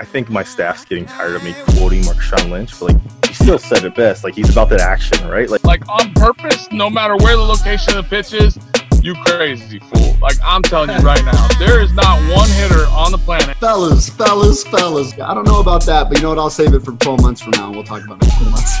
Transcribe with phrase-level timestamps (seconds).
[0.00, 3.34] I think my staff's getting tired of me quoting Mark Marshawn Lynch, but like he
[3.34, 4.24] still said it best.
[4.24, 5.50] Like he's about that action, right?
[5.50, 8.58] Like like on purpose, no matter where the location of the pitch is,
[9.04, 10.16] you crazy fool.
[10.22, 13.58] Like I'm telling you right now, there is not one hitter on the planet.
[13.58, 15.12] Fellas, fellas, fellas.
[15.20, 16.38] I don't know about that, but you know what?
[16.38, 18.52] I'll save it for 12 months from now and we'll talk about it in 12
[18.52, 18.80] months.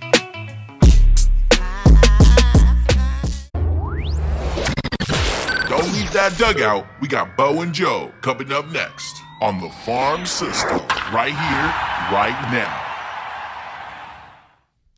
[5.70, 6.88] Don't leave that dugout.
[7.02, 10.80] We got Bo and Joe coming up next on the Farm System,
[11.14, 11.72] right here,
[12.12, 12.82] right now.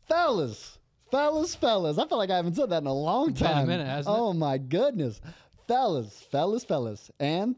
[0.08, 0.78] fellas,
[1.12, 1.98] fellas, fellas.
[1.98, 3.68] I feel like I haven't said that in a long It's been a time.
[3.68, 4.20] minute, hasn't it?
[4.20, 5.20] oh my goodness,
[5.68, 7.56] fellas, fellas, fellas, and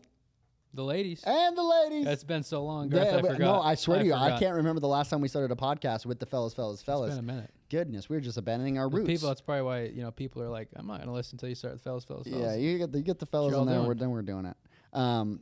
[0.73, 1.23] The ladies.
[1.25, 2.07] and the ladies.
[2.07, 3.13] It's been so long, They- Garth.
[3.13, 3.39] I but- forgot.
[3.39, 6.07] no, I swear to you, I can't remember the last time we started a podcast
[6.07, 7.09] with the fellas, fellas, fellas.
[7.11, 7.51] It's been a minute.
[7.69, 9.07] Goodness, we were just abandoning our With roots.
[9.09, 11.55] People, that's probably why you know people are like, I'm not gonna listen until you
[11.55, 12.41] start the fellas, fellas, fellas.
[12.43, 13.75] yeah, you get the, you get the fellas y'all in there.
[13.77, 13.87] doing?
[13.87, 14.57] We're, then we're doing it.
[14.91, 15.41] Um,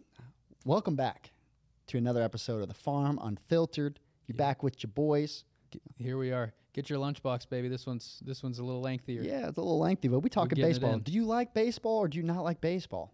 [0.66, 1.32] welcome back
[1.88, 4.00] to another episode of the Farm Unfiltered.
[4.28, 5.46] You're back with your boys.
[5.98, 6.54] Here we are.
[6.74, 7.70] Get your lunchbox, baby.
[7.70, 9.22] This one's this one's a little lengthier.
[9.22, 11.00] Yeah, it's a little lengthy, but we talk baseball.
[11.00, 13.14] Do you like baseball or do you not like baseball?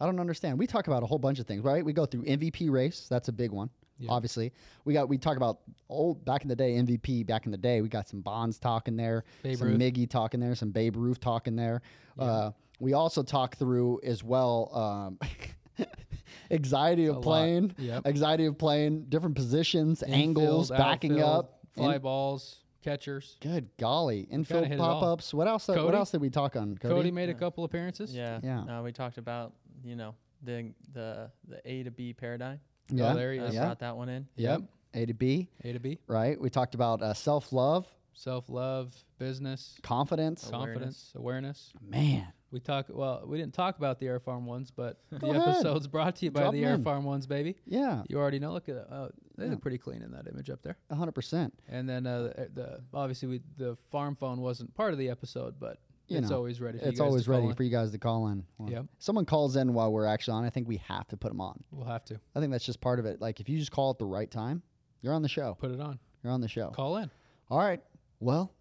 [0.00, 0.58] I don't understand.
[0.58, 1.84] We talk about a whole bunch of things, right?
[1.84, 3.06] We go through MVP race.
[3.08, 3.70] That's a big one.
[4.08, 4.52] Obviously,
[4.84, 7.26] we got we talk about old back in the day MVP.
[7.26, 9.78] Back in the day, we got some Bonds talking there, Babe some Ruth.
[9.78, 11.82] Miggy talking there, some Babe Ruth talking there.
[12.18, 15.18] Uh, we also talk through as well um,
[16.50, 17.22] anxiety of lot.
[17.22, 18.06] playing, Yep.
[18.06, 23.36] anxiety of playing different positions, angles, backing outfield, up, fly in- balls, catchers.
[23.40, 25.00] Good golly, infield hit it all.
[25.00, 25.32] pop ups.
[25.34, 25.68] What else?
[25.68, 26.76] What else did we talk on?
[26.76, 28.14] Cody, Cody, made a couple appearances.
[28.14, 28.40] Yeah.
[28.42, 28.78] Yeah.
[28.78, 29.52] Uh, we talked about
[29.82, 32.60] you know the the the A to B paradigm.
[32.90, 33.54] Yeah, Oh, there he is.
[33.54, 33.64] Yeah.
[33.64, 34.26] brought that one in.
[34.36, 34.62] Yep.
[34.96, 35.98] A to B, A to B.
[36.06, 36.40] right?
[36.40, 40.48] We talked about uh, self love, Self love, business, confidence.
[40.48, 41.72] confidence, awareness.
[41.80, 42.86] Man, We talk.
[42.88, 45.48] Well, we didn't talk about the Air Farm ones, but the ahead.
[45.48, 46.84] episode's brought to you by Drop the Air in.
[46.84, 47.56] Farm ones, baby.
[47.66, 48.52] yeah, You already know.
[48.52, 49.50] Look at uh, they Yeah.
[49.50, 50.76] look pretty clean in that image up there.
[50.92, 51.52] hundred percent.
[51.68, 55.56] And then uh, the, the obviously we, the farm phone wasn't part of the episode,
[55.58, 56.78] but You it's know, always ready.
[56.78, 57.54] For It's you guys always to call ready in.
[57.56, 58.44] for you guys to call in.
[58.58, 58.86] Well, Yep.
[59.00, 60.44] Someone calls in while we're actually on.
[60.44, 61.60] I think we have to put them on.
[61.72, 63.20] We'll have to I think that's just part of it.
[63.20, 64.62] Like if you just call at the right time,
[65.02, 65.56] you're on the show.
[65.58, 65.98] put it on.
[66.22, 66.68] You're on the show.
[66.70, 67.10] Call in.
[67.50, 67.82] All right.
[68.20, 68.52] Well,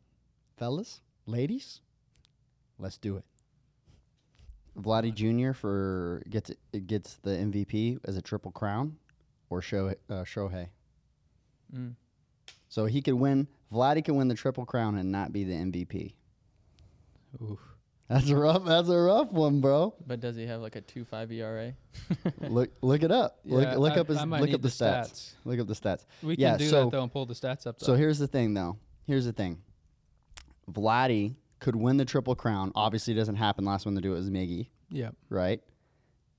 [0.57, 1.81] fellas, ladies,
[2.79, 3.23] let's do it.
[4.79, 5.53] Vladdy Jr.
[5.53, 8.97] for gets it gets the MVP as a triple crown,
[9.49, 9.95] or Shohei.
[10.09, 10.67] Uh, Shohei.
[11.75, 11.93] Mm.
[12.69, 13.47] So he could win.
[13.71, 16.13] Vladdy could win the triple crown and not be the MVP.
[17.41, 17.59] Oof.
[18.09, 18.65] That's a rough.
[18.65, 19.93] That's a rough one, bro.
[20.05, 21.73] But does he have like a two five ERA?
[22.41, 23.39] look look it up.
[23.45, 25.09] Yeah, look look I- up his look up the, stats.
[25.11, 25.33] stats.
[25.45, 26.05] Look up the stats.
[26.21, 27.79] We can do so- that though and pull the stats up.
[27.79, 27.85] Though.
[27.85, 28.77] So here's the thing, though.
[29.07, 29.61] Here's the thing.
[30.71, 32.71] Vladdy could win the triple crown.
[32.75, 33.65] Obviously, it doesn't happen.
[33.65, 35.59] Last one to do it was Miggy, yeah, right?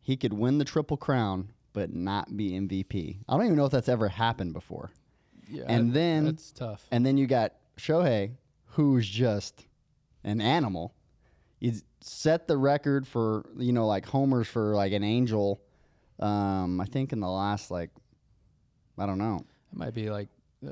[0.02, 3.18] He could win the triple crown, but not be MVP.
[3.28, 4.92] I don't even know if that's ever happened before.
[5.48, 5.64] yeah.
[5.66, 6.86] And that- then- that's tough.
[6.92, 8.32] And then you got Shohei,
[8.66, 9.66] who's just
[10.22, 10.94] an animal.
[11.58, 15.62] He's set the record for you know like homers for like an angel.
[16.20, 17.90] Um, I think in the last like,
[18.98, 19.36] I don't know.
[19.72, 20.28] It might be like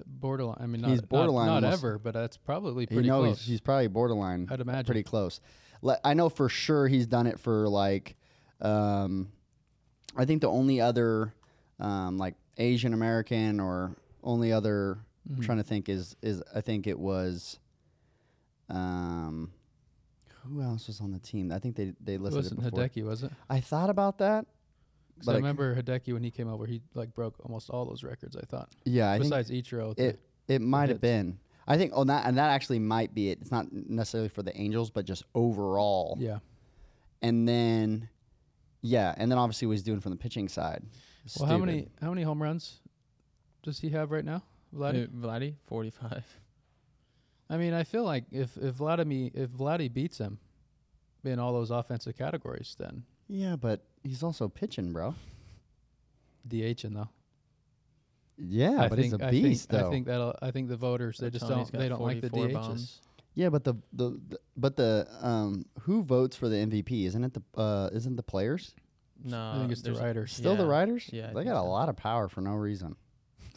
[0.07, 0.59] borderline.
[0.61, 1.83] I mean, not, He's borderline Not, almost.
[1.83, 3.39] ever, but that's probably You pretty know close.
[3.41, 4.49] he's, he's probably borderline.
[4.51, 4.85] I'd imagine.
[4.87, 5.41] pretty close.
[5.83, 8.17] Le- I know for sure he's done it for like,
[8.61, 9.29] um,
[10.17, 11.35] I think the only other
[11.81, 14.99] um, like Asian American or only other
[15.29, 15.37] Mm-hmm.
[15.39, 17.61] I'm trying to think is is I think it was,
[18.69, 19.53] um,
[20.45, 21.53] who else was on the team?
[21.53, 22.89] I think they they listed it wasn't before.
[22.89, 23.31] Hideki, was it?
[23.49, 24.47] I thought about that.
[25.17, 27.85] 'Cause But I I- remember Hideki when he came over, he like broke almost all
[27.85, 28.37] those records.
[28.37, 28.71] I thought.
[28.85, 31.39] Yeah, I think Besides Ichiro, it it might have been.
[31.69, 33.39] I think oh that and that actually might be it.
[33.41, 36.17] It's not necessarily for the Angels, but just overall.
[36.19, 36.39] yeah.
[37.21, 38.09] and then
[38.81, 40.85] yeah, and then obviously what he's doing from the pitching side.
[41.39, 42.81] Well, how many how many home runs
[43.63, 44.43] does he have right now,
[44.75, 45.09] Vladdy?
[45.09, 46.25] Who, Vladdy, forty five.
[47.49, 50.39] I mean, I feel like if if Vladimir if Vladdy beats him
[51.23, 55.15] in all those offensive categories, then Yeah, but he's also pitching, bro.
[56.49, 57.09] DHing though.
[58.39, 59.89] Yeah, I but think, he's a beast think, though.
[59.89, 60.35] I think that'll.
[60.43, 62.53] I think the voters they just Tony's don't they don't like the DHs.
[62.53, 63.01] bombs.
[63.35, 67.07] yeah, but the, the the but the um who votes for the MVP?
[67.07, 68.75] Isn't it the uh isn't the players?
[69.25, 70.33] No, I think it's the there's writers.
[70.33, 71.11] Still the yeah, writers?
[71.13, 72.97] Yeah, I They think got a lot of power for no reason.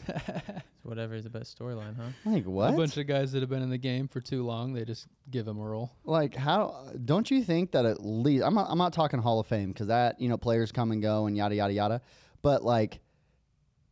[0.82, 2.10] Whatever is the best storyline, huh?
[2.24, 2.74] Like what?
[2.74, 5.06] A bunch of guys that have been in the game for too long, they just
[5.30, 5.90] give them a role.
[6.04, 9.46] like how don't you think that at least I'm not, I'm not talking Hall of
[9.46, 12.00] Fame because that you know players come and go and yada yada yada,
[12.42, 13.00] but like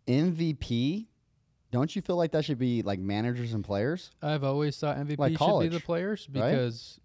[0.06, 1.06] MVP,
[1.70, 4.10] don't you feel like that should be like managers and players?
[4.22, 6.50] I've always thought MVP Like should be the players right?
[6.50, 7.00] because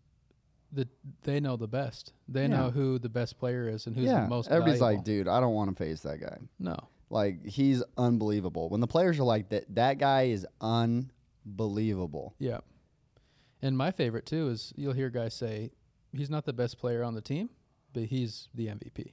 [0.71, 0.88] the
[1.23, 2.13] they know the best.
[2.27, 4.97] They know who the best player is and who's yeah, the most everybody's valuable.
[5.00, 6.38] like, dude, I don't want to face that guy.
[6.59, 6.77] no.
[7.09, 8.69] Like he's unbelievable.
[8.69, 12.35] When the players are like that, that guy is unbelievable.
[12.39, 12.59] Yeah.
[13.61, 15.71] And my favorite too is you'll hear guys say
[16.13, 17.50] he's not the best player on the team,
[17.94, 19.11] but he's the MVP.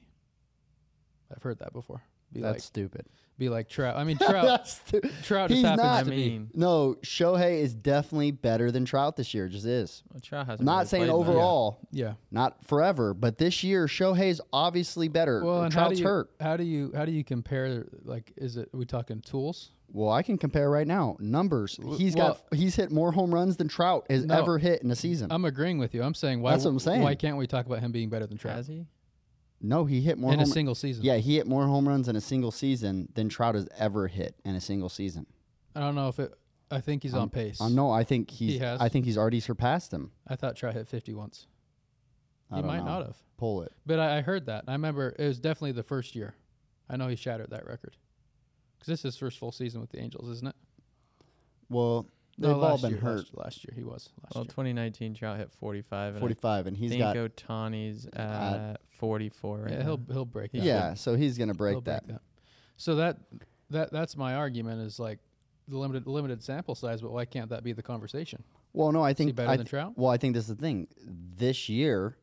[1.35, 2.03] I've heard that before.
[2.37, 3.07] Be That's like stupid.
[3.39, 3.97] be like Trout.
[3.97, 6.97] I mean Trout That's stu- Trout just He's happens not- I to be mean, No,
[7.03, 9.49] Shohei is definitely better than Trout this year.
[9.49, 10.03] Just is.
[10.13, 10.61] well, Trout hasn't.
[10.61, 11.29] I'm not really saying played much.
[11.29, 12.15] overall, yeah.
[12.31, 15.45] not forever, but this year Shohei's obviously better.
[15.45, 16.31] Well, and how Trout's do you hurt.
[16.41, 19.71] how do you how do you compare like is it are we talking tools?
[19.93, 21.17] Well, I can compare right now.
[21.21, 21.79] Numbers.
[21.97, 24.35] He's got he's hit more home runs than Trout has No.
[24.37, 25.31] ever hit in a season.
[25.31, 26.03] I'm agreeing with you.
[26.03, 27.03] I'm saying why That's what I'm saying.
[27.03, 28.87] why can't we talk about him being better than Trout Has he?
[29.61, 31.05] No, he hit more in a single season?
[31.05, 34.35] Yeah, he hit more home runs in a single season than Trout has ever hit
[34.45, 35.27] in a single season.
[35.75, 36.35] I don't know if it.
[36.71, 37.61] I think he's on pace.
[37.61, 38.81] Uh, no, I think he's He has.
[38.81, 40.11] I think he's already surpassed him.
[40.27, 41.47] I thought Trout hit 50 once.
[42.51, 42.85] I He might know.
[42.87, 43.17] not have.
[43.39, 43.73] Pull it.
[43.85, 44.65] But I, I heard that.
[44.67, 46.35] I remember it was definitely the first year.
[46.89, 47.97] I know he shattered that record.
[48.79, 50.55] Because this is his first full season with the Angels, isn't it?
[51.69, 52.07] Well,
[52.39, 53.17] they've No, all last been year, hurt.
[53.19, 54.11] Last, last year he was.
[54.23, 54.51] Last Well, year.
[54.51, 56.15] 2019 Trout hit 45.
[56.15, 59.85] And 45 and I he's think got Otani's at 44 right Yeah, now.
[59.85, 60.53] he'll he'll break.
[60.53, 60.63] that.
[60.63, 62.05] Yeah, so he's going to break He'll that.
[62.77, 63.19] So that
[63.71, 65.19] that that's my argument is like
[65.69, 68.43] the limited limited sample size, but why can't that be the conversation?
[68.73, 69.95] Well, no, I he think better I than Trout?
[69.97, 70.87] Well, I think this is the thing.
[71.37, 72.17] This year,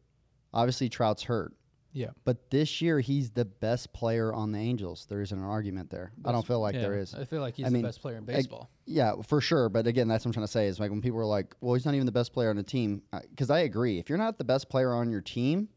[0.54, 1.52] obviously Trout's hurt,
[1.94, 2.12] Yeah.
[2.26, 5.08] but this year he's the best player on the Angels.
[5.10, 6.14] There isn't an argument there.
[6.24, 7.16] I don't feel like there yeah, is.
[7.16, 8.70] I feel like he's I the best player in I- baseball.
[8.86, 9.68] Yeah, for sure.
[9.70, 11.74] But again, that's what I'm trying to say is like when people are like, "Well,
[11.74, 13.98] he's not even the best player on the team," because I agree.
[13.98, 15.70] If you're not the best player on your team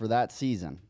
[0.00, 0.80] for that season,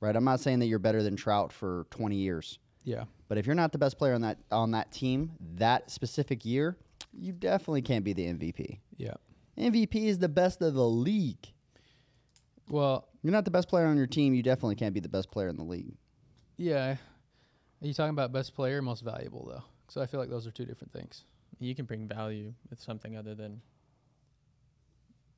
[0.00, 0.16] right?
[0.16, 3.04] I'm not saying that you're better than Trout for 20 years, yeah.
[3.28, 6.76] but if you're not the best player on that on that team that specific year,
[7.12, 8.80] you definitely can't be the MVP.
[8.96, 9.14] Yeah.
[9.56, 11.46] MVP is the best of the league.
[12.68, 14.34] Well, You're not the best player on your team.
[14.34, 15.94] You definitely can't be the best player in the league.
[16.56, 16.96] yeah.
[17.82, 19.62] Are you talking about best player, or most valuable though?
[19.88, 21.24] So I feel like those are two different things.
[21.60, 23.62] You can bring value with something other than,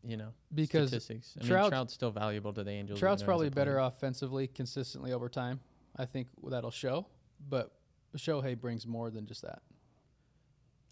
[0.05, 1.35] you know, Because statistics.
[1.41, 2.99] I Trout- mean, Trout's still valuable to the Angels.
[2.99, 5.61] Trout's probably better offensively, consistently over time.
[5.97, 7.07] I think that'll show.
[7.49, 7.73] But
[8.17, 9.63] Shohei brings more than just that.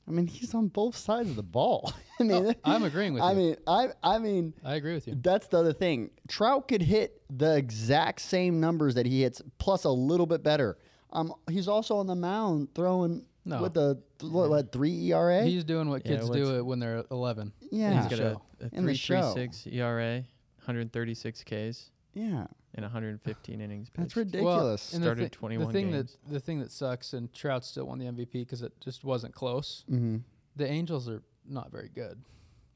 [0.08, 1.92] I mean, he's on both sides of the ball.
[2.20, 3.36] I mean, No, I'm agreeing with I you.
[3.36, 5.14] mean, I I mean, I agree with you.
[5.20, 6.10] that's the other thing.
[6.26, 10.78] Trout could hit the exact same numbers that he hits, plus a little bit better.
[11.12, 13.62] Um, he's also on the mound throwing No.
[13.62, 15.44] with the what, what three ERA.
[15.44, 17.52] He's doing what Yeah, kids what's- do it when they're 11.
[17.70, 18.42] yeah, He's got show.
[18.60, 19.34] a, a In the show.
[19.34, 20.24] 3.36 ERA,
[20.64, 23.88] 136 Ks, yeah, and 115 innings.
[23.94, 24.16] that's pitched.
[24.16, 24.92] ridiculous.
[24.92, 26.16] and the Started thi- 21 the thing games.
[26.26, 29.34] that the thing that sucks, and Trout still won the MVP because it just wasn't
[29.34, 29.84] close.
[29.90, 30.18] mm-hmm.
[30.56, 32.22] The Angels are not very good,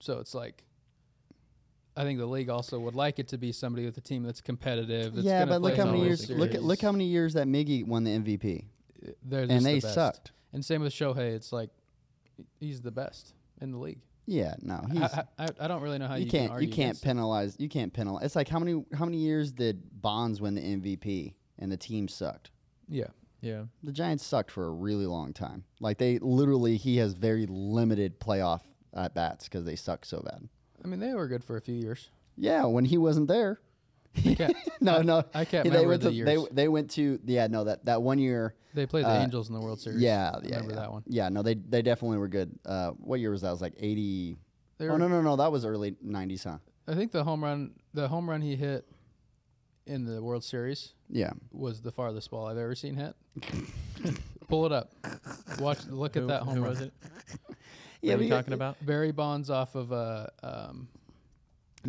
[0.00, 0.64] so it's like.
[1.96, 4.40] I think the league also would like it to be somebody with a team that's
[4.40, 5.14] competitive.
[5.14, 6.28] That's Yeah, gonna but look play how many whole years.
[6.28, 8.64] Look at look how many years that Miggy won the MVP,
[9.22, 9.94] They're just and the they best.
[9.94, 10.32] sucked.
[10.54, 11.34] And same with Shohei.
[11.34, 11.68] It's like
[12.60, 14.00] he's the best in the league.
[14.26, 15.02] Yeah, no, he's.
[15.02, 17.56] I, I, I don't really know how you, you can can't argue you can't penalize
[17.58, 21.34] you can't penalize it's like how many how many years did bonds win the mvp
[21.58, 22.50] and the team sucked
[22.88, 23.08] Yeah,
[23.42, 23.64] Yeah.
[23.82, 28.18] the giants sucked for a really long time like they literally he has very limited
[28.18, 28.62] playoff
[28.94, 30.48] at bats because they suck so bad
[30.82, 32.08] I mean they were good for a few years.
[32.38, 33.60] yeah when he wasn't there
[34.22, 36.48] They kept, no no I can't they remember went the to, they years.
[36.52, 39.54] they went to yeah no that that one year they played the uh, Angels in
[39.54, 40.00] the World Series.
[40.00, 40.80] yeah I yeah remember yeah.
[40.80, 41.02] that one.
[41.06, 43.74] yeah no they they definitely were good uh what year was that it was like
[43.78, 44.36] 80
[44.78, 47.42] They oh were- no no no that was early 90s huh I think the home
[47.42, 48.86] run, the home run he hit
[49.86, 53.14] in the World Series yeah was the farthest ball I've ever seen hit.
[54.48, 54.92] Pull it up.
[55.58, 55.86] Watch.
[55.88, 56.70] Look Who, at that home who run.
[56.70, 56.92] was it?
[58.02, 58.76] Yeah, what are you you- talking about?
[58.84, 61.03] Barry Bonds off of uh, um, who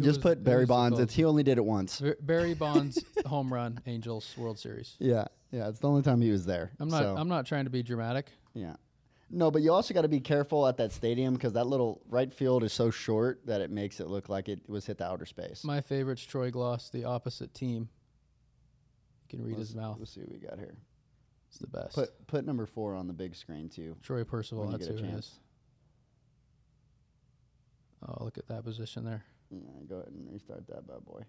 [0.04, 3.54] just was- put barry bonds it's, he only did it once Bar- Barry Bonds home
[3.54, 4.96] run Angels World Series.
[5.00, 6.72] Yeah, yeah, it's the only time he was there.
[6.80, 7.02] I'm not.
[7.02, 8.32] so, I'm not trying to be dramatic.
[8.54, 8.76] yeah,
[9.30, 12.32] no, but you also got to be careful at that stadium because that little right
[12.32, 15.26] field is so short that it makes it look like it was hit to outer
[15.26, 15.64] space.
[15.64, 17.90] My favorite's Troy Glaus, the opposite team.
[19.24, 19.98] You can read let's, his mouth.
[20.00, 20.76] Let's see what we got here.
[21.50, 21.96] It's the best.
[21.96, 23.96] Put put number four on the big screen too.
[24.04, 24.68] Troy Percival.
[24.68, 25.40] That's who a it chance.
[28.08, 29.24] Oh, look at that position there.
[29.64, 31.22] Yeah, go ahead and restart that bad boy.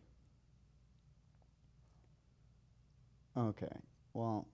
[3.36, 3.68] Okay,
[4.14, 4.48] well,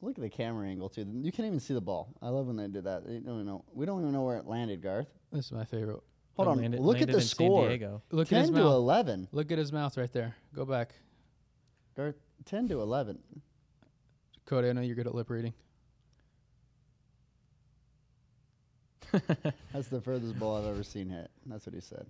[0.00, 1.06] look at the camera angle too.
[1.22, 2.12] You can't even see the ball.
[2.20, 3.06] I love when they do that.
[3.06, 3.64] They don't even know.
[3.72, 5.06] We don't even know where it landed, Garth.
[5.30, 6.00] This is my favorite.
[6.34, 6.58] Hold on.
[6.58, 7.68] landed- look at the score.
[7.68, 8.74] Look at his Ten to mouth.
[8.74, 9.28] eleven.
[9.30, 10.34] Look at his mouth right there.
[10.54, 10.92] Go back,
[11.96, 13.18] Garth, ten to eleven.
[14.44, 14.68] Cody.
[14.68, 15.54] I know you're good at lip reading.
[19.72, 21.30] That's the furthest ball I've ever seen hit.
[21.46, 22.06] That's what he said.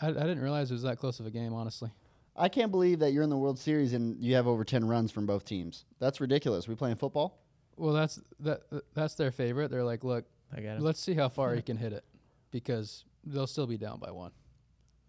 [0.00, 1.52] I, I didn't realize it was that close of a game.
[1.52, 1.90] Honestly,
[2.36, 5.10] I can't believe that you're in the World Series and you have over 10 runs
[5.12, 5.84] from both teams.
[6.00, 6.66] That's ridiculous.
[6.66, 7.38] We playing football?
[7.76, 8.62] Well, that's that.
[8.94, 9.70] That's their favorite.
[9.70, 10.24] They're like, look,
[10.56, 10.80] I got it.
[10.82, 12.04] let's see how far he can hit it,
[12.50, 14.30] because they'll still be down by one.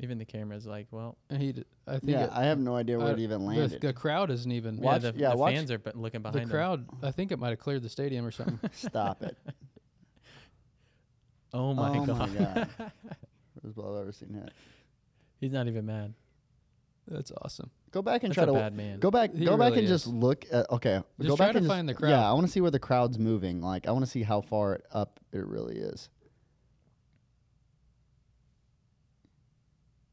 [0.01, 2.75] Even the camera's like, well, And he, d- I think, Yeah, it, I have no
[2.75, 3.79] idea where I- it uh, even landed.
[3.79, 4.77] the crowd isn't even.
[4.77, 7.39] Watch- yeah, the, yeah, the watch- fans are looking behind The crowd, I think it
[7.39, 8.59] might have cleared the stadium or something.
[8.73, 9.37] Stop it.
[11.55, 12.67] Oh my oh god, my god.
[13.63, 14.51] First ball I've ever seen hit.
[15.39, 16.13] he's not even mad.
[17.07, 17.69] That's awesome.
[17.91, 18.99] Go back and That's try a to bad man.
[18.99, 19.33] go back.
[19.33, 20.69] He go back really and just look at.
[20.71, 22.09] Okay, Just go try back to and find the crowd.
[22.09, 23.61] Yeah, I want to see where the crowd's moving.
[23.61, 26.09] Like, I want to see how far up it really is.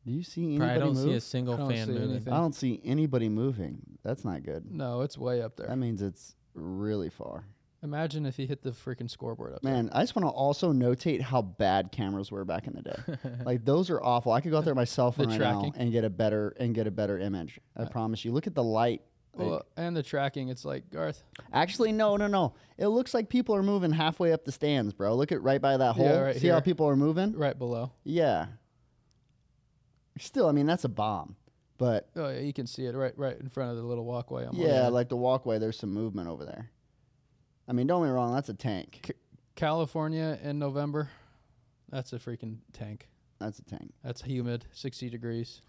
[0.05, 1.05] Do you see Probably I don't move?
[1.05, 2.11] see a single fan moving.
[2.11, 2.33] anything.
[2.33, 3.79] I don't see anybody moving.
[4.03, 4.71] That's not good.
[4.71, 5.69] No, it's way up there.
[5.69, 7.45] That means it's really far.
[7.83, 11.21] Imagine if he hit the freaking scoreboard up Man, I just want to also notate
[11.21, 13.19] how bad cameras were back in the day.
[13.45, 14.31] like those are awful.
[14.33, 15.75] I could go out there with my cell The right now tracking.
[15.77, 17.59] and get a better and get a better image.
[17.77, 18.31] I promise you.
[18.33, 19.03] Look at the light.
[19.37, 19.47] there.
[19.49, 21.25] Well, and the tracking, it's like Garth.
[21.53, 22.55] Actually, no, no, no.
[22.79, 25.17] It looks like people are moving halfway up the stands, bro.
[25.17, 26.07] Look at right by that hole.
[26.07, 26.63] Yeah, right See how here.
[26.63, 27.37] people are moving?
[27.37, 27.91] right below.
[28.05, 28.47] Yeah.
[30.19, 31.37] Still, I mean, that's a bomb.
[31.79, 34.45] But Oh yeah, you can see it right right in front of the little walkway.
[34.47, 36.71] I'm yeah, like the walkway, there's some movement over there.
[37.69, 39.13] I mean, don't get me wrong, that's a tank.
[39.55, 41.11] California in November.
[41.91, 43.09] That's a freaking tank.
[43.39, 43.93] That's a tank.
[44.03, 45.61] That's humid, 60 degrees.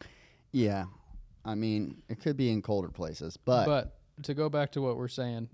[0.52, 0.86] Yeah.
[1.46, 4.98] I mean, it could be in colder places, but, But to go back to what
[4.98, 5.50] we're saying,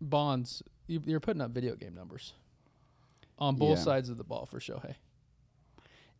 [0.00, 2.32] Bonds, you, you're putting up video game numbers
[3.38, 3.84] on both Yeah.
[3.84, 4.94] sides of the ball for Shohei.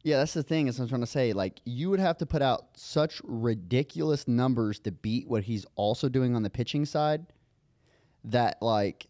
[0.03, 2.41] yeah, that's the thing is I'm trying to say like you would have to put
[2.43, 7.27] out such ridiculous numbers to beat what he's also doing on the pitching side
[8.25, 9.07] that like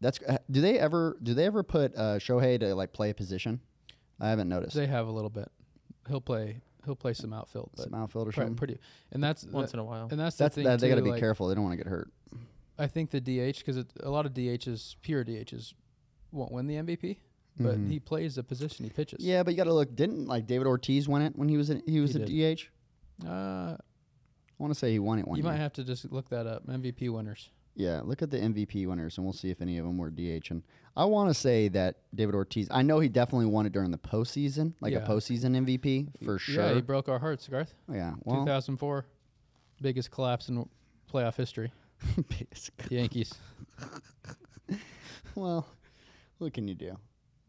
[0.00, 3.14] that's uh, do they ever do they ever put uh, Shohei to like play a
[3.14, 3.60] position?
[4.20, 4.76] I haven't noticed.
[4.76, 5.50] They have a little bit.
[6.08, 6.60] He'll play.
[6.84, 8.56] He'll play some outfield, but Some outfield or pri- something.
[8.56, 8.78] pretty.
[9.10, 10.08] And that's once that- in a while.
[10.10, 11.48] and that's, That's the thing that they got to be like, careful.
[11.48, 12.10] They don't want to get hurt.
[12.78, 15.72] I think the DH because a lot of DHs, pure DHs,
[16.30, 17.16] won't win the MVP,
[17.58, 17.88] but Mhm.
[17.88, 19.24] he plays the position he pitches.
[19.24, 19.96] Yeah, but you got to look.
[19.96, 22.58] Didn't like David Ortiz win it when he was in, he was He a did.
[22.58, 23.26] DH?
[23.26, 23.76] Uh,
[24.58, 25.52] I want to say he won it one you year.
[25.52, 26.66] might have to just look that up.
[26.66, 27.50] MVP winners.
[27.76, 30.50] Yeah, look at the MVP winners, and we'll see if any of them were DH.
[30.50, 30.62] And
[30.96, 32.68] I want to say that David Ortiz.
[32.70, 35.06] I know he definitely won it during the postseason, like a Yeah.
[35.06, 36.64] postseason MVP for sure.
[36.68, 37.74] Yeah, he broke our hearts, Garth.
[37.88, 39.04] Oh, yeah, well, 2004,
[39.82, 40.68] biggest collapse in
[41.12, 41.72] playoff history.
[42.28, 42.96] basically.
[42.96, 43.34] Yankees.
[45.34, 45.66] well,
[46.38, 46.84] what can you do?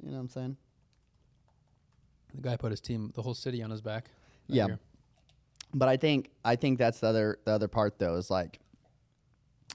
[0.01, 0.57] You know what I'm saying?
[2.33, 4.09] The guy put his team, the whole city, on his back.
[4.47, 4.65] Yeah.
[4.67, 4.79] year.
[5.77, 8.59] But I think I think that's the other the other part though is like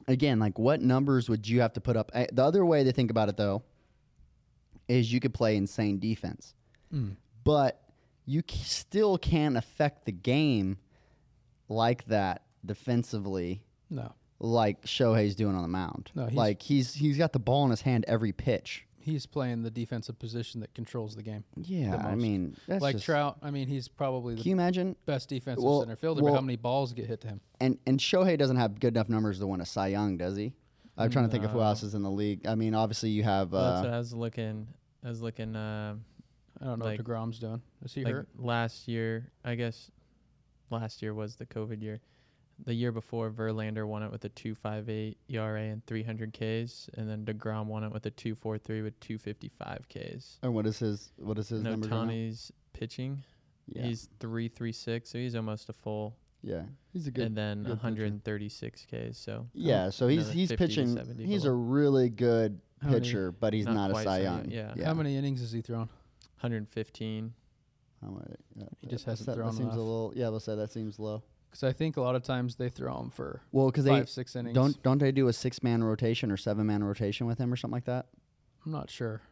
[0.09, 2.11] again like what numbers would you have to put up?
[2.15, 3.63] Eh, The other way to think about it though
[4.89, 6.55] is you could play insane defense,
[6.93, 7.17] Mm.
[7.45, 7.81] but
[8.27, 10.79] you c- still can't affect the game
[11.69, 16.11] like that defensively, No, like Shohei's doing on the mound.
[16.15, 18.87] No, he's- like he's he's got the ball in his hand every pitch.
[19.01, 21.43] He's playing the defensive position that controls the game.
[21.57, 24.97] Yeah, I mean that's like just, Trout, I mean, he's probably Can the you imagine?
[25.07, 27.41] best defensive Well- center fielder, but how many balls get hit to him?
[27.61, 30.53] And and Shohei doesn't have good enough numbers to win a Cy Young, does he?
[30.99, 32.47] I'm trying to think of who else is in the league.
[32.47, 34.67] I mean, obviously you have Well, that's what uh, I was looking.
[35.03, 35.57] I was looking.
[35.57, 36.05] Um,
[36.61, 37.63] I don't know like- what Degrom's doing.
[37.83, 38.29] Is he like hurt?
[38.37, 39.91] last year, I guess
[40.69, 42.01] last year was the COVID year.
[42.65, 47.25] The year before, Verlander won it with a 2.58 ERA and 300 Ks, and then
[47.25, 50.39] Degrom won it with a 2.43 with 255 Ks.
[50.43, 51.87] and what is his what is his No number?
[51.89, 51.95] right?
[51.97, 53.23] Tony's pitching.
[53.67, 56.17] Yeah, He's 336, so he's almost a full.
[56.43, 56.63] yeah,
[56.93, 57.27] he's a good.
[57.27, 58.03] and then good pitcher.
[58.03, 59.17] 136 Ks.
[59.17, 60.89] So yeah, so he's he's pitching.
[60.97, 64.19] 70 He's a really good How many- pitcher, but he's Not not, a quite Cy
[64.19, 64.51] Cy Young.
[64.51, 64.85] Young, yeah.
[64.85, 65.89] How many innings has he thrown?
[66.41, 67.33] 115.
[68.03, 68.25] How many-
[68.57, 69.77] yeah, He just hasn't that, thrown that seems enough.
[69.77, 70.13] a little.
[70.17, 71.23] Yeah, we'll say that seems low.
[71.51, 74.09] Because I think a lot of times they throw him for Well, because they five,
[74.09, 74.55] six innings.
[74.55, 77.57] don't don't they do a six man rotation or seven man rotation with him or
[77.57, 78.07] something like that?
[78.65, 79.23] I'm not sure.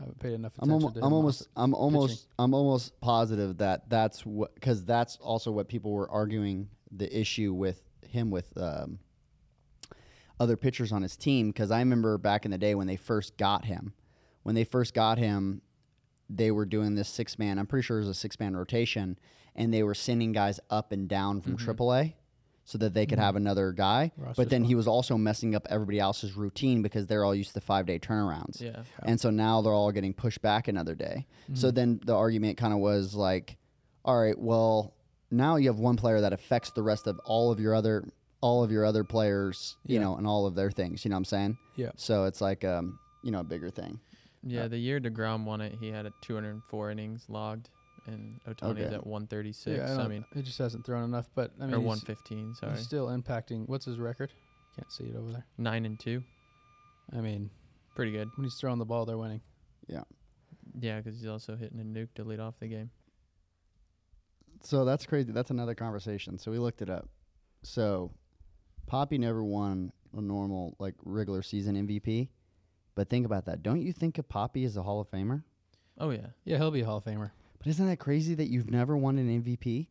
[0.00, 3.00] I haven't paid enough I'm attention almost, to him I'm almost, I'm almost, I'm almost
[3.00, 8.30] positive that that's what, because that's also what people were arguing the issue with him
[8.30, 8.98] with um,
[10.40, 11.48] other pitchers on his team.
[11.48, 13.92] Because I remember back in the day when they first got him,
[14.42, 15.60] when they first got him,
[16.34, 17.58] they were doing this six man.
[17.58, 19.18] I'm pretty sure it was a six man rotation,
[19.54, 21.70] and they were sending guys up and down from mm-hmm.
[21.70, 22.14] AAA
[22.64, 23.24] so that they could mm-hmm.
[23.24, 24.12] have another guy.
[24.16, 24.68] Roster but then spot.
[24.68, 27.98] he was also messing up everybody else's routine because they're all used to five day
[27.98, 28.60] turnarounds.
[28.60, 28.82] Yeah.
[29.04, 31.26] And so now they're all getting pushed back another day.
[31.54, 31.74] So mm-hmm.
[31.74, 33.56] then the argument kind of was like,
[34.04, 34.94] all right, well,
[35.30, 38.04] now you have one player that affects the rest of all of your other
[38.40, 40.00] all of your other players, you Yeah.
[40.02, 41.04] know, and all of their things.
[41.04, 41.58] You know what I'm saying?
[41.76, 41.90] Yeah.
[41.96, 44.00] So it's like um, you know, a bigger thing.
[44.44, 47.70] Uh, yeah, the year Degrom won it, he had a 204 innings logged,
[48.06, 48.94] and Otani's Okay.
[48.94, 49.78] at 136.
[49.78, 51.28] Yeah, I, I, mean, he just hasn't thrown enough.
[51.34, 52.54] But I mean, or 115.
[52.56, 53.68] Sorry, he's still impacting.
[53.68, 54.32] What's his record?
[54.76, 55.46] Can't see it over there.
[55.58, 56.22] nine and two.
[57.12, 57.50] I mean,
[57.94, 58.30] Pretty good.
[58.36, 59.42] when he's throwing the ball, they're winning.
[59.86, 60.02] Yeah.
[60.80, 62.90] Yeah, because he's also hitting a nuke to lead off the game.
[64.62, 65.32] So that's crazy.
[65.32, 66.38] That's another conversation.
[66.38, 67.08] So we looked it up.
[67.62, 68.12] So
[68.86, 72.28] Poppy never won a normal like regular season MVP.
[72.94, 73.62] But think about that.
[73.62, 75.42] Don't you think of Poppy as a Hall of Famer?
[75.98, 77.30] Oh yeah, Yeah, he'll be a Hall of Famer.
[77.58, 79.86] But isn't that crazy that you've never won an MVP?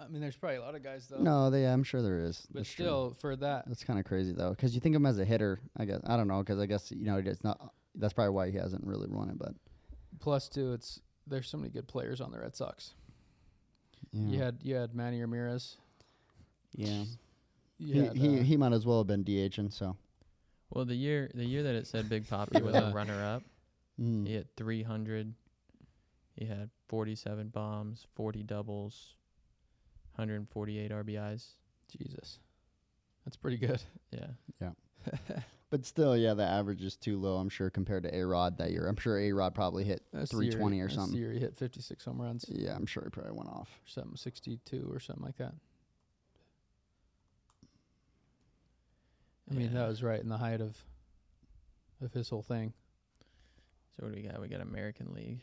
[0.00, 1.18] I mean, there's probably a lot of guys though.
[1.18, 1.64] No, they.
[1.66, 2.46] I'm sure there is.
[2.52, 2.84] but That's true.
[2.84, 5.24] still, for that, that's kind of crazy though, because you think of him as a
[5.24, 5.58] hitter.
[5.76, 7.72] I guess I don't know, because I guess you know it's not.
[7.96, 9.38] That's probably why he hasn't really won it.
[9.38, 9.54] But
[10.20, 12.92] plus two, it's there's so many good players on the Red Sox.
[14.12, 15.76] yeah, You had you had Manny Ramirez.
[16.76, 17.04] yeah.
[17.80, 19.72] You He had, he, uh, he might as well have been DHing.
[19.72, 19.96] So
[20.70, 23.42] Well, the year the year that it said Big Poppy was a runner up,
[24.00, 24.26] mm.
[24.26, 25.34] he had 300.
[26.36, 29.14] He had 47 bombs, 40 doubles,
[30.16, 31.46] 148 RBIs.
[31.96, 32.38] Jesus,
[33.24, 33.82] that's pretty good.
[34.12, 34.28] Yeah.
[34.60, 34.70] Yeah.
[35.70, 37.36] but still, yeah, the average is too low.
[37.38, 38.86] I'm sure compared to A Rod that year.
[38.86, 41.18] I'm sure A Rod probably hit That's the year- 320 or that's The something.
[41.18, 43.68] year he hit 56 home runs, Yeah, I'm sure he probably went off.
[43.68, 45.54] or something 62 or something like that.
[49.50, 49.80] I mean, Yeah.
[49.82, 50.76] that was right in the height of
[52.00, 52.72] of his whole thing.
[53.96, 54.40] So what do we got?
[54.40, 55.40] We got American League.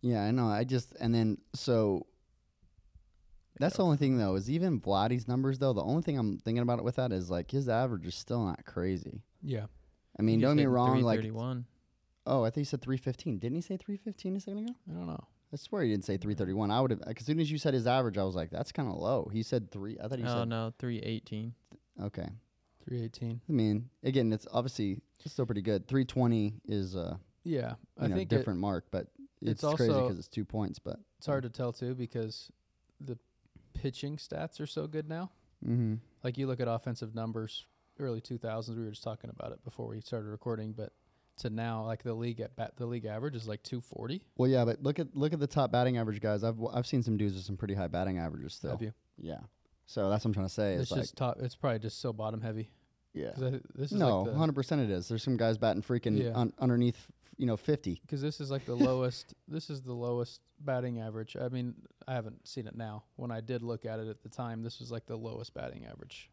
[0.00, 0.48] Yeah, I know.
[0.48, 2.06] I just and then so
[3.58, 5.72] that's the only thing though is even Vladdy's numbers though.
[5.72, 8.44] The only thing I'm thinking about it with that is like his average is still
[8.44, 9.22] not crazy.
[9.42, 9.66] Yeah,
[10.18, 11.00] I mean, don't get me wrong.
[11.02, 11.64] Like, 331.
[12.26, 13.38] oh, I think he said 315.
[13.38, 14.74] Didn't he say 315 a second ago?
[14.90, 15.24] I don't know.
[15.54, 16.70] I swear he didn't say 331.
[16.72, 17.00] I would have.
[17.06, 19.30] As soon as you said his average, I was like, that's kind of low.
[19.32, 19.96] He said three.
[20.02, 21.54] I thought he Oh said no, 318.
[22.02, 22.28] okay.
[22.84, 23.40] 318.
[23.48, 25.86] I mean, again, it's obviously still pretty good.
[25.86, 29.06] 320 is a Yeah, you I know think it- different mark, but
[29.40, 30.78] it's, it's crazy also- because it's two points.
[30.80, 32.50] But it's hard to tell too because
[33.00, 33.16] the
[33.74, 35.30] pitching stats are so good now.
[35.64, 35.94] mm-hmm.
[36.24, 37.64] Like you look at offensive numbers,
[38.00, 38.76] early 2000s.
[38.76, 40.92] We were just talking about it before we started recording, but
[41.38, 44.22] to now, like the league at bat, the league average is like 240.
[44.36, 46.44] Well, yeah, but look at look at the top batting average guys.
[46.44, 48.70] I've I've seen some dudes with some pretty high batting averages still.
[48.72, 48.92] Have you?
[49.18, 49.40] Yeah.
[49.86, 50.74] So that's what I'm trying to say.
[50.74, 51.36] It's, It's, like just top.
[51.40, 52.70] It's probably just so bottom heavy.
[53.12, 53.30] Yeah.
[53.36, 55.08] I, this is No, like hundred percent it is.
[55.08, 56.32] There's some guys batting freaking Yeah.
[56.34, 58.00] un- underneath, you know, fifty.
[58.02, 59.34] because this is like the lowest.
[59.46, 61.36] This is the lowest batting average.
[61.40, 61.74] I mean,
[62.08, 63.04] I haven't seen it now.
[63.16, 65.84] When I did look at it at the time, this was like the lowest batting
[65.86, 66.30] average.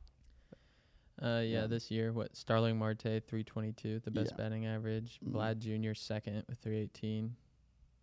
[1.22, 1.68] Uh, yeah, Yeah.
[1.68, 4.38] this year, what Starling Marte 322, the best Yeah.
[4.38, 5.20] batting average.
[5.24, 5.34] Mhm.
[5.34, 5.94] Vlad Jr.
[5.94, 7.36] second with 318.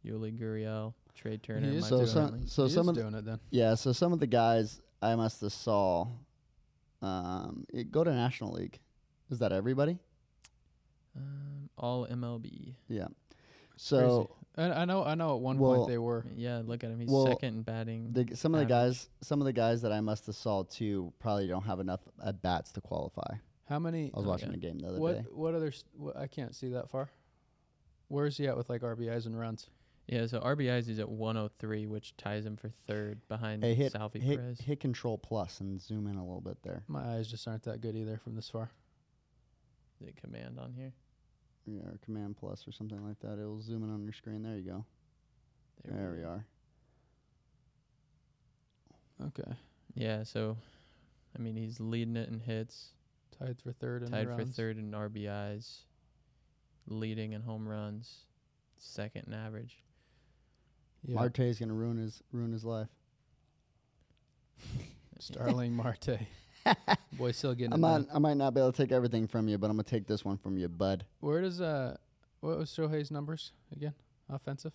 [0.04, 1.68] Yuli Gurriel, Trey Turner.
[1.68, 3.40] is So doing some so He some is of the, doing it then.
[3.50, 6.06] yeah, so some of the guys I must have saw,
[7.02, 8.78] um, it, go to National League.
[9.30, 9.98] Is that everybody?
[11.16, 12.76] um, all MLB.
[12.88, 13.08] Yeah.
[13.76, 15.04] So And I know.
[15.04, 15.36] I know.
[15.36, 16.26] At one Well, point they were.
[16.36, 16.98] Yeah, look at him.
[17.00, 18.12] He's Well, second in batting.
[18.12, 18.96] the, some of the average.
[18.96, 22.00] guys, some of the guys that I must have saw too, probably don't have enough
[22.24, 23.36] at bats to qualify.
[23.68, 24.10] How many?
[24.14, 24.52] I was Oh, watching yeah.
[24.52, 25.24] the game the other What day.
[25.32, 25.68] what other?
[25.68, 27.10] s- What, I can't see that far.
[28.08, 29.68] Where's he at with like RBIs and runs?
[30.06, 34.20] yeah, so RBIs he's at 103, which ties him for third behind Hey, hit Salvy
[34.20, 34.60] hit, Perez.
[34.60, 36.82] hit control plus and zoom in a little bit there.
[36.88, 38.70] My eyes just aren't that good either from this far.
[40.00, 40.94] The command on here.
[41.70, 43.38] Yeah, or command plus or something like that.
[43.38, 44.42] It'll zoom in on your screen.
[44.42, 44.84] There you go.
[45.84, 46.44] There, we are.
[49.26, 49.52] Okay,
[49.94, 50.56] Yeah, so
[51.36, 52.90] I mean he's leading it in hits,
[53.36, 54.54] tied for third and tied for runs.
[54.54, 55.78] third in RBIs,
[56.86, 58.18] leading in home runs,
[58.78, 59.76] second in average.
[61.02, 62.88] Yeah, Marte's gonna ruin his ruin his life.
[65.18, 66.20] Starling Marte.
[67.12, 68.06] Boy, still getting I it might.
[68.12, 70.24] I might not be able to take everything from you, but I'm gonna take this
[70.24, 71.04] one from you, bud.
[71.20, 71.96] Where does uh,
[72.40, 73.94] what was Shohei's numbers again?
[74.28, 74.72] Offensive.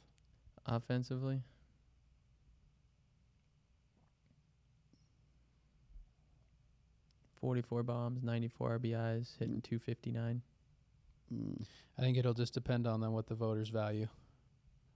[0.65, 1.41] Offensively,
[7.39, 10.41] forty-four bombs, ninety-four RBIs, hitting two fifty-nine.
[11.33, 11.65] Mm.
[11.97, 14.07] I think it'll just depend on then what the voters value,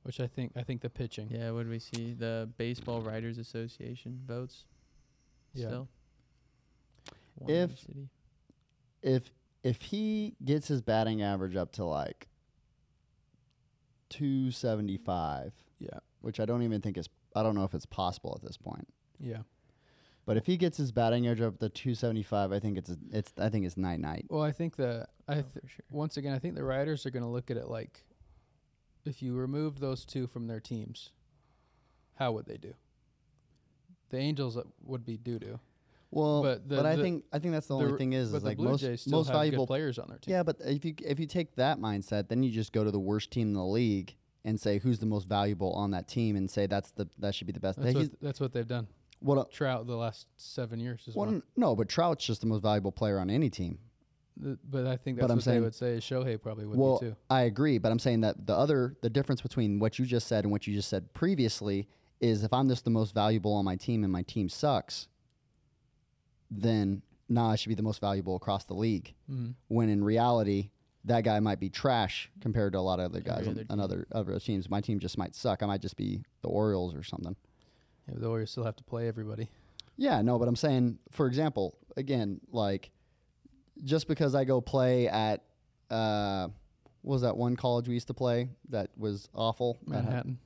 [0.03, 1.29] which I think I think the pitching.
[1.29, 2.13] Yeah, what do we see?
[2.13, 4.65] The Baseball Writers Association votes.
[5.53, 5.67] Yeah.
[5.67, 5.87] Still.
[7.37, 8.09] One If- city.
[9.01, 9.31] If
[9.63, 12.27] if he gets his batting average up to like
[14.09, 15.99] 275, Yeah.
[16.21, 18.87] which I don't even think is I don't know if it's possible at this point.
[19.19, 19.43] Yeah.
[20.25, 23.49] But if he gets his batting average up to 275, I think it's it's I
[23.49, 24.25] think it's night night.
[24.29, 25.85] Well, I think the I Oh, th- for sure.
[25.91, 28.03] once again I think the writers are going to look at it like
[29.05, 31.11] if you removed those two from their teams,
[32.15, 32.73] how would they do?
[34.09, 35.59] The Angels uh, would be doo doo.
[36.11, 38.37] Well, But but, the- I the- think I think that's the only thing is, but
[38.37, 40.31] is like Blue most Jays most valuable players on their team.
[40.33, 42.99] Yeah, but if you if you take that mindset, then you just go to the
[42.99, 44.15] worst team in the league
[44.45, 47.47] and say who's the most valuable on that team, and say that's the that should
[47.47, 47.81] be the best.
[47.81, 48.87] that's what, that's what they've done.
[49.19, 49.37] what?
[49.37, 52.91] uh, Trout the last seven years as well, no, but Trout's just the most valuable
[52.93, 53.77] player on any team.
[54.37, 55.97] The- But I think But that's I'm what saying- they would say.
[55.97, 57.15] Shohei probably would well, be too.
[57.29, 60.45] I agree, but I'm saying that the other the difference between what you just said
[60.45, 61.89] and what you just said previously
[62.21, 65.07] is if I'm just the most valuable on my team and my team sucks,
[66.51, 69.13] then nah, I should be the most valuable across the league.
[69.29, 69.53] Mhm.
[69.67, 70.69] When in reality,
[71.05, 74.07] that guy might be trash compared to a lot of other guys Every on, other
[74.11, 74.69] other teams.
[74.69, 75.63] My team just might suck.
[75.63, 77.35] I might just be the Orioles or something.
[78.07, 79.49] Yeah, the Warriors still have to play everybody.
[79.97, 82.91] Yeah, no, but I'm saying, for example, again, like
[83.83, 85.43] just because I go play at
[85.89, 86.47] uh,
[87.01, 89.77] what was that one college we used to play that was awful?
[89.85, 90.39] Manhattan.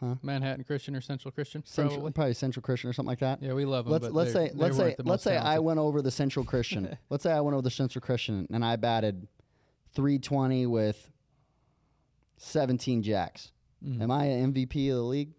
[0.00, 0.16] Huh?
[0.22, 1.62] Manhattan Christian or Central Christian?
[1.64, 2.12] Central, probably.
[2.12, 3.42] probably Central Christian or something like that.
[3.42, 3.92] Yeah, we love them.
[3.92, 6.96] let's but let's say let's say let's say I went over the Central Christian.
[7.10, 9.28] let's say I went over the Central Christian and I batted
[9.94, 11.10] 320 with
[12.38, 13.52] 17 jacks.
[13.84, 14.02] Mhm.
[14.02, 15.32] Am I an MVP of the league?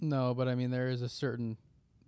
[0.00, 1.56] No, but I mean there is a certain.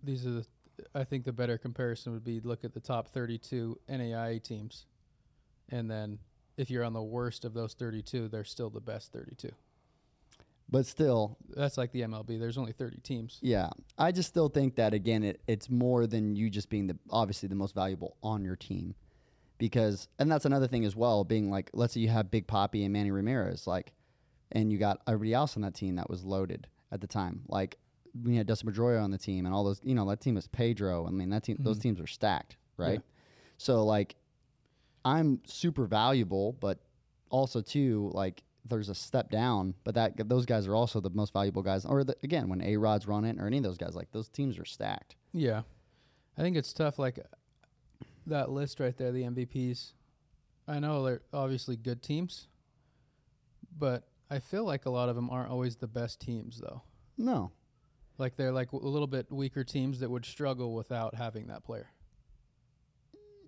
[0.03, 0.47] These are the.
[0.95, 4.87] I think the better comparison would be look at the top 32 NAIA teams,
[5.69, 6.19] and then
[6.57, 9.51] if you're on the worst of those 32, they're still the best 32.
[10.73, 12.41] But still, That's like the MLB.
[12.41, 13.39] There's only 30 teams.
[13.43, 16.97] Yeah, I just still think that again, it, it's more than you just being the
[17.11, 18.95] obviously the most valuable on your team,
[19.59, 21.25] because and that's another thing as well.
[21.25, 23.93] Being like, let's say you have Big Poppy and Manny Ramirez, like,
[24.51, 27.43] and you got everybody else on that team that was loaded at the time.
[27.49, 27.77] Like
[28.25, 30.49] we had Dustin Pedroia on the team, and all those, you know, that team was
[30.49, 31.07] Pedro.
[31.07, 31.83] I mean, that team, those Mhm.
[31.83, 32.95] teams are stacked, right?
[33.05, 33.13] Yeah.
[33.59, 34.17] So like,
[35.05, 36.79] I'm super valuable, but
[37.31, 41.33] also too like there's a step down, but that those guys are also the most
[41.33, 41.85] valuable guys.
[41.85, 44.59] Or the, again, when A Rod's running or any of those guys, like those teams
[44.59, 45.17] are stacked.
[45.33, 45.63] Yeah,
[46.39, 46.99] I think it's tough.
[46.99, 47.19] Like
[48.27, 49.93] that list right there, the MVPs.
[50.69, 52.47] I know they're obviously good teams,
[53.77, 56.83] but I feel like a lot of them aren't always the best teams, though.
[57.19, 57.51] No,
[58.19, 61.65] Like they're like w- a little bit weaker teams that would struggle without having that
[61.65, 61.89] player.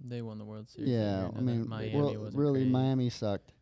[0.06, 0.90] They won the World Series.
[0.90, 1.28] yeah.
[1.34, 2.72] I mean, Miami well, really, great.
[2.72, 3.52] Miami sucked.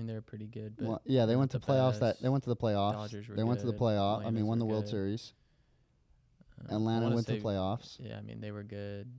[0.00, 1.98] I mean, they were pretty good, but Well, yeah, they went to the playoffs.
[2.00, 2.92] That they went to the playoffs.
[2.94, 3.80] Dodgers were they went to the good.
[3.80, 4.24] playoff.
[4.24, 4.90] I mean, won the were World good.
[4.90, 5.32] Series.
[6.58, 7.96] Uh, I Atlanta went to the playoffs.
[8.00, 9.12] Yeah, I mean they were good.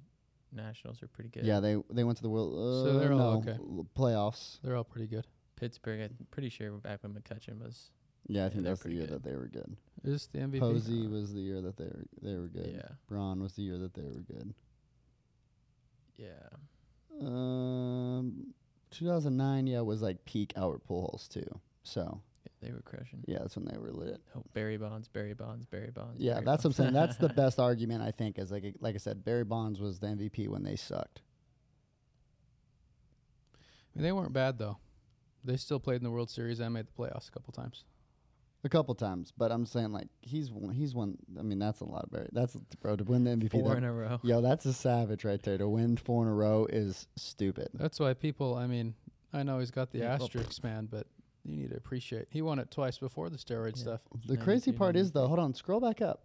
[0.54, 1.46] Nationals were pretty good.
[1.46, 2.54] Yeah, they they went to the World.
[2.54, 3.52] Uh, So they're all okay.
[3.60, 4.60] l- playoffs.
[4.64, 5.26] They're all pretty good.
[5.56, 6.02] Pittsburgh.
[6.02, 7.92] I'm pretty sure back when McCutcheon was.
[8.28, 9.24] Yeah, I think they're that's the pretty year good.
[9.24, 9.76] that they were good.
[10.04, 10.60] Is the MVP?
[10.60, 12.72] Posey was the year that they were they were good.
[12.76, 12.90] Yeah.
[13.08, 14.54] Braun was the year that they were good.
[16.18, 16.50] Yeah.
[17.20, 18.54] Um,
[18.92, 21.48] 2009, yeah, was like peak Albert Pujols too.
[21.84, 23.24] So yeah, they were crushing.
[23.26, 24.22] yeah, that's when they were lit.
[24.36, 26.20] Oh, Barry Bonds, Barry Bonds, Barry Bonds.
[26.20, 26.94] Yeah, Barry that's what I'm saying.
[26.94, 28.38] That's the best argument I think.
[28.38, 31.22] Is like like I said, Barry Bonds was the MVP when they sucked.
[33.56, 34.78] I mean, they weren't bad though.
[35.44, 37.84] They still played in the World Series and made the playoffs a couple times.
[38.64, 41.18] A couple times, but I'm saying like he's won, he's won.
[41.40, 42.30] I mean, that's a lot of Barry.
[42.32, 43.50] That's bro to win the MVP.
[43.52, 44.20] Four that- in a row.
[44.24, 45.58] yo, that's a savage right there.
[45.58, 47.70] To win four in a row is stupid.
[47.74, 48.54] That's why people.
[48.56, 48.94] I mean,
[49.34, 51.08] I know he's got the Yeah, well- asterisk man, but
[51.44, 52.28] you need to appreciate.
[52.30, 53.82] He won it twice before the steroid Yeah.
[53.82, 54.02] stuff.
[54.28, 56.24] The crazy 92, part is though, hold on, scroll back up.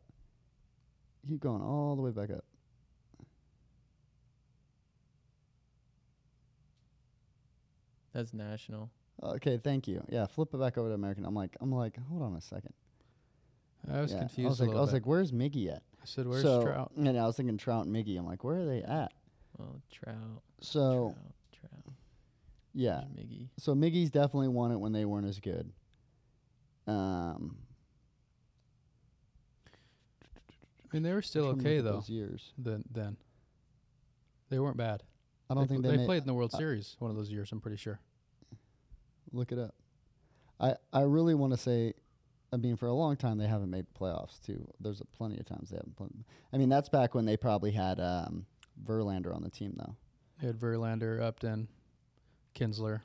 [1.26, 2.44] Keep going all the way back up.
[8.12, 8.90] That's national.
[9.22, 10.04] Okay, thank you.
[10.08, 11.24] Yeah, flip it back over to American.
[11.24, 12.74] I'm like, I'm like, hold on a second.
[13.90, 14.18] I was yeah.
[14.20, 14.46] confused.
[14.46, 14.94] I was a like, I was bit.
[14.94, 15.82] like, where's Miggy at?
[16.02, 18.18] I said, "Where's so, Trout?" And I was thinking Trout and Miggy.
[18.18, 19.12] I'm like, where are they at?
[19.58, 20.42] Well, Trout.
[20.60, 21.14] So
[21.52, 21.70] Trout.
[21.70, 21.94] Trout.
[22.74, 23.48] yeah, there's Miggy.
[23.58, 25.72] so Miggy's definitely won it when they weren't as good.
[26.86, 27.56] Um,
[30.84, 31.94] I mean, they were still okay though.
[31.94, 32.52] Those years.
[32.58, 33.16] Then, then
[34.50, 35.02] they weren't bad.
[35.50, 37.16] I don't they, think pl- they, they played in the World uh, Series one of
[37.16, 37.50] those years.
[37.52, 38.00] I'm pretty sure.
[39.36, 39.74] Look it up.
[40.58, 41.92] I I really want to say,
[42.52, 44.66] I mean, for a long time they haven't made playoffs too.
[44.80, 45.96] There's a plenty of times they haven't.
[45.96, 46.24] Played.
[46.52, 48.46] I mean, that's back when they probably had um,
[48.84, 49.94] Verlander on the team though.
[50.40, 51.68] They had Verlander, Upton,
[52.54, 53.00] Kinsler.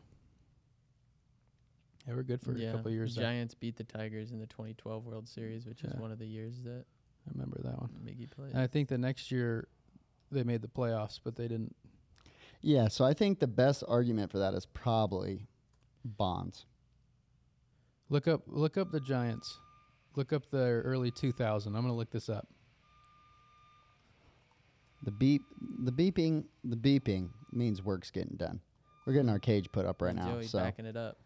[2.08, 2.70] They were good for yeah.
[2.70, 3.16] a couple years.
[3.16, 3.30] The there.
[3.30, 6.56] Giants beat the Tigers in the 2012 World Series, which is one of the years
[6.64, 6.86] that
[7.28, 7.90] I remember that one.
[8.04, 8.54] Miggy played.
[8.54, 9.68] And I think the next year
[10.32, 11.76] they made the playoffs, but they didn't.
[12.62, 15.48] Yeah, so I think the best argument for that is probably
[16.04, 16.66] Bonds.
[18.10, 19.58] Look up look up the Giants.
[20.16, 21.74] Look up their early 2000.
[21.76, 22.48] I'm going to look this up.
[25.04, 25.42] The beep,
[25.84, 28.60] the beeping, the beeping means work's getting done.
[29.06, 30.34] We're getting our cage put up right now.
[30.34, 31.18] Joey So backing it up.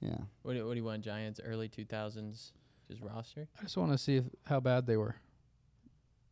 [0.00, 1.40] yeah, What do, what do you want, Giants?
[1.44, 2.52] Early 2000s,
[2.88, 3.48] just roster?
[3.58, 5.16] I just want to see if, how bad they were.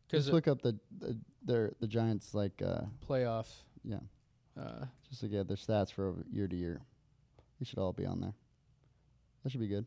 [0.09, 3.47] Just look up the, the their the Giants like uh playoff.
[3.83, 3.99] yeah.
[4.57, 6.81] Uh, Just look at their stats for over year to year.
[7.59, 8.33] They should all be on there.
[9.43, 9.85] That should be good.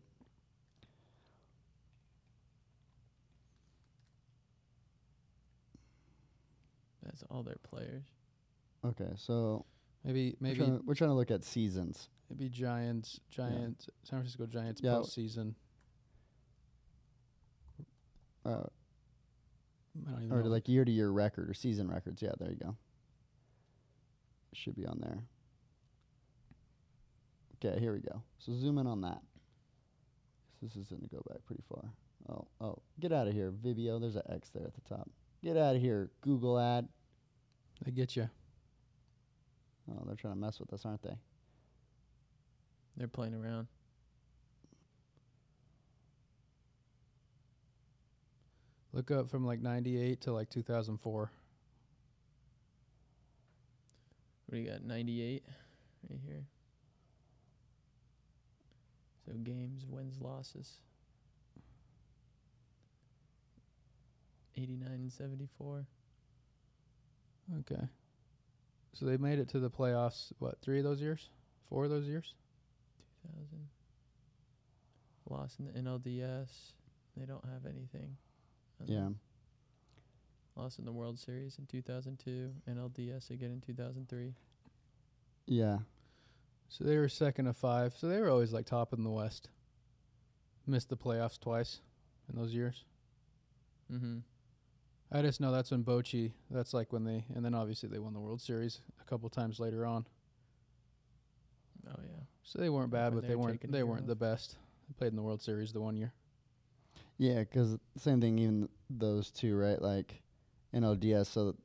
[7.04, 8.04] That's all their players.
[8.84, 9.64] Okay, so
[10.04, 12.08] maybe we're maybe trying, to, we're trying to look at seasons.
[12.28, 14.92] maybe Giants Giants San Francisco Giants Yeah.
[14.92, 15.54] postseason.
[18.44, 18.64] Uh,
[20.06, 20.48] I don't even or know.
[20.48, 22.22] like year to year record or season records.
[22.22, 22.76] Yeah, there you go.
[24.54, 25.24] Should be on there.
[27.62, 28.22] Okay, here we go.
[28.38, 29.20] So zoom in on that.
[30.62, 31.84] This is going to go back pretty far.
[32.28, 34.00] Oh, oh, get out of here, Vimeo.
[34.00, 35.10] There's an X there at the top.
[35.42, 36.86] Get out of here, Google ad.
[37.84, 38.28] they get you.
[39.90, 41.16] Oh, they're trying to mess with us, aren't they?
[42.96, 43.66] They're playing around.
[48.92, 51.30] Look up from like '98 to like 2004.
[54.46, 54.82] What do you got?
[54.82, 55.44] 98
[56.10, 56.44] right here.
[59.30, 60.78] So games, wins, losses.
[64.56, 65.86] 89 and 74.
[67.60, 67.82] Okay.
[68.92, 70.32] So they made it to the playoffs.
[70.40, 71.28] What three of those years?
[71.68, 72.34] Four of those years?
[73.22, 73.68] 2000.
[75.28, 76.72] Lost in the NLDS.
[77.16, 78.16] They don't have anything.
[78.80, 79.08] Uh, yeah.
[80.56, 82.50] Lost in the World Series in 2002.
[82.68, 84.34] NLDS again in 2003.
[85.46, 85.78] Yeah.
[86.70, 87.94] So they were second of five.
[87.96, 89.50] So they were always like top in the West.
[90.66, 91.80] Missed the playoffs twice
[92.30, 92.84] in those years.
[93.92, 94.18] Mm-hmm.
[95.12, 96.32] I just know that's when Bochy.
[96.48, 99.58] That's like when they, and then obviously they won the World Series a couple times
[99.58, 100.06] later on.
[101.88, 102.20] Oh yeah.
[102.44, 104.08] So they weren't bad, when but they they were weren't they weren't off.
[104.08, 104.56] the best.
[104.88, 106.12] They played in the World Series the one year.
[107.18, 109.80] Yeah, because same thing, even those two, right?
[109.82, 110.22] Like
[110.72, 111.56] NLDS, so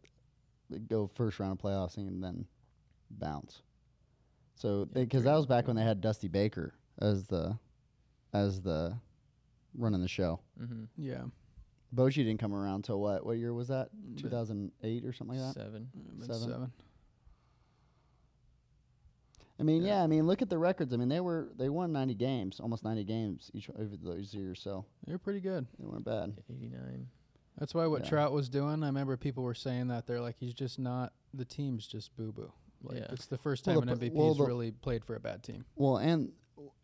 [0.72, 2.46] they go first round of playoffs and then
[3.12, 3.62] bounce.
[4.56, 7.58] So because three that was back when they had Dusty Baker as the
[8.34, 8.98] as the
[9.78, 10.40] running the show.
[10.62, 10.84] Mm-hmm.
[10.98, 11.24] Yeah,
[11.94, 13.26] Bochy didn't come around till what?
[13.26, 13.90] What year was that?
[13.96, 15.62] Mm, Two thousand eight or something like that.
[15.62, 15.90] Seven.
[16.22, 16.40] Seven.
[16.42, 16.72] seven.
[19.60, 19.98] I mean, Yeah.
[20.00, 20.04] yeah.
[20.04, 20.94] I mean, look at the records.
[20.94, 24.60] I mean, they were they won ninety games, almost ninety games each over those years,
[24.62, 25.66] so they were pretty good.
[25.80, 26.34] they weren't bad.
[26.50, 27.08] 89.
[27.58, 28.10] That's why what Yeah.
[28.10, 28.84] Trout was doing.
[28.84, 31.14] I remember people were saying that they're like he's just not.
[31.34, 32.52] The team's just boo boo.
[32.86, 33.08] Like Yeah.
[33.12, 35.20] it's the first Well, time the an pr- MVP's well, the- really played for a
[35.20, 35.66] bad team.
[35.76, 36.32] Well, and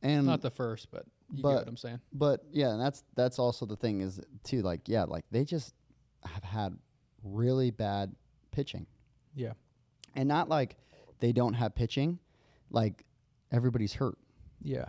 [0.01, 1.99] and Not the first, but you but- get what I'm saying.
[2.13, 5.73] But yeah, and that's that's also the thing is too like yeah, like they just
[6.25, 6.77] have had
[7.23, 8.15] really bad
[8.51, 8.85] pitching.
[9.35, 9.53] Yeah.
[10.15, 10.75] And not like
[11.19, 12.19] they don't have pitching,
[12.69, 13.05] like
[13.51, 14.17] everybody's hurt.
[14.61, 14.85] Yeah.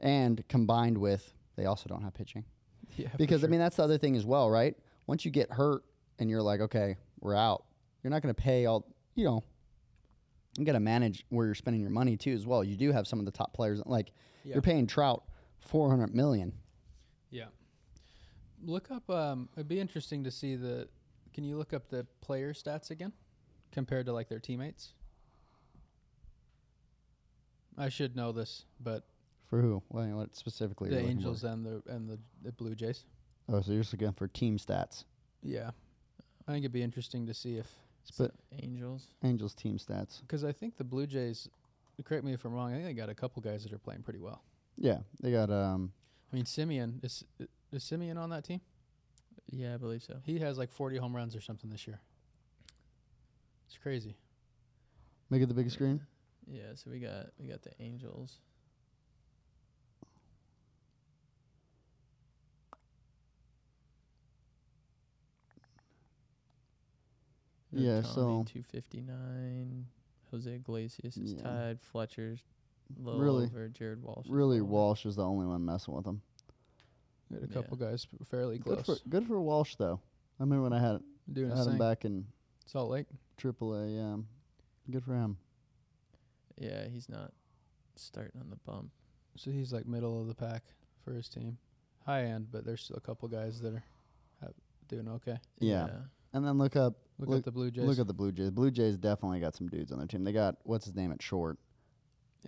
[0.00, 2.44] And combined with they also don't have pitching.
[2.96, 3.08] Yeah.
[3.16, 3.48] Because sure.
[3.48, 4.76] I mean that's the other thing as well, right?
[5.06, 5.84] Once you get hurt
[6.18, 7.64] and you're like, okay, we're out.
[8.02, 8.84] You're not going to pay all,
[9.14, 9.44] you know,
[10.58, 12.62] you got to manage where you're spending your money too as well.
[12.64, 14.10] You do have some of the top players like
[14.44, 14.54] Yeah.
[14.54, 15.22] you're paying Trout
[15.60, 16.52] 400 million.
[17.30, 17.46] Yeah.
[18.62, 19.08] Look up.
[19.08, 20.88] Um, it'd be interesting to see the.
[21.32, 23.12] Can you look up the player stats again,
[23.72, 24.92] compared to like their teammates?
[27.78, 29.04] I should know this, but
[29.46, 29.82] For who?
[29.88, 30.90] What, what specifically?
[30.90, 31.08] the for?
[31.08, 33.04] Angels and the and the, the Blue Jays.
[33.48, 35.04] Oh, so you're just looking for team stats.
[35.42, 35.70] Yeah,
[36.46, 37.66] I think it'd be interesting to see if
[38.18, 38.32] But
[38.62, 39.06] Angels.
[39.22, 40.20] Angels team stats.
[40.20, 41.48] because I think the Blue Jays.
[42.04, 42.70] Correct me if I'm wrong.
[42.72, 44.42] I think they got a couple guys that are playing pretty well.
[44.76, 45.92] Yeah, they got um.
[46.32, 47.24] I mean, Semien is
[47.72, 48.60] is Semien on that team?
[49.50, 50.16] Yeah, I believe so.
[50.24, 52.00] He has like 40 home runs or something this year.
[53.66, 54.16] It's crazy.
[55.28, 56.00] Make it the big screen.
[56.46, 58.38] Yeah, so we got we got the Angels.
[67.72, 69.86] Yeah, so- two fifty nine.
[70.30, 71.42] Jose Iglesias is Yeah.
[71.42, 71.80] tied.
[71.80, 72.44] Fletcher's
[72.98, 74.28] low Really- over Jared Walsh.
[74.28, 74.66] Really, low.
[74.66, 76.22] Walsh is the only one messing with them.
[77.28, 77.52] We had a Yeah.
[77.54, 79.00] couple guys p- fairly Good close.
[79.00, 80.00] for good for Walsh though.
[80.38, 81.02] I remember when I had
[81.32, 82.26] doing I had him back in
[82.66, 83.06] Salt Lake.
[83.36, 83.94] AAA.
[83.94, 84.18] Yeah,
[84.90, 85.36] good for him.
[86.58, 87.32] Yeah, he's not
[87.96, 88.90] starting on the bump.
[89.36, 90.64] So he's like middle of the pack
[91.04, 91.58] for his team.
[92.04, 94.54] High end, but there's still a couple guys that are
[94.88, 95.38] doing okay.
[95.58, 96.06] Yeah.
[96.32, 97.84] And then look up Look, Look- at the Blue Jays.
[97.84, 98.50] look at the Blue Jays.
[98.50, 100.24] Blue Jays definitely got some dudes on their team.
[100.24, 101.58] They got what's his name at short.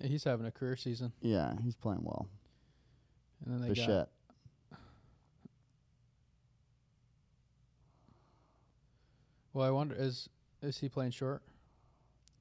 [0.01, 1.13] yeah, he's having a career season.
[1.21, 2.27] Yeah, he's playing well.
[3.45, 4.09] And then they Bichette.
[4.71, 4.79] got.
[9.53, 10.29] Well, I wonder is
[10.63, 11.43] is he playing short?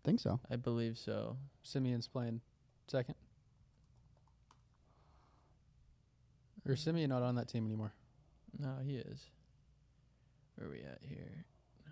[0.04, 0.40] Think so.
[0.50, 1.38] I believe so.
[1.64, 2.42] Semien's playing
[2.88, 3.16] second.
[6.66, 7.94] Or is Simeon not on that team anymore?
[8.58, 9.26] No, he is.
[10.56, 11.46] Where are we at here?
[11.86, 11.92] No.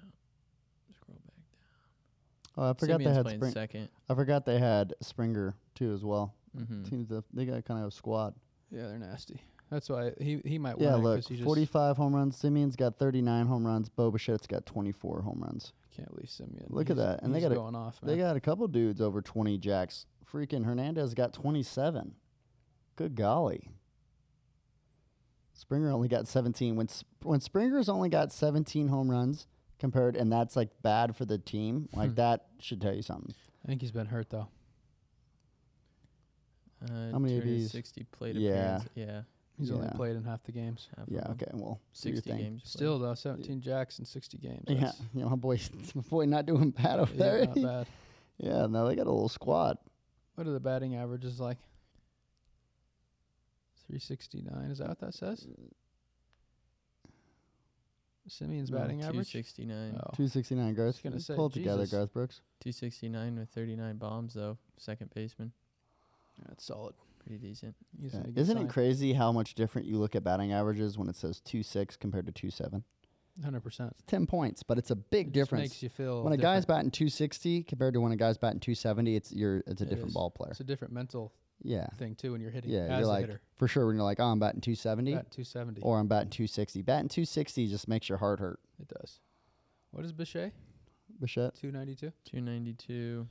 [0.95, 2.48] Scroll back down.
[2.59, 3.51] Oh, I forgot Semien's they had playing Spring.
[3.53, 3.89] second.
[4.09, 6.33] I forgot they had Springer too as well.
[6.57, 6.83] Mm-hmm.
[6.85, 8.33] Seems that they got kind of a squad.
[8.71, 9.41] Yeah, they're nasty.
[9.69, 12.35] That's why he he might Yeah, win it look, 'cause he just 45 home runs.
[12.41, 13.87] Semien's got 39 home runs.
[13.87, 15.73] Bo Bichette's got 24 home runs.
[15.95, 16.65] can't leave Simeon.
[16.69, 17.99] Look at He's- that, and they he's got a- going off.
[18.01, 18.25] They man.
[18.25, 20.05] got a couple dudes over 20 jacks.
[20.25, 22.15] Freaking Hernandez got 27.
[22.95, 23.69] Good golly.
[25.53, 26.75] Springer only got 17.
[26.75, 29.47] When S- when Springer's only got 17 home runs
[29.79, 32.15] compared, and that's like bad for the team, like Hmm.
[32.15, 33.33] that should tell you something.
[33.63, 34.47] I think he's been hurt though.
[36.81, 37.71] Uh, How many of these?
[37.71, 38.51] 60 plate Yeah.
[38.51, 38.89] appearances.
[38.95, 39.21] Yeah.
[39.57, 39.93] He's only Yeah.
[39.93, 40.87] played in half the games.
[40.95, 41.31] half of Yeah, them.
[41.33, 42.39] okay, well, do your 60 thing.
[42.39, 42.61] games.
[42.61, 42.67] played.
[42.69, 44.63] Still though, 17 jacks in 60 games.
[44.67, 45.59] Yeah, That's- you know, my boy,
[45.95, 47.45] my boy not doing bad over yeah, there.
[47.47, 47.87] not bad.
[48.37, 49.77] yeah, no, they got a little squad.
[50.35, 51.57] What are the batting averages like?
[53.87, 54.71] 369.
[54.71, 55.47] Is that what that says?
[58.29, 59.31] Semien's No, batting average.
[59.31, 59.95] 269.
[59.97, 60.11] Oh.
[60.15, 61.03] 269 Garth.
[61.03, 61.97] gonna say, Pull it together, Jesus.
[61.97, 62.41] Garth Brooks.
[62.61, 64.57] 269 with 39 bombs, though.
[64.77, 65.51] Second baseman.
[66.47, 66.95] That's solid.
[67.19, 67.75] Pretty decent.
[68.01, 68.11] Yeah.
[68.13, 68.65] in a good Isn't sign.
[68.65, 72.25] it crazy how much different you look at batting averages when it says 2.6 compared
[72.33, 72.83] to 2.7?
[73.43, 73.91] 100%.
[74.07, 75.61] 10 points, but it's a big It difference.
[75.63, 79.15] makes you feel when a guy's batting 260 compared to when a guy's batting 270,
[79.15, 80.13] it's you're it's a It different is.
[80.13, 80.51] ball player.
[80.51, 81.87] It's a different mental Yeah.
[81.97, 83.41] thing too when you're hitting Yeah, as you're a like hitter.
[83.57, 85.81] for sure when you're like, "Oh, I'm batting 270." Bat 270.
[85.81, 86.81] or I'm batting 260.
[86.83, 88.59] Batting 260 just makes your heart hurt.
[88.81, 89.19] it does.
[89.91, 90.51] What is Bichet?
[91.19, 91.55] Bichette.
[91.55, 92.11] 292.
[92.25, 93.27] 292.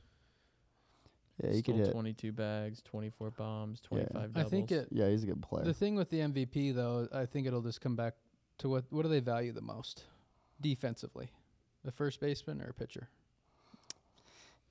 [1.43, 1.93] Yeah, he could stole hit.
[1.93, 3.89] 22 bags, 24 bombs, Yeah.
[4.05, 4.51] 25 I doubles.
[4.51, 4.89] think it.
[4.91, 5.65] Yeah, he's a good player.
[5.65, 8.17] The thing with the MVP though, I think it'll just come back
[8.59, 10.05] to what what do they value the most
[10.61, 11.31] defensively,
[11.85, 13.09] the first baseman or a pitcher?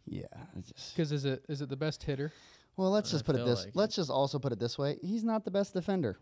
[0.05, 0.25] yeah.
[0.57, 2.31] it's just- Because is it is it the best hitter?
[2.77, 3.65] Well, let's I just put it feel this.
[3.65, 4.97] like let's just also put it this way.
[5.01, 6.17] He's not the best defender.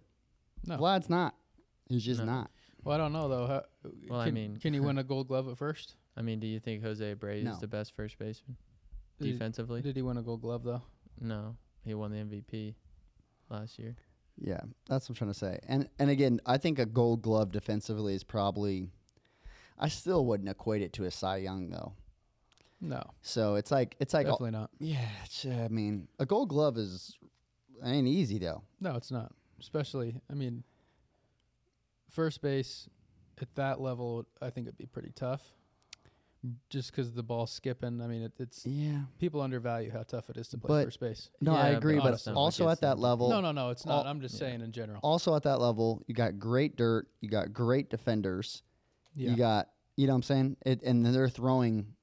[0.65, 0.78] No.
[0.78, 1.36] Vlad's not.
[1.88, 2.26] He's just No.
[2.26, 2.52] not.
[2.84, 3.48] Well, I don't know though.
[3.48, 3.63] How,
[4.10, 5.96] Well, I can, mean- can he win a Gold Glove at first?
[6.18, 7.52] I mean, do you think Jose Abreu No.
[7.52, 8.58] is the best first baseman
[9.20, 9.82] Did- defensively?
[9.82, 10.82] Did he win a Gold Glove though?
[11.22, 12.76] no, he won the MVP
[13.50, 13.96] last year.
[14.38, 15.60] Yeah, that's what I'm trying to say.
[15.68, 18.89] And and again, I think a Gold Glove defensively is probably.
[19.78, 21.94] I still wouldn't equate it to a Cy Young though.
[22.88, 24.69] No, So it's like it's like all- definitely not.
[24.80, 25.10] yeah.
[25.24, 27.17] It's, uh, I mean, a Gold Glove is
[27.84, 28.62] ain't easy though.
[28.80, 29.32] No, it's not.
[29.60, 30.63] Especially, I mean,
[32.10, 32.88] first base
[33.41, 35.41] at that level, I think it'd be pretty tough.
[36.69, 39.02] Just because the ball's skipping, I mean, it, it's Yeah.
[39.17, 41.30] people undervalue how tough it is to play But- first base.
[41.41, 43.84] No, I agree, but but honestly, like also at that level, no, no, no, it's
[43.84, 44.06] not.
[44.06, 44.39] all- I'm just yeah.
[44.41, 45.00] saying in general.
[45.02, 48.62] also at that level, you got great dirt, you got great defenders,
[49.15, 50.58] yeah, you got, you know what I'm saying?
[50.67, 51.95] It, and they're throwing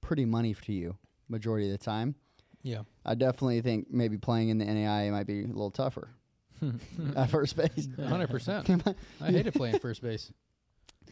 [0.00, 0.96] pretty money to you
[1.28, 2.14] majority of the time.
[2.62, 2.82] yeah.
[3.04, 6.08] I definitely think maybe playing in the NAIA might be a little tougher
[7.16, 7.88] at first base.
[7.98, 8.68] hundred percent.
[9.20, 10.30] I hated playing first base.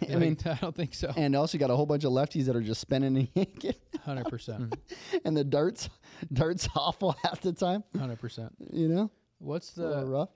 [0.02, 1.12] I mean, I don't think so.
[1.16, 3.74] and also you got a whole bunch of lefties that are just spinning and yanking,
[4.04, 4.76] Hundred percent.
[5.24, 5.88] and the darts,
[6.32, 7.82] darts awful half the time.
[7.98, 8.52] Hundred percent.
[8.72, 10.28] You know, What's a the rough.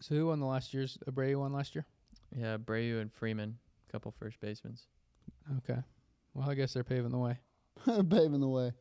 [0.00, 1.86] so who won the last year's Abreu won last year?
[2.36, 3.58] Yeah, Abreu and Freeman,
[3.92, 4.76] couple first basemen.
[5.58, 5.78] Okay.
[6.34, 7.38] Well, I guess they're paving the way.
[7.86, 8.72] paving the way.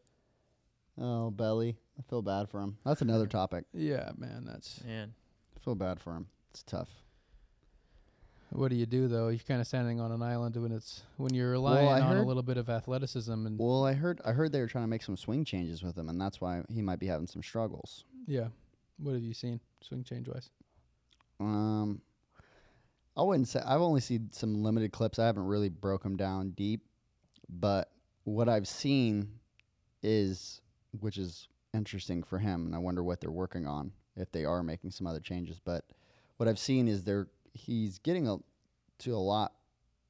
[1.00, 1.78] Oh, Belli.
[2.00, 2.78] I feel bad for him.
[2.86, 3.66] That's another topic.
[3.74, 4.44] Yeah, man.
[4.46, 5.14] That's Man,
[5.56, 6.28] I feel bad for him.
[6.52, 6.90] It's tough.
[8.50, 9.30] what do you do though?
[9.30, 12.24] You're kind of standing on an island when it's when you're relying I on a
[12.24, 15.04] little bit of athleticism and Well, I heard I heard they were trying to make
[15.04, 18.04] some swing changes with him, and that's why he might be having some struggles.
[18.28, 18.48] yeah.
[18.98, 20.50] What have you seen swing change wise?
[21.40, 22.02] Um,
[23.18, 25.18] I wouldn't say I've only seen some limited clips.
[25.18, 26.86] I haven't really broke them down deep,
[27.52, 27.92] but
[28.24, 29.28] what I've seen
[30.02, 30.62] is,
[31.00, 34.64] which is interesting for him, and I wonder what they're working on if they are
[34.64, 35.60] making some other changes.
[35.60, 35.86] But
[36.38, 38.38] what I've seen is they're he's getting a
[39.00, 39.54] to a lot.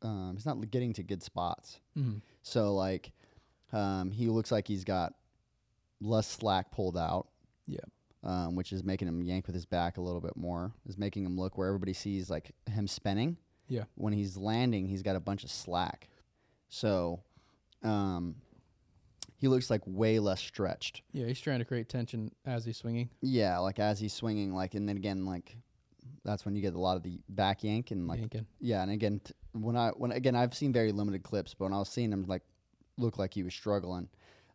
[0.02, 1.80] Um, he's not getting to good spots.
[1.98, 2.18] Mm-hmm.
[2.44, 3.12] So like,
[3.72, 5.14] um, he looks like he's got
[6.02, 7.28] less slack pulled out.
[7.68, 7.80] Yeah.
[8.24, 10.74] Um, which is making him yank with his back a little bit more.
[10.88, 13.38] Is making him look where everybody sees like him spinning.
[13.68, 13.86] Yeah.
[13.96, 16.10] When he's landing, he's got a bunch of slack.
[16.70, 17.22] So,
[17.84, 18.36] um,
[19.38, 21.02] he looks like way less stretched.
[21.12, 23.10] Yeah, he's trying to create tension as he's swinging.
[23.22, 25.58] Yeah, like as he's swinging, like and then again, like
[26.24, 28.46] that's when you get a lot of the back yank and like yanking.
[28.60, 31.74] yeah, and again, t- when I when again I've seen very limited clips, but when
[31.74, 32.44] I was seeing him like
[32.98, 34.10] look like he was struggling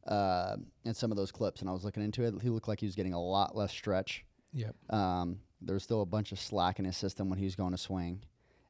[0.07, 2.81] uh, in some of those clips, and I was looking into it, he looked like
[2.81, 4.24] he was getting a lot less stretch.
[4.53, 4.74] Yep.
[4.91, 7.72] Um, there was still a bunch of slack in his system when he was going
[7.72, 8.22] to swing,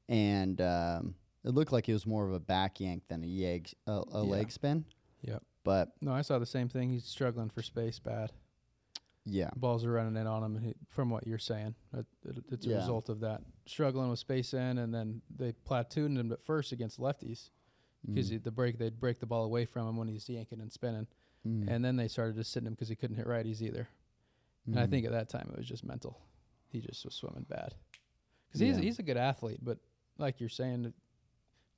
[0.08, 1.14] and um,
[1.46, 4.04] it looked like he was more of a back yank than a yeg, a, a
[4.12, 4.18] Yeah.
[4.18, 4.84] leg spin.
[5.22, 5.42] Yep.
[5.64, 6.90] But No, I saw the same thing.
[6.90, 8.32] He's struggling for space bad.
[9.28, 9.50] Yeah.
[9.56, 10.56] balls are running in on him.
[10.56, 12.76] and he- From what you're saying, It- it- it's a Yeah.
[12.76, 17.00] result of that struggling with space in, and then they platooned him at first against
[17.00, 17.50] lefties
[18.06, 18.44] because Mm.
[18.44, 21.08] the break they'd break the ball away from him when he's yanking and spinning,
[21.44, 21.66] Mm.
[21.68, 23.88] and then they started just sitting him because he couldn't hit righties either.
[24.66, 24.90] And I Mm.
[24.90, 26.20] think at that time it was just mental.
[26.68, 27.74] He just was swimming bad
[28.46, 28.82] because he's Yeah.
[28.84, 29.80] he's a good athlete, but
[30.18, 30.92] like you're saying,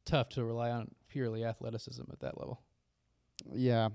[0.08, 2.60] tough to rely on purely athleticism at that level.
[3.52, 3.90] Yeah.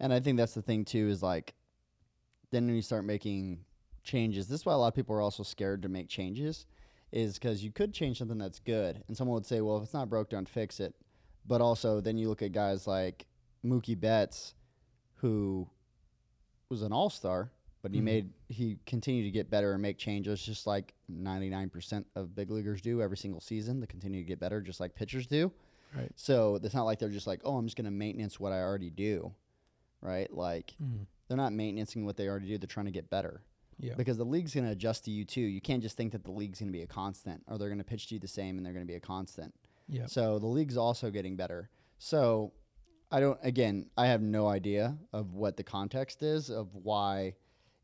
[0.00, 1.54] And I think that's the thing too is like
[2.50, 3.60] then when you start making
[4.02, 6.66] changes, this is why a lot of people are also scared to make changes
[7.12, 9.94] is cuz you could change something that's good and someone would say, "Well, if it's
[9.94, 10.94] not broke, don't fix it."
[11.46, 13.26] But also then you look at guys like
[13.64, 14.54] Mookie Betts
[15.18, 15.68] who
[16.68, 17.52] was an all-star,
[17.84, 18.04] but he Mhm.
[18.04, 22.80] made he continued to get better and make changes just like 99% of big leaguers
[22.80, 23.78] do every single season.
[23.80, 25.52] They continue to get better just like pitchers do.
[25.94, 26.10] Right.
[26.16, 28.60] So it's not like they're just like, oh, I'm just going to maintenance what I
[28.62, 29.32] already do,
[30.00, 30.32] right?
[30.32, 30.74] Like
[31.28, 32.56] they're not maintaining what they already do.
[32.56, 33.42] They're trying to get better
[33.78, 33.94] Yeah.
[33.96, 35.42] because the league's going to adjust to you too.
[35.42, 37.78] You can't just think that the league's going to be a constant or they're going
[37.78, 39.54] to pitch to you the same and they're going to be a constant.
[39.88, 40.06] Yeah.
[40.06, 41.68] So the league's also getting better.
[41.98, 42.52] So
[43.12, 43.38] I don't.
[43.42, 47.34] Again, I have no idea of what the context is of why,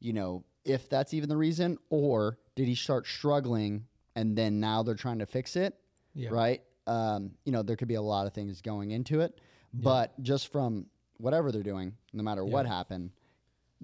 [0.01, 3.87] you know, if that's even the reason, or did he start struggling
[4.17, 5.75] and then now they're trying to fix it,
[6.15, 6.31] Yeah.
[6.31, 6.63] right?
[6.87, 9.41] Um, you know, there could be a lot of things going into it,
[9.73, 10.87] but just from
[11.19, 13.11] whatever they're doing, no matter what happened,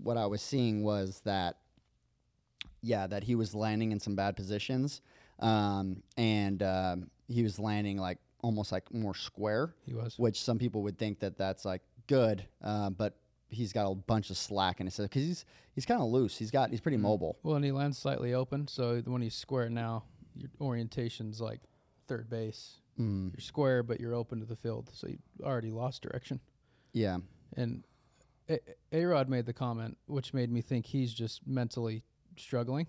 [0.02, 1.58] what I was seeing was that
[2.82, 5.00] yeah, that he was landing in some bad positions,
[5.40, 10.18] um, and um, he was landing like almost like more square, He was.
[10.18, 13.16] which some people would think that that's like good, uh, but
[13.48, 15.44] he's got a bunch of slack in his because he's
[15.74, 16.36] he's kind of loose.
[16.36, 17.38] He's got he's pretty mobile.
[17.42, 21.60] Well, and he lands slightly open, so when he's square now, your orientation's like
[22.08, 22.76] third base.
[23.00, 23.32] Mm.
[23.32, 26.40] You're square, but you're open to the field, so you already lost direction.
[26.92, 27.18] Yeah,
[27.56, 27.84] And
[28.92, 32.02] A Rod made the comment, which made me think he's just mentally
[32.36, 32.86] struggling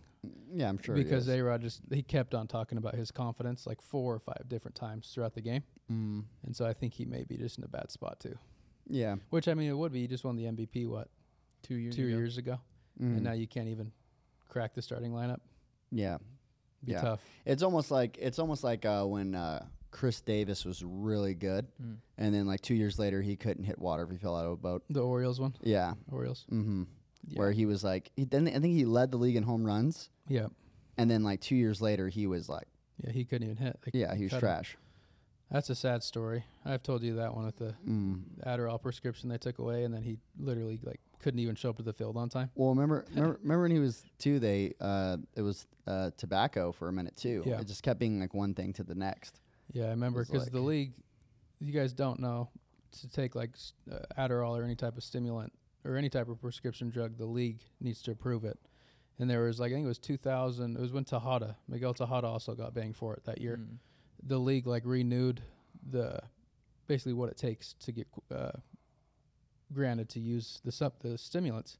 [0.53, 1.28] yeah, I'm sure because.
[1.30, 4.76] A Rod just he kept on talking about his confidence like four or five different
[4.76, 6.24] times throughout the game, Mm.
[6.45, 8.38] and so I think he may be just in a bad spot too.
[8.89, 10.01] Yeah, Which I mean, it would be.
[10.01, 11.09] He just won the MVP what
[11.63, 12.17] Two years two ago.
[12.17, 12.59] years ago,
[13.01, 13.15] Mm.
[13.17, 13.91] and now you can't even
[14.49, 15.39] crack the starting lineup.
[15.91, 16.17] yeah.
[16.83, 17.01] Be Yeah.
[17.01, 17.21] tough.
[17.45, 21.97] It's almost like it's almost like uh, when uh, Chris Davis was really good, Mm.
[22.17, 24.51] and then like two years later he couldn't hit water if he fell out of
[24.51, 24.83] a boat.
[24.89, 25.55] The Orioles one.
[25.61, 25.95] Yeah.
[26.11, 26.45] Orioles.
[26.51, 26.83] Mm-hmm.
[27.29, 27.39] Yeah.
[27.39, 30.09] Where he was like, he, then I think he led the league in home runs,
[30.29, 30.47] Yeah.
[30.97, 32.67] and then like two years later he was like,
[33.03, 33.79] Yeah, he couldn't even hit.
[33.91, 34.73] They yeah, he was trash.
[34.75, 34.79] him.
[35.49, 35.55] Trash.
[35.57, 36.43] That's a sad story.
[36.65, 38.21] I've told you that one with the Mm.
[38.45, 41.83] Adderall prescription they took away, and then he literally like couldn't even show up to
[41.83, 42.49] the field on time.
[42.55, 44.39] Well, remember, remember, remember when he was two?
[44.39, 47.43] They uh, it was uh, tobacco for a minute too.
[47.45, 47.59] Yeah.
[47.59, 49.39] It just kept being like one thing to the next.
[49.71, 50.93] Yeah, I remember was because the league,
[51.59, 52.49] you guys don't know
[53.01, 53.51] to take like
[53.91, 55.51] uh, Adderall or any type of stimulant
[55.83, 57.17] or any type of prescription drug.
[57.17, 58.57] The league needs to approve it.
[59.19, 60.75] And there was like I think it was 2000.
[60.77, 63.57] It was when Tejada Miguel Tejada also got banged for it that year.
[63.57, 63.77] Mm.
[64.24, 65.41] The league like renewed
[65.91, 66.20] the
[66.88, 68.51] basically what it takes to get uh,
[69.74, 71.78] granted to use the sup- the stimulants.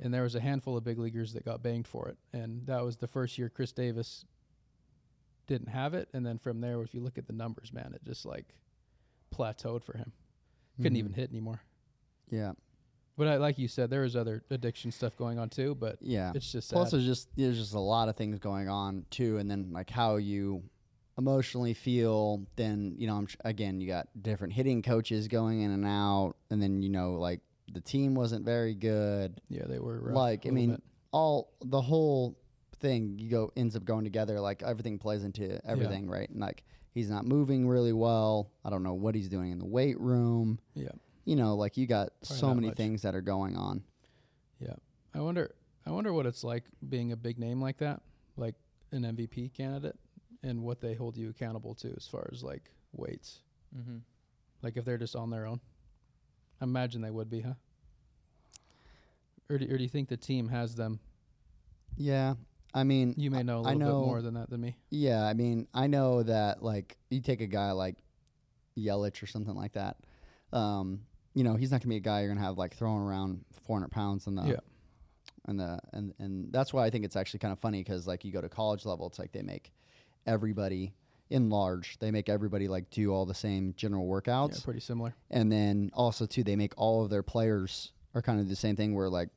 [0.00, 2.84] And there was a handful of big leaguers that got banged for it, and that
[2.84, 4.24] was the first year Chris Davis
[5.48, 8.04] didn't have it, and then from there, if you look at the numbers, man, it
[8.04, 8.54] just like
[9.34, 10.12] plateaued for him.
[10.76, 10.98] Couldn't Mhm.
[10.98, 11.62] even hit anymore.
[12.30, 12.52] Yeah,
[13.16, 15.74] But I, like you said, there was other addiction stuff going on too.
[15.74, 16.30] But yeah.
[16.34, 19.50] it's just Plus, there's just there's just a lot of things going on too, and
[19.50, 20.62] then like how you
[21.18, 22.46] emotionally feel.
[22.56, 26.62] Then you know, I'm, again, you got different hitting coaches going in and out, and
[26.62, 27.40] then you know, like
[27.72, 29.40] the team wasn't very good.
[29.48, 30.82] yeah, they were rough like I mean, bit.
[31.12, 32.38] all the whole
[32.80, 34.40] thing you go ends up going together.
[34.40, 36.30] Like everything plays into everything, right?
[36.30, 36.64] And like
[36.94, 38.50] he's not moving really well.
[38.64, 40.58] I don't know what he's doing in the weight room.
[40.74, 40.88] yeah,
[41.24, 42.76] You know, like you got Probably so many much.
[42.76, 43.82] things that are going on.
[44.60, 44.74] yeah.
[45.14, 45.54] I wonder,
[45.86, 48.00] I wonder what it's like being a big name like that,
[48.36, 48.54] like
[48.92, 49.96] an MVP candidate,
[50.42, 53.40] and what they hold you accountable to as far as like weights.
[53.76, 53.98] Mm-hmm.
[54.62, 55.60] Like if they're just on their own.
[56.60, 57.54] I imagine they would be, huh?
[59.50, 61.00] Or do, or do you think the team has them?
[61.96, 62.34] Yeah,
[62.74, 64.76] I mean, You may know a I little know- bit more than that than me.
[64.90, 67.96] Yeah, I mean, I know that like you take a guy like
[68.76, 69.96] Yelich or something like that.
[70.52, 71.00] Um,
[71.34, 73.90] you know, he's not gonna be a guy you're gonna have like throwing around 400
[73.90, 74.60] pounds in the Yeah.
[75.46, 78.24] and the and and that's why I think it's actually kind of funny because like
[78.24, 79.72] you go to college level, it's like they make
[80.28, 80.94] everybody
[81.30, 85.14] in large, they make everybody like do all the same general Yeah, workouts, pretty similar.
[85.30, 88.76] and then also too they make all of their players are kind of the same
[88.76, 89.28] thing where like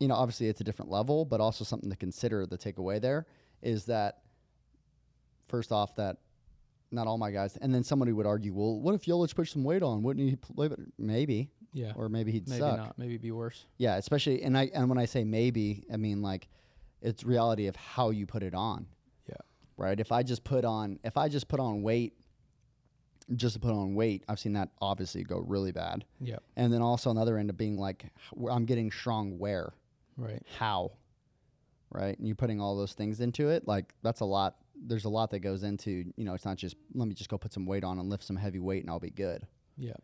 [0.00, 3.26] you know obviously it's a different level but also something to consider the takeaway there
[3.62, 4.18] is that
[5.48, 6.16] first off that
[6.90, 9.62] not all my guys and then somebody would argue well what if Yelich pushed some
[9.64, 11.92] weight on wouldn't he play better maybe Yeah.
[11.96, 12.76] or maybe he'd maybe suck.
[12.78, 12.98] not.
[12.98, 13.64] Maybe be worse.
[13.76, 16.48] Yeah, especially and I and when I say maybe, I mean like
[17.02, 18.86] it's reality of how you put it on.
[19.78, 19.98] Right?
[19.98, 22.12] If I just put on if I just put on weight
[23.36, 26.04] just to put on weight, I've seen that obviously go really bad.
[26.20, 26.38] Yeah.
[26.56, 28.06] And then also on the other end of being like
[28.50, 29.72] I'm getting strong where?
[30.16, 30.42] Right.
[30.58, 30.92] How?
[31.90, 32.18] Right?
[32.18, 35.30] And you're putting all those things into it, like that's a lot there's a lot
[35.30, 37.84] that goes into, you know, it's not just let me just go put some weight
[37.84, 39.46] on and lift some heavy weight and I'll be good.
[39.76, 39.96] Yeah.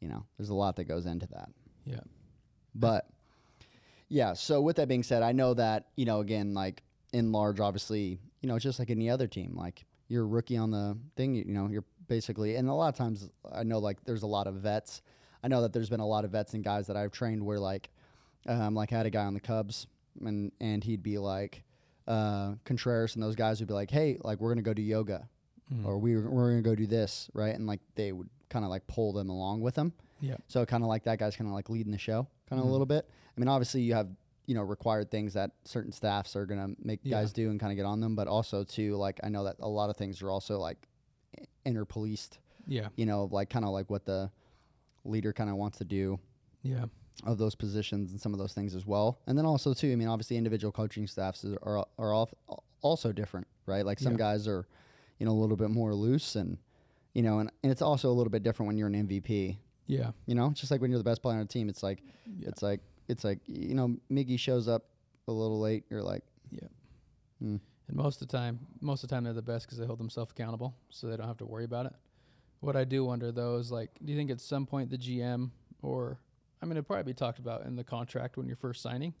[0.00, 1.50] You know, there's a lot that goes into that.
[1.84, 2.00] Yeah.
[2.74, 3.08] But
[4.08, 6.82] yeah, so with that being said, I know that, you know, again, like
[7.12, 9.54] in large, obviously, you know, it's just like any other team.
[9.56, 12.88] Like you're a rookie on the thing, you, you know, you're basically, and a lot
[12.88, 15.00] of times I know like there's a lot of vets.
[15.42, 17.58] I know that there's been a lot of vets and guys that I've trained where
[17.58, 17.88] like,
[18.46, 19.86] um, like I had a guy on the Cubs
[20.20, 21.62] and, and he'd be like,
[22.06, 24.82] uh, Contreras and those guys would be like, hey, like we're going to go do
[24.82, 25.28] yoga
[25.84, 27.30] or we, we're going to go do this.
[27.32, 27.54] Right.
[27.54, 29.92] And like they would kind of like pull them along with them.
[30.20, 30.36] Yeah.
[30.48, 32.70] So kind of like that guy's kind of like leading the show, kind of a
[32.70, 33.08] little bit.
[33.36, 34.08] I mean, obviously you have
[34.46, 37.20] you know required things that certain staffs are gonna make Yeah.
[37.20, 39.56] guys do and kind of get on them, but also too like I know that
[39.60, 40.86] a lot of things are also like
[41.66, 42.38] interpoliced.
[42.66, 42.88] Yeah.
[42.96, 44.30] You know, like kind of like what the
[45.04, 46.18] leader kind of wants to do
[46.62, 46.86] Yeah.
[47.24, 49.18] of those positions and some of those things as well.
[49.26, 52.30] And then also too, I mean, obviously individual coaching staffs are are al-
[52.80, 53.84] also different, right?
[53.84, 54.18] Like some Yeah.
[54.18, 54.66] guys are,
[55.18, 56.58] you know, a little bit more loose and.
[57.14, 59.58] You know, and, and it's also a little bit different when you're an MVP.
[59.86, 60.12] Yeah.
[60.24, 62.02] You know, just like when you're the best player on a team, it's like
[62.38, 62.48] Yeah.
[62.48, 62.80] it's like
[63.12, 64.86] it's like you know, Miggy shows up
[65.28, 65.84] a little late.
[65.90, 66.68] You're like, Yeah.
[67.40, 67.56] Hmm.
[67.88, 69.98] And most of the time, most of the time they're the best because they hold
[70.00, 71.92] themselves accountable, so they don't have to worry about it.
[72.60, 75.50] What I do wonder though is like, do you think at some point the GM
[75.82, 76.18] or,
[76.62, 79.14] I mean, it'd probably be talked about in the contract when you're first signing,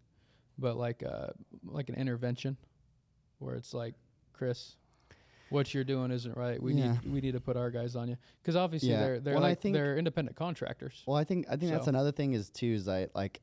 [0.58, 1.28] but like, uh,
[1.64, 2.56] like an intervention,
[3.40, 3.94] where it's like,
[4.32, 4.76] Chris,
[5.50, 6.62] what you're doing isn't right.
[6.62, 6.92] We Yeah.
[6.92, 9.00] need we need to put our guys on you because obviously Yeah.
[9.00, 11.02] they're they're Well, I like think- they're independent contractors.
[11.06, 13.42] well, I think I think that's another thing is too is that like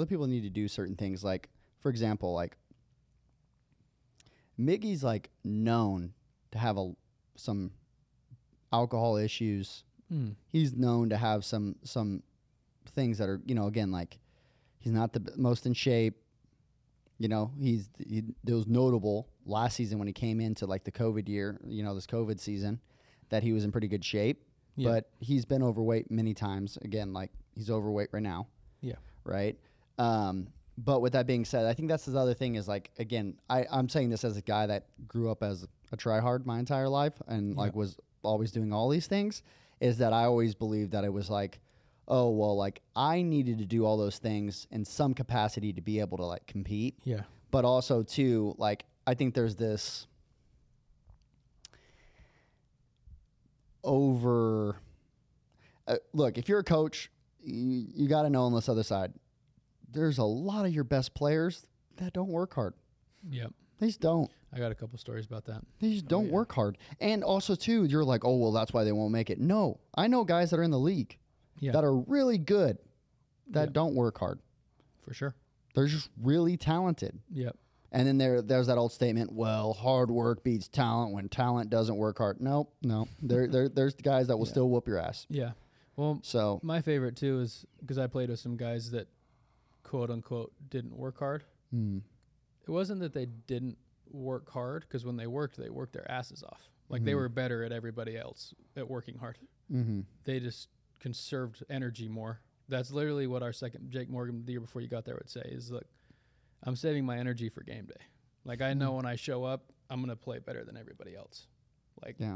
[0.00, 1.22] other people need to do certain things.
[1.22, 1.48] Like
[1.80, 2.56] for example, like
[4.58, 6.12] Miggy's like known
[6.52, 6.92] to have a
[7.36, 7.70] some
[8.72, 9.84] alcohol issues.
[10.12, 10.34] Mm.
[10.48, 12.22] He's known to have some some
[12.94, 14.18] things that are you know again like
[14.78, 16.16] he's not the most in shape.
[17.18, 20.92] You know, he's he, it was notable last season when he came into like the
[20.92, 22.80] COVID year, you know, this COVID season,
[23.28, 24.42] that he was in pretty good shape.
[24.76, 24.90] Yeah.
[24.90, 26.78] But he's been overweight many times.
[26.82, 28.46] Again, like he's overweight right now,
[28.80, 28.94] Yeah.
[29.24, 29.58] right?
[30.00, 30.46] Um,
[30.78, 33.66] but with that being said, I think that's the other thing is like again, I
[33.70, 37.12] I'm saying this as a guy that grew up as a tryhard my entire life
[37.26, 39.42] and like was always doing all these things.
[39.80, 41.60] Is that I always believed that it was like,
[42.08, 46.00] oh well, like I needed to do all those things in some capacity to be
[46.00, 47.22] able to like compete Yeah.
[47.50, 50.06] but also too like i think there's this
[53.82, 54.76] over
[55.88, 57.10] uh, look if you're a coach
[57.42, 59.12] you, you got to know on this other side
[59.92, 61.66] there's a lot of your best players
[61.96, 62.74] that don't work hard
[63.30, 63.52] Yep.
[63.78, 65.62] they just don't I got a couple stories about that.
[65.80, 66.32] they just oh, don't yeah.
[66.32, 69.38] work hard and also too you're like oh well that's why they won't make it
[69.40, 71.18] no i know guys that are in the league
[71.58, 71.72] Yeah.
[71.72, 72.78] that are really good
[73.50, 73.72] that Yeah.
[73.72, 74.40] don't work hard
[75.02, 75.34] for sure.
[75.74, 77.56] they're just really talented Yep.
[77.92, 79.32] And then there, there's that old statement.
[79.32, 82.40] Well, hard work beats talent when talent doesn't work hard.
[82.40, 83.08] Nope, no.
[83.20, 85.26] There, there, there's the guys that will still whoop your ass.
[85.28, 85.54] Yeah.
[85.96, 89.08] Well, So my favorite too is because I played with some guys that,
[89.90, 91.42] quote unquote, didn't work hard.
[91.72, 91.98] hmm,
[92.66, 93.76] It wasn't that they didn't
[94.12, 96.68] work hard because when they worked, they worked their asses off.
[96.88, 97.16] Like they Mhm.
[97.16, 99.38] were better at everybody else at working hard.
[99.68, 100.68] hmm They just
[101.00, 102.40] conserved energy more.
[102.68, 105.42] That's literally what our second Jake Morgan the year before you got there would say
[105.42, 105.86] is look,
[106.62, 108.04] I'm saving my energy for game day.
[108.44, 111.48] Like I know when I show up, I'm gonna play better than everybody else.
[112.04, 112.34] Like yeah.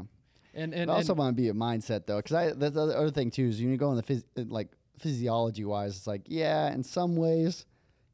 [0.53, 3.11] and And and, also want to be a mindset though, because I that's the other
[3.11, 6.71] thing too is when you go in the phys- like physiology wise, it's like yeah,
[6.73, 7.65] in some ways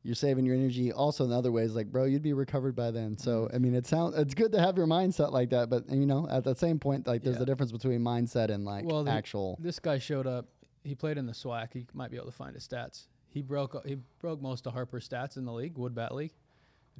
[0.03, 0.91] you're saving your energy.
[0.91, 3.17] Also in other ways, like bro, you'd be recovered by then.
[3.17, 3.55] So Mm-hmm.
[3.55, 6.27] I mean, it sounds it's good to have your mindset like that, but you know,
[6.29, 7.43] at the same point, like there's Yeah.
[7.43, 9.57] a difference between mindset and like Well, the- actual.
[9.59, 10.47] this guy showed up.
[10.83, 11.73] He played in the SWAC.
[11.73, 13.05] He might be able to find his stats.
[13.29, 16.33] He broke he broke most of Harper's stats in the league, Wood Bat League.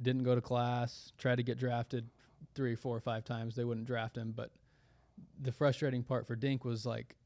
[0.00, 1.12] Didn't go to class.
[1.18, 2.08] Tried to get drafted
[2.54, 3.54] three, four, or five times.
[3.56, 4.32] They wouldn't draft him.
[4.34, 4.50] But
[5.40, 7.16] the frustrating part for Dink was like,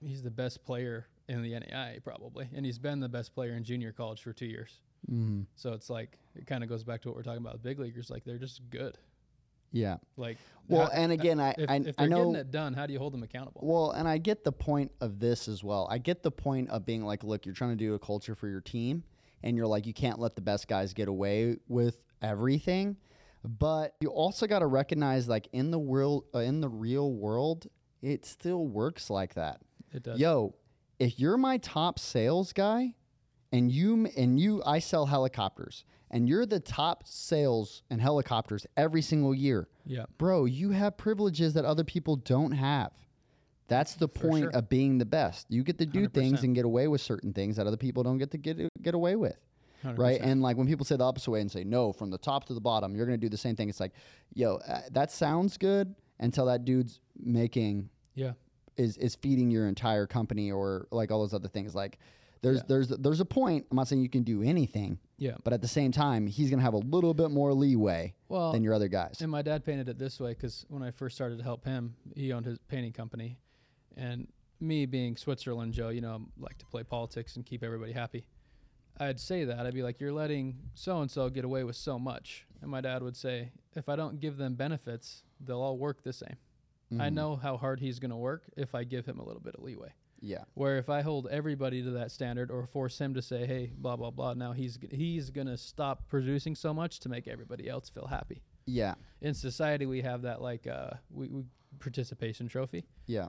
[0.00, 3.64] he's the best player in the NAIA probably, and he's been the best player in
[3.64, 4.80] junior college for two years.
[5.10, 5.46] Mhm.
[5.56, 7.78] So it's like it kind of goes back to what we're talking about with big
[7.78, 8.10] leaguers.
[8.10, 8.98] Like they're just good.
[9.72, 9.96] Yeah.
[10.16, 12.86] Like Well, how- and again, I if, I, if they're know getting it done, how
[12.86, 13.60] do you hold them accountable?
[13.64, 15.88] Well, and I get the point of this as well.
[15.90, 18.48] I get the point of being like, look, you're trying to do a culture for
[18.48, 19.02] your team,
[19.42, 22.96] and you're like, you can't let the best guys get away with everything.
[23.42, 27.66] But you also got to recognize, like in the world, uh, in the real world,
[28.00, 29.60] it still works like that.
[29.92, 30.18] It does.
[30.18, 30.54] Yo,
[30.98, 32.94] if you're my top sales guy
[33.52, 39.02] and you and you I sell helicopters and you're the top sales and helicopters every
[39.02, 40.04] single year, Yeah.
[40.18, 42.92] bro, you have privileges that other people don't have.
[43.66, 44.50] That's the For point sure.
[44.50, 45.46] of being the best.
[45.50, 46.44] You get to do things 100%.
[46.44, 49.16] and get away with certain things that other people don't get to get get away
[49.16, 49.36] with.
[49.82, 50.20] Right.
[50.20, 50.22] 100%.
[50.22, 52.54] And like when people say the opposite way and say, no, from the top to
[52.54, 53.68] the bottom, you're going to do the same thing.
[53.68, 53.92] It's like,
[54.32, 58.32] yo, uh, that sounds good until that dude's making Yeah.
[58.76, 61.74] Is is feeding your entire company or like all those other things.
[61.74, 61.98] Like
[62.42, 62.62] there's Yeah.
[62.68, 63.66] there's there's a point.
[63.70, 65.36] I'm not saying you can do anything, Yeah.
[65.44, 68.62] but at the same time, he's gonna have a little bit more leeway Well, than
[68.62, 69.20] your other guys.
[69.22, 71.94] And my dad painted it this way because when I first started to help him,
[72.14, 73.38] he owned his painting company,
[73.96, 74.28] and
[74.60, 78.24] me being Switzerland Joe, you know, I like to play politics and keep everybody happy.
[78.98, 81.98] I'd say that I'd be like, "You're letting so and so get away with so
[81.98, 86.02] much," and my dad would say, "If I don't give them benefits, they'll all work
[86.02, 86.36] the same.
[86.92, 87.14] I Mhm.
[87.14, 89.62] know how hard he's going to work if I give him a little bit of
[89.64, 90.44] leeway." Yeah.
[90.54, 93.96] Where if I hold everybody to that standard or force him to say, "Hey, blah
[93.96, 98.06] blah blah," now he's he's gonna stop producing so much to make everybody else feel
[98.06, 98.94] happy Yeah.
[99.20, 101.44] in society we have that like uh we, we
[101.78, 103.28] participation trophy Yeah.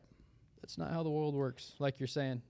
[0.62, 2.42] that's not how the world works like you're saying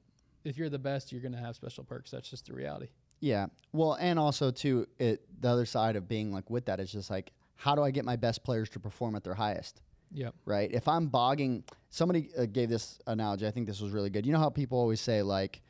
[0.43, 2.89] if you're the best you're going to have special perks that's just the reality
[3.21, 3.47] Yeah.
[3.71, 7.09] Well, and also too, it the other side of being like with that is just
[7.09, 9.81] like, how do I get my best players to perform at their highest?
[10.11, 10.71] Yep right?
[10.71, 13.47] If I'm bogging, somebody uh, gave this analogy.
[13.47, 14.25] I think this was really good.
[14.25, 15.61] You know how people always say like,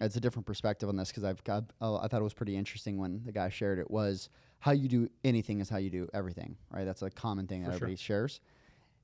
[0.00, 1.64] it's a different perspective on this because I've got.
[1.80, 3.90] Uh, I thought it was pretty interesting when the guy shared it.
[3.90, 4.28] Was
[4.60, 6.84] how you do anything is how you do everything, right?
[6.84, 7.76] That's a common thing that For sure.
[7.76, 8.40] everybody shares.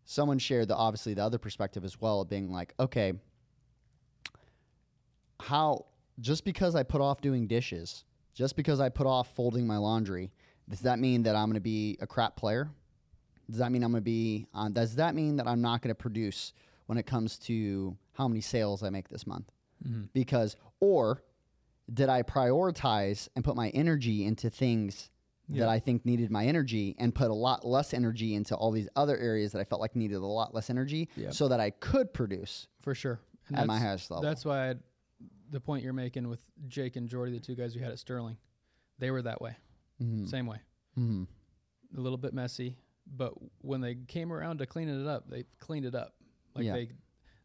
[0.05, 3.15] Someone shared the obviously the other perspective as well, of being like, okay,
[5.41, 5.87] how
[6.21, 8.05] just because I put off doing dishes,
[8.35, 10.33] just because I put off folding my laundry,
[10.69, 12.71] does that mean that I'm going to be a crap player?
[13.51, 14.73] Does that mean I'm going to be on?
[14.73, 16.53] Does that mean that I'm not going to produce
[16.87, 19.51] when it comes to how many sales I make this month?
[20.15, 21.23] Because, or
[21.93, 25.11] did I prioritize and put my energy into things
[25.51, 28.89] that I think needed my energy and put a lot less energy into all these
[28.97, 31.31] other areas that I felt like needed a lot less energy Yeah.
[31.33, 34.23] so that I could produce for sure And at my highest level?
[34.23, 34.79] that's why I'd,
[35.51, 38.39] the point you're making with jake and jordy the two guys we had at sterling
[38.99, 39.55] they were that way
[40.03, 40.27] Mhm.
[40.27, 40.57] same way
[40.99, 41.27] Mhm.
[41.95, 45.85] a little bit messy but when they came around to cleaning it up they cleaned
[45.87, 46.15] it up
[46.55, 46.73] like Yeah.
[46.73, 46.89] they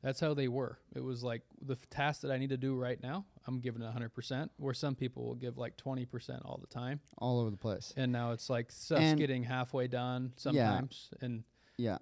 [0.01, 3.01] that's how they were it was like the task that i need to do right
[3.03, 7.01] now i'm giving it 100% where some people will give like 20% all the time
[7.17, 7.93] all over the place.
[7.97, 11.43] and now it's like stuff's And- getting halfway done sometimes and
[11.77, 11.97] Yeah.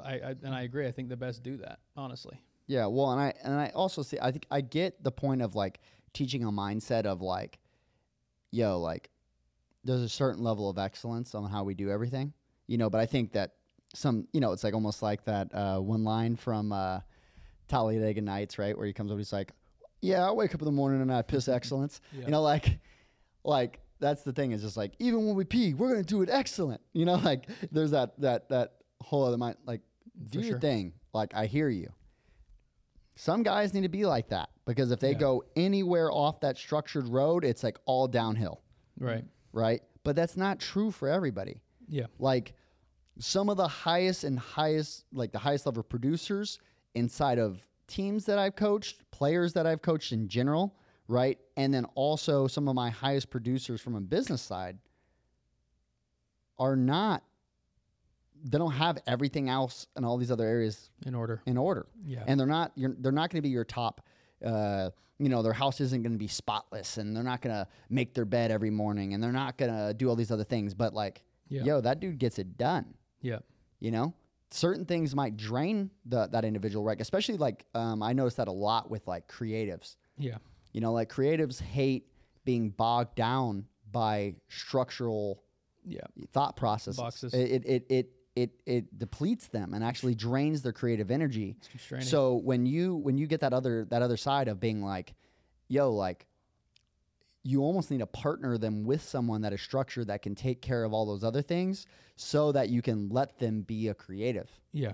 [0.00, 3.20] I, I and i agree i think the best do that honestly Yeah, well, and
[3.20, 4.18] I and I also see.
[4.22, 5.80] I think I get the point of like
[6.12, 7.58] teaching a mindset of like,
[8.50, 9.10] yo, like,
[9.84, 12.32] there's a certain level of excellence on how we do everything,
[12.72, 12.88] you know.
[12.90, 13.54] But I think that
[13.94, 17.00] some, you know, it's like almost like that uh, one line from uh,
[17.68, 19.52] Talladega Nights, right, where he comes up, he's like,
[20.00, 22.24] "Yeah, I wake up in the morning and I piss excellence," Yeah.
[22.26, 22.78] you know, like,
[23.44, 26.28] like that's the thing is just like even when we pee, we're gonna do it
[26.30, 29.80] excellent, you know, like there's that that that whole other mind, like,
[30.30, 30.60] do For your sure.
[30.60, 31.90] thing, like I hear you
[33.14, 35.18] some guys need to be like that because if they Yeah.
[35.18, 38.62] go anywhere off that structured road, it's like all downhill,
[38.98, 39.82] right right?
[40.02, 41.60] But that's not true for everybody.
[41.88, 42.54] yeah Like
[43.18, 46.58] some of the highest and highest, like the highest level producers
[46.94, 50.74] inside of teams that I've coached, players that I've coached in general,
[51.08, 51.38] right?
[51.56, 54.78] And then also some of my highest producers from a business side
[56.58, 57.22] are not,
[58.44, 62.24] they don't have everything else and all these other areas in order in order Yeah.
[62.26, 64.00] and they're not you're, they're not going to be your top
[64.44, 64.90] uh,
[65.20, 68.14] you know their house isn't going to be spotless and they're not going to make
[68.14, 70.92] their bed every morning and they're not going to do all these other things but
[70.92, 71.62] like Yeah.
[71.62, 73.38] yo that dude gets it done yeah.
[73.80, 74.14] You know?
[74.50, 78.52] Certain things might drain the, that individual right especially like um, i noticed that a
[78.52, 79.96] lot with like creatives.
[80.18, 80.36] Yeah.
[80.72, 82.08] You know like creatives hate
[82.44, 85.42] being bogged down by structural
[85.84, 86.00] yeah.
[86.32, 86.98] thought processes.
[87.00, 87.34] Boxes.
[87.34, 91.56] it it, it it it it depletes them and actually drains their creative energy.
[91.90, 95.14] It's so when you when you get that other that other side of being like,
[95.68, 96.26] yo, like
[97.42, 100.84] you almost need to partner them with someone that is structured that can take care
[100.84, 101.86] of all those other things
[102.16, 104.48] so that you can let them be a creative.
[104.72, 104.92] Yeah.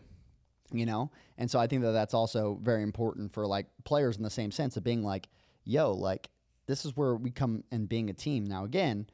[0.72, 1.10] You know?
[1.36, 4.50] And so i think that that's also very important for like players in the same
[4.50, 5.28] sense of being like
[5.64, 6.30] yo like
[6.66, 8.44] this is where we come and being a team.
[8.44, 9.08] Now again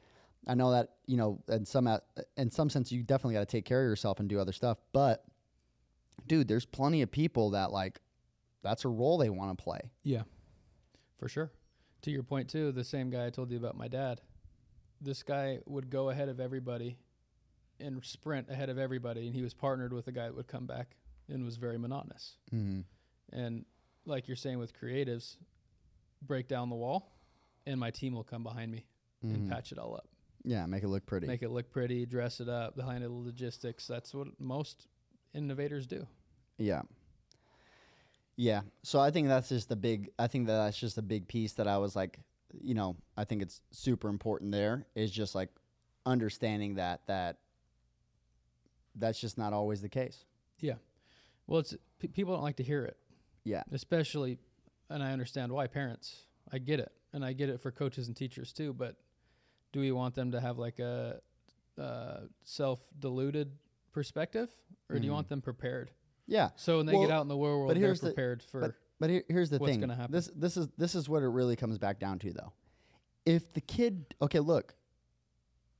[0.47, 1.97] i know that you know in some uh,
[2.37, 4.77] in some sense you definitely got to take care of yourself and do other stuff
[4.93, 5.23] but
[6.27, 7.99] dude there's plenty of people that like
[8.65, 9.79] that's a role they want to play.
[10.03, 10.23] Yeah,
[11.19, 11.51] for sure.
[12.05, 14.21] To your point too, the same guy I told you about my dad.
[15.01, 16.99] This guy would go ahead of everybody
[17.79, 20.67] and sprint ahead of everybody, and he was partnered with a guy that would come
[20.67, 20.97] back
[21.29, 22.37] and was very monotonous.
[22.53, 22.81] mm-hmm.
[23.35, 23.65] And
[24.05, 25.37] like you're saying with creatives,
[26.21, 27.11] break down the wall,
[27.65, 28.85] and my team will come behind me
[29.23, 29.49] and Mhm.
[29.49, 30.07] patch it all up,
[30.43, 31.25] Yeah, make it look pretty.
[31.25, 33.87] make it look pretty, dress it up, behind the logistics.
[33.87, 34.87] That's what most
[35.33, 36.05] innovators do.
[36.59, 36.83] Yeah.
[38.37, 38.61] Yeah.
[38.83, 41.53] So I think that's just the big I think that that's just a big piece
[41.53, 42.19] that I was like,
[42.61, 45.49] you know, I think it's super important there is just like
[46.05, 47.37] understanding that that
[48.95, 50.25] that's just not always the case.
[50.59, 50.75] Yeah.
[51.47, 52.97] Well, it's p- people don't like to hear it,
[53.43, 53.63] Yeah.
[53.71, 54.37] especially,
[54.89, 56.23] and I understand why parents.
[56.51, 58.73] I get it, and I get it for coaches and teachers too.
[58.73, 58.95] But
[59.73, 61.21] do we want them to have like a
[61.77, 63.51] uh, self-deluded
[63.91, 64.49] perspective,
[64.89, 65.15] or do you Mhm.
[65.15, 65.91] want them prepared?
[66.27, 66.49] Yeah.
[66.55, 68.43] So when they Well, get out in the real world, but they're here's the- prepared
[68.43, 68.61] for.
[68.61, 69.79] But but here, here's the what's thing.
[69.81, 70.11] gonna happen.
[70.11, 72.53] This this is this is what it really comes back down to though.
[73.25, 74.75] If the kid okay, look,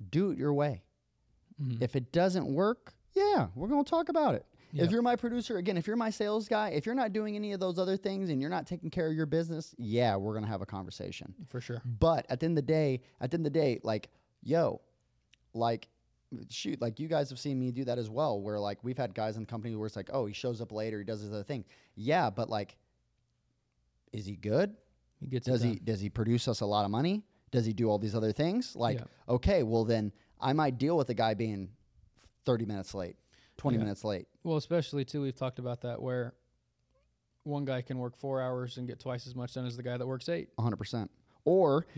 [0.10, 0.84] do it your way.
[1.62, 1.82] Mhm.
[1.82, 4.46] If it doesn't work, yeah, we're going to talk about it.
[4.74, 4.84] Yeah.
[4.84, 7.54] If you're my producer, again, if you're my sales guy, if you're not doing any
[7.54, 10.44] of those other things and you're not taking care of your business, yeah, we're going
[10.44, 11.34] to have a conversation.
[11.48, 11.82] for sure.
[11.86, 14.10] But at the end of the day, at the end of the day, like,
[14.44, 14.82] yo,
[15.54, 15.88] like,
[16.50, 19.14] shoot, like you guys have seen me do that as well, where like we've had
[19.14, 21.32] guys in the company where it's like, oh, he shows up later, he does his
[21.32, 21.66] other thing.
[21.96, 22.76] Yeah, but like,
[24.12, 24.76] is he good?
[25.20, 27.24] He gets Does he does he produce us a lot of money?
[27.52, 28.76] Does he do all these other things?
[28.76, 29.06] Like, Yeah.
[29.30, 31.70] okay, well then I might deal with a guy being
[32.46, 33.16] 30 minutes late,
[33.58, 33.84] 20 Yeah.
[33.84, 34.28] minutes late.
[34.44, 36.34] Well, especially too, we've talked about that where
[37.44, 39.98] one guy can work four hours and get twice as much done as the guy
[39.98, 40.50] that works eight.
[40.58, 40.94] 100%.
[40.96, 41.10] Or You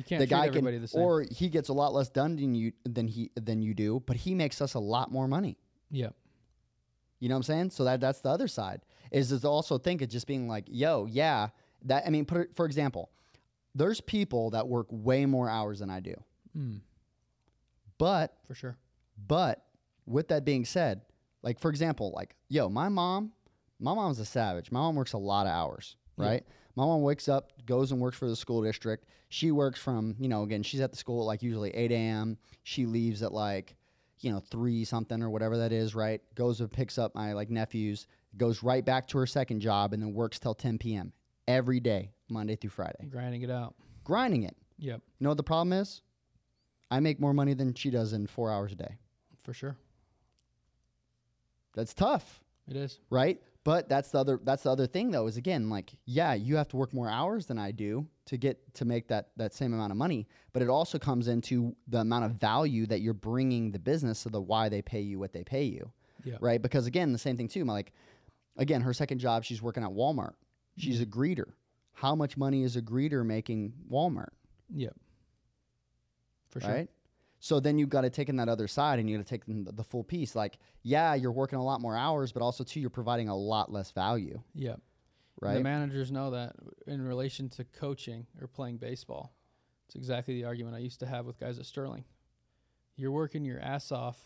[0.03, 3.07] can't the guy can the or he gets a lot less done than you than
[3.07, 5.57] he than you do, but he makes us a lot more money.
[5.89, 6.09] Yeah.
[7.19, 7.69] You know what I'm saying?
[7.71, 8.81] So that that's the other side.
[9.11, 11.49] Is to also think of just being like, yo, yeah,
[11.85, 13.09] that I mean, put it, for example,
[13.73, 16.13] there's people that work way more hours than I do.
[16.55, 16.81] Mm,
[17.97, 18.77] But for sure.
[19.27, 19.63] But
[20.05, 21.01] with that being said,
[21.41, 23.31] like for example, like yo, my mom,
[23.79, 24.71] my mom's a savage.
[24.71, 26.25] My mom works a lot of hours, Yeah.
[26.77, 29.07] My mom wakes up, goes and works for the school district.
[29.29, 32.37] She works from, you know, again, she's at the school at like usually 8 a.m.
[32.63, 33.75] She leaves at like,
[34.19, 36.21] you know, three something or whatever that is, right?
[36.35, 38.05] Goes and picks up my like nephews,
[38.37, 41.13] goes right back to her second job, and then works till 10 p.m.
[41.47, 43.73] every day, Monday through Friday, Grinding it out.
[44.03, 44.55] grinding it.
[44.77, 45.01] Yep.
[45.19, 46.03] You know what the problem is?
[46.91, 48.97] I make more money than she does in four hours a day.
[49.43, 49.75] For sure.
[51.73, 52.43] That's tough.
[52.69, 52.99] It is.
[53.09, 53.41] right?
[53.67, 56.69] But that's the other that's the other thing though is again like yeah you have
[56.69, 59.91] to work more hours than I do to get to make that that same amount
[59.91, 63.79] of money, but it also comes into the amount of value that you're bringing the
[63.79, 65.91] business so the why they pay you what they pay you,
[66.23, 66.37] Yeah.
[66.39, 66.61] right?
[66.61, 67.65] Because again the same thing too.
[67.65, 67.91] Like
[68.55, 70.35] again her second job she's working at Walmart.
[70.77, 71.19] She's a Mm-hmm.
[71.19, 71.47] greeter.
[71.93, 74.29] How much money is a greeter making Walmart,
[74.73, 74.95] Yep.
[76.51, 76.71] For sure.
[76.71, 76.89] right?
[77.39, 79.47] So then you've got to take in that other side and you got to take
[79.47, 80.35] in the, the full piece.
[80.35, 83.71] Like, yeah, you're working a lot more hours, but also too, you're providing a lot
[83.71, 84.79] less value, Yep.
[85.41, 85.53] And right?
[85.55, 86.55] The managers know that
[86.87, 89.33] in relation to coaching or playing baseball.
[89.87, 92.05] It's exactly the argument I used to have with guys at Sterling.
[92.95, 94.17] You're working your ass off,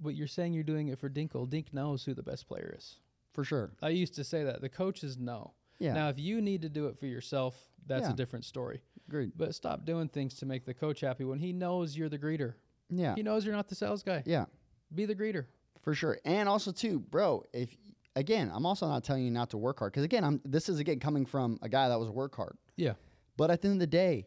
[0.00, 1.48] but you're saying you're doing it for Dinkle.
[1.48, 2.96] Dink knows who the best player is.
[3.32, 3.72] For sure.
[3.80, 4.60] I used to say that.
[4.60, 5.52] The coaches know.
[5.78, 5.92] Yeah.
[5.94, 7.56] Now, if you need to do it for yourself,
[7.86, 8.12] that's Yeah.
[8.12, 8.80] a different story.
[9.08, 9.32] Agreed.
[9.36, 12.54] But stop doing things to make the coach happy when he knows you're the greeter.
[12.90, 13.14] Yeah.
[13.14, 14.22] He knows you're not the sales guy.
[14.24, 14.46] Yeah.
[14.94, 15.46] Be the greeter.
[15.82, 16.18] For sure.
[16.24, 17.76] And also too, bro, if
[18.16, 20.78] again, I'm also not telling you not to work hard cuz again, I'm this is
[20.78, 22.56] again coming from a guy that was work hard.
[22.76, 22.94] Yeah.
[23.36, 24.26] But at the end of the day,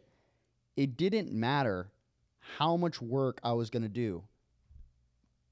[0.76, 1.90] it didn't matter
[2.38, 4.22] how much work I was going to do.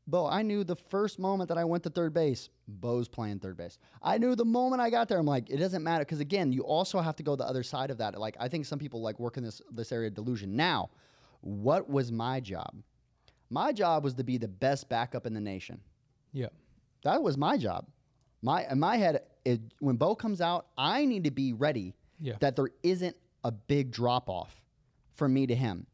[0.09, 3.57] Beau, I knew the first moment that I went to third base, Beau's playing third
[3.57, 3.76] base.
[4.00, 6.62] I knew the moment I got there, I'm like, it doesn't matter because again, you
[6.62, 8.16] also have to go the other side of that.
[8.18, 10.54] Like I think some people like work in this this area of delusion.
[10.54, 10.90] Now,
[11.40, 12.76] what was my job?
[13.50, 15.80] My job was to be the best backup in the nation.
[16.32, 16.48] Yeah.
[17.02, 17.86] That was my job.
[18.42, 22.34] My in my head, it, when Beau comes out, I need to be ready Yeah.
[22.40, 24.62] that there isn't a big drop off
[25.14, 25.86] from me to him.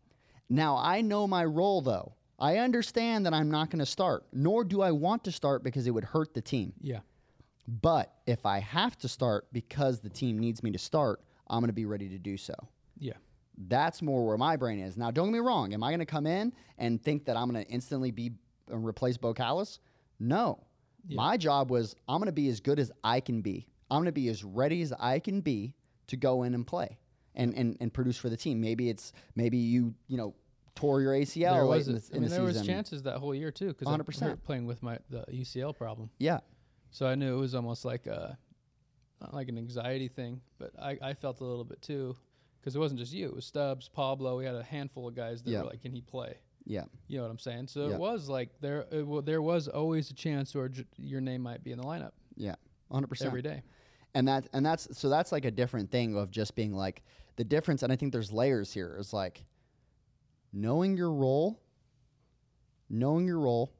[0.50, 2.12] Now I know my role though.
[2.42, 5.86] I understand that I'm not going to start, nor do I want to start because
[5.86, 6.72] it would hurt the team.
[6.80, 6.98] Yeah.
[7.68, 11.68] But if I have to start because the team needs me to start, I'm going
[11.68, 12.54] to be ready to do so.
[12.98, 13.12] Yeah.
[13.68, 14.96] That's more where my brain is.
[14.96, 15.72] Now, don't get me wrong.
[15.72, 18.32] Am I going to come in and think that I'm going to instantly be
[18.72, 19.78] uh, replace Beau Kallas?
[20.18, 20.64] No.
[21.06, 21.16] Yeah.
[21.16, 23.68] My job was I'm going to be as good as I can be.
[23.88, 25.74] I'm going to be as ready as I can be
[26.08, 26.98] to go in and play
[27.36, 28.60] and, and, and produce for the team.
[28.60, 30.34] Maybe it's maybe you you know
[30.74, 33.34] tore your ACL there was, in the, I mean, the there was chances that whole
[33.34, 34.42] year too, because 100%.
[34.44, 36.10] playing with my the UCL problem.
[36.18, 36.40] Yeah,
[36.90, 38.38] So I knew it was almost like a
[39.20, 42.16] not like an anxiety thing, but I, I felt a little bit too,
[42.60, 43.26] because it wasn't just you.
[43.26, 44.36] It was Stubbs, Pablo.
[44.38, 47.24] We had a handful of guys that were like, "Can he play?" yeah, You know
[47.24, 47.66] what I'm saying?
[47.68, 51.20] So it was like there it, wa- there was always a chance where j- your
[51.20, 52.54] name might be in the lineup yeah,
[52.88, 53.08] 100.
[53.08, 53.62] percent every day.
[54.14, 57.02] and that and that's so that's like a different thing of just being like
[57.36, 57.82] the difference.
[57.82, 58.96] And I think there's layers here.
[58.98, 59.44] Is like
[60.52, 61.60] knowing your role,
[62.88, 63.72] knowing your role,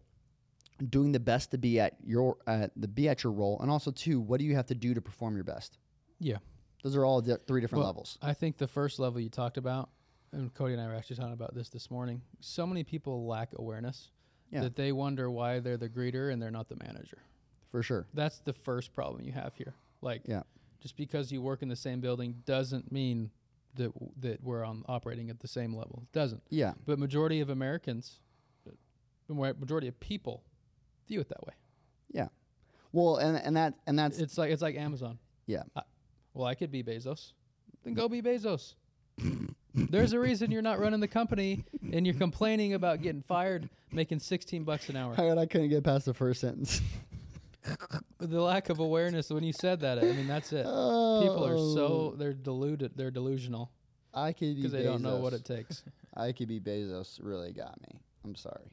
[0.91, 3.91] doing the best to be at your uh, the be at your role, and also
[3.91, 5.79] two, what do you have to do to perform your best?
[6.19, 6.39] Yeah.
[6.83, 8.19] Those are all di- three different Well, levels.
[8.23, 9.91] I think the first level you talked about,
[10.33, 12.23] and Cody and I were actually talking about this this morning.
[12.41, 14.11] So many people lack awareness
[14.51, 14.63] Yeah.
[14.63, 17.19] that they wonder why they're the greeter and they're not the manager.
[17.71, 18.07] For sure.
[18.15, 19.75] That's the first problem you have here.
[20.01, 20.43] Like, Yeah.
[20.81, 23.31] just because you work in the same building doesn't mean
[23.75, 26.03] that that we're on operating at the same level.
[26.03, 26.43] It doesn't.
[26.51, 26.73] Yeah.
[26.87, 28.19] But majority of Americans,
[28.69, 28.73] uh,
[29.59, 30.43] majority of people,
[31.09, 31.55] view it that way.
[32.13, 32.29] Yeah.
[32.93, 35.19] Well, and and that and that's It's like it's like Amazon.
[35.47, 35.63] yeah.
[36.35, 37.33] Well, I could be Bezos.
[37.85, 38.75] Then go be Bezos.
[39.75, 44.19] There's a reason you're not running the company and you're complaining about getting fired, making
[44.19, 45.15] 16 bucks an hour.
[45.19, 46.81] I, I couldn't get past the first sentence.
[48.29, 50.63] The lack of awareness when you said that, I mean, that's it.
[50.65, 53.71] People are so they're deluded, they're delusional
[54.15, 55.83] I could be because they don't know what it takes.
[56.17, 57.19] I could be Bezos.
[57.23, 57.99] Really got me.
[58.25, 58.71] I'm sorry.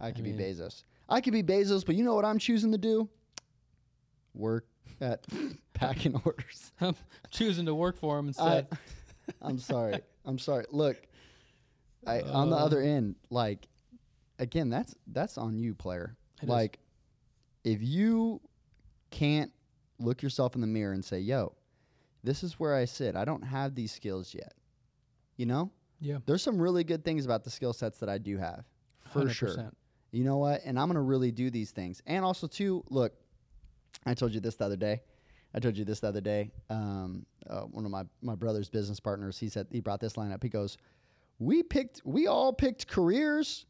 [0.00, 0.84] I could mean- be Bezos.
[1.08, 3.08] I could be Bezos, but you know what I'm choosing to do?
[4.34, 4.66] Work
[5.00, 5.26] at
[5.72, 6.70] packing orders.
[6.80, 6.94] I'm
[7.30, 8.68] choosing to work for I, instead.
[9.42, 9.98] I'm sorry.
[10.24, 10.66] I'm sorry.
[10.70, 10.96] Look,
[12.06, 12.64] I on the Uh.
[12.64, 13.66] other end, like
[14.38, 16.16] again, that's that's on you, player.
[16.40, 16.48] It is.
[16.50, 16.78] like
[17.64, 18.40] if you
[19.10, 19.52] can't
[19.98, 21.54] look yourself in the mirror and say, "Yo,
[22.22, 23.16] this is where I sit.
[23.16, 24.54] I don't have these skills yet."
[25.36, 25.70] You know?
[26.00, 28.64] yeah, There's some really good things about the skill sets that I do have.
[29.12, 29.48] For sure.
[29.48, 29.72] 100%.
[30.12, 30.62] You know what?
[30.64, 32.02] And I'm gonna really do these things.
[32.06, 33.12] And also too, look,
[34.04, 35.02] I told you this the other day.
[35.54, 36.52] I told you this the other day.
[36.68, 40.32] Um, uh, one of my my brother's business partners, he said he brought this line
[40.32, 40.42] up.
[40.42, 40.78] He goes,
[41.38, 43.66] "We picked, we all picked careers.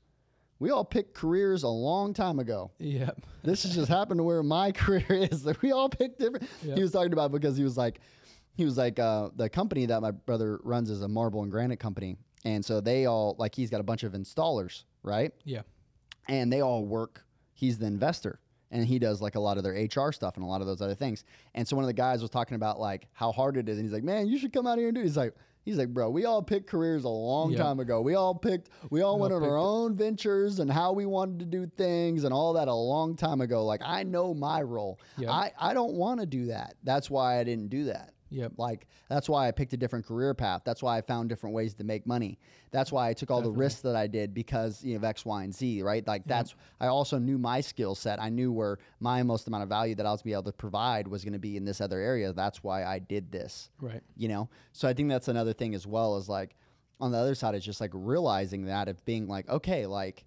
[0.61, 2.71] We all picked careers a long time ago.
[2.79, 3.21] Yep.
[3.43, 5.43] This has just happened to where my career is.
[5.43, 6.77] That we all picked different." Yep.
[6.77, 8.01] He was talking about because he was like,
[8.55, 11.81] he was like, uh, the company that my brother runs is a marble and granite
[11.81, 15.33] company, and so they all like he's got a bunch of installers, right?
[15.45, 15.63] Yeah.
[16.29, 17.25] and they all work.
[17.55, 18.39] He's the investor,
[18.71, 20.81] and he does like a lot of their HR stuff and a lot of those
[20.83, 21.25] other things.
[21.55, 23.87] And so one of the guys was talking about like how hard it is, and
[23.87, 25.35] he's like, "Man, you should come out here and do." it." He's like,
[25.65, 27.61] "He's like, bro, we all picked careers a long Yep.
[27.61, 28.01] time ago.
[28.01, 29.69] We all picked, we all We went all on our picked it.
[29.69, 33.41] own ventures and how we wanted to do things and all that a long time
[33.41, 33.65] ago.
[33.65, 34.99] Like I know my role.
[35.19, 35.31] Yep.
[35.31, 36.77] I I don't want to do that.
[36.83, 38.53] That's why I didn't do that." Yep.
[38.57, 40.63] Like that's why I picked a different career path.
[40.65, 42.39] That's why I found different ways to make money.
[42.71, 45.25] That's why I took all the risks that I did because you know, of X,
[45.25, 45.83] Y, and Z.
[45.83, 46.07] Right?
[46.07, 46.55] Like that's.
[46.81, 48.21] I also knew my skill set.
[48.21, 51.09] I knew where my most amount of value that I was be able to provide
[51.09, 52.33] was going to be in this other area.
[52.33, 53.71] That's why I did this.
[53.81, 54.03] Right.
[54.17, 54.49] You know.
[54.73, 56.17] So I think that's another thing as well.
[56.17, 56.55] Is like
[57.01, 60.25] on the other side, is just like realizing that of being like, okay, like,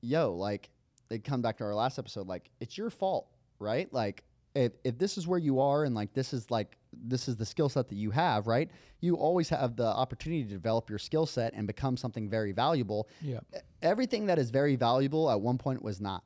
[0.00, 0.70] yo, like,
[1.08, 2.26] they come back to our last episode.
[2.26, 3.28] Like, it's your fault,
[3.58, 3.92] right?
[3.92, 4.22] Like,
[4.54, 7.44] if, if this is where you are and like this is like this is the
[7.46, 8.70] skill set that you have right
[9.00, 13.08] you always have the opportunity to develop your skill set and become something very valuable
[13.20, 13.40] Yeah.
[13.82, 16.22] Everything that is very valuable at one point was not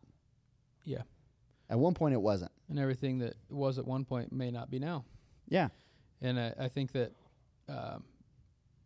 [0.85, 1.03] Yeah.
[1.71, 4.79] at one point it wasn't And everything that was at one point may not be
[4.79, 5.05] now.
[5.49, 5.69] yeah
[6.21, 7.13] And I, I think that
[7.69, 8.05] um,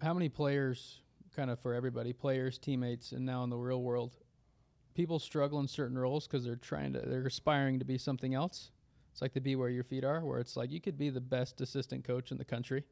[0.01, 1.01] how many players,
[1.37, 4.11] kind of for everybody, players, teammates, and now in the real world,
[4.95, 8.70] people struggle in certain roles because they're trying to, they're aspiring to be something else.
[9.12, 11.20] It's like the be where your feet are, where it's like you could be the
[11.20, 12.84] best assistant coach in the country,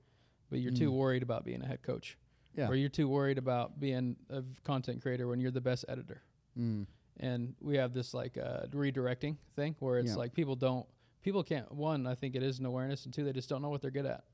[0.51, 2.17] but you're too worried about being a head coach.
[2.55, 2.69] Yeah.
[2.69, 6.23] Or you're too worried about being a content creator when you're the best editor.
[6.59, 6.85] mm.
[7.21, 10.17] and we have this like uh, redirecting thing where it's Yeah.
[10.17, 10.87] like people don't
[11.23, 13.69] people can't one i think it is an awareness and two they just don't know
[13.69, 14.25] what they're good at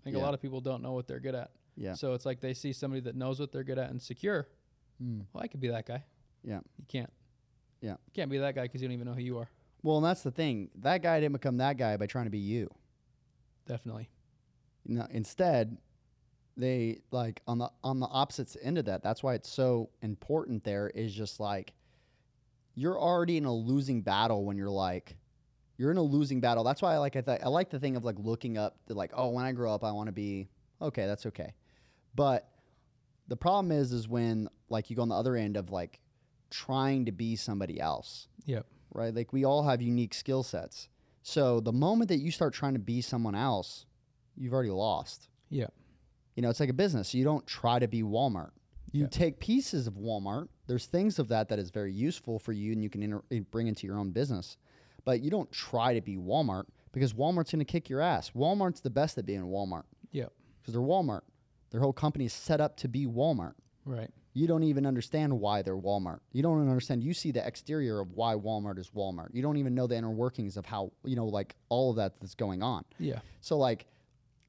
[0.00, 0.22] i think Yeah.
[0.22, 2.54] a lot of people don't know what they're good at yeah so it's like they
[2.54, 4.48] see somebody that knows what they're good at and secure
[5.02, 5.24] Mm.
[5.32, 6.02] well i could be that guy
[6.42, 7.12] yeah you can't
[7.82, 7.96] Yeah.
[8.06, 9.48] you can't be that guy because you don't even know who you are
[9.82, 12.38] well and that's the thing that guy didn't become that guy by trying to be
[12.38, 12.70] you
[13.66, 14.08] definitely
[14.86, 15.78] No, instead,
[16.56, 19.02] they like on the on the opposite end of that.
[19.02, 20.64] That's why it's so important.
[20.64, 21.72] There is just like
[22.74, 25.16] you're already in a losing battle when you're like
[25.78, 26.64] you're in a losing battle.
[26.64, 28.94] That's why I like I, th- I like the thing of like looking up to
[28.94, 30.48] like oh when I grow up I want to be
[30.80, 31.54] okay that's okay,
[32.14, 32.48] but
[33.28, 36.00] the problem is is when like you go on the other end of like
[36.50, 39.14] trying to be somebody else yep right?
[39.14, 40.88] Like we all have unique skill sets.
[41.22, 43.86] So the moment that you start trying to be someone else,
[44.36, 45.28] you've already lost.
[45.50, 45.68] Yeah.
[46.34, 47.14] You know, it's like a business.
[47.14, 48.50] You don't try to be Walmart.
[48.90, 49.08] You Yeah.
[49.08, 50.48] take pieces of Walmart.
[50.66, 53.40] There's things of that that is very useful for you and you can inter- eh,
[53.50, 54.56] bring into your own business.
[55.04, 58.30] But you don't try to be Walmart because Walmart's going to kick your ass.
[58.30, 61.22] Walmart's the best at being Walmart yep because they're Walmart.
[61.70, 63.54] Their whole company is set up to be Walmart.
[63.84, 66.20] right You don't even understand why they're Walmart.
[66.32, 67.04] You don't even understand.
[67.04, 69.28] You see the exterior of why Walmart is Walmart.
[69.32, 72.18] You don't even know the inner workings of how, you know, like all of that
[72.20, 72.84] that's going on.
[72.98, 73.20] Yeah.
[73.42, 73.86] So like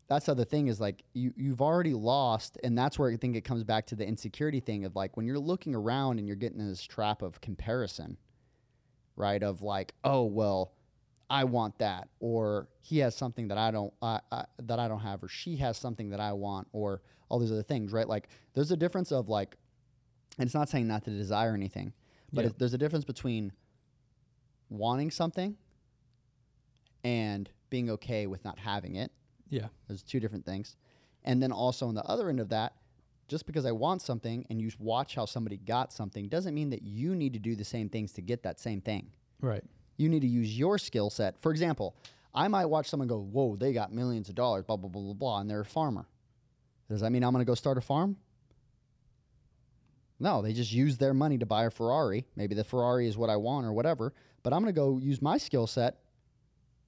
[0.08, 3.36] that's the other thing is like you you've already lost and that's where I think
[3.36, 6.38] it comes back to the insecurity thing of like when you're looking around and you're
[6.38, 8.18] getting in this trap of comparison,
[9.16, 9.42] right?
[9.42, 10.74] Of like, oh well,
[11.30, 15.00] I want that or he has something that I don't uh, uh, that I don't
[15.00, 18.08] have or she has something that I want or all these other things, right?
[18.08, 19.56] Like there's a difference of like
[20.38, 21.94] and it's not saying not to desire anything,
[22.32, 22.50] but Yeah.
[22.52, 23.52] it, there's a difference between
[24.70, 25.56] wanting something
[27.04, 29.12] and being okay with not having it.
[29.50, 29.68] Yeah.
[29.88, 30.76] There's two different things.
[31.24, 32.74] And then also on the other end of that,
[33.28, 36.82] just because I want something and you watch how somebody got something doesn't mean that
[36.84, 39.12] you need to do the same things to get that same thing.
[39.42, 39.64] Right.
[39.98, 41.40] You need to use your skill set.
[41.42, 41.96] For example,
[42.34, 45.14] I might watch someone go, Whoa, they got millions of dollars, blah, blah, blah, blah,
[45.14, 46.06] blah, and they're a farmer.
[46.90, 48.18] Does that mean I'm going to go start a farm?
[50.24, 52.26] No, they just use their money to buy a Ferrari.
[52.38, 55.22] Maybe the Ferrari is what I want or whatever, but I'm going to go use
[55.22, 55.98] my skill set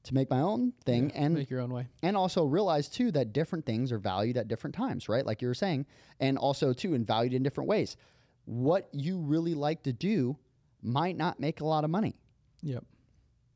[0.04, 1.88] to make my own thing Yeah, and make your own way.
[2.02, 5.26] and also realize too that different things are valued at different times, right?
[5.26, 5.86] Like you were saying,
[6.22, 7.98] and also too, and valued in different ways.
[8.46, 10.38] What you really like to do
[10.82, 12.16] might not make a lot of money,
[12.62, 12.86] Yep.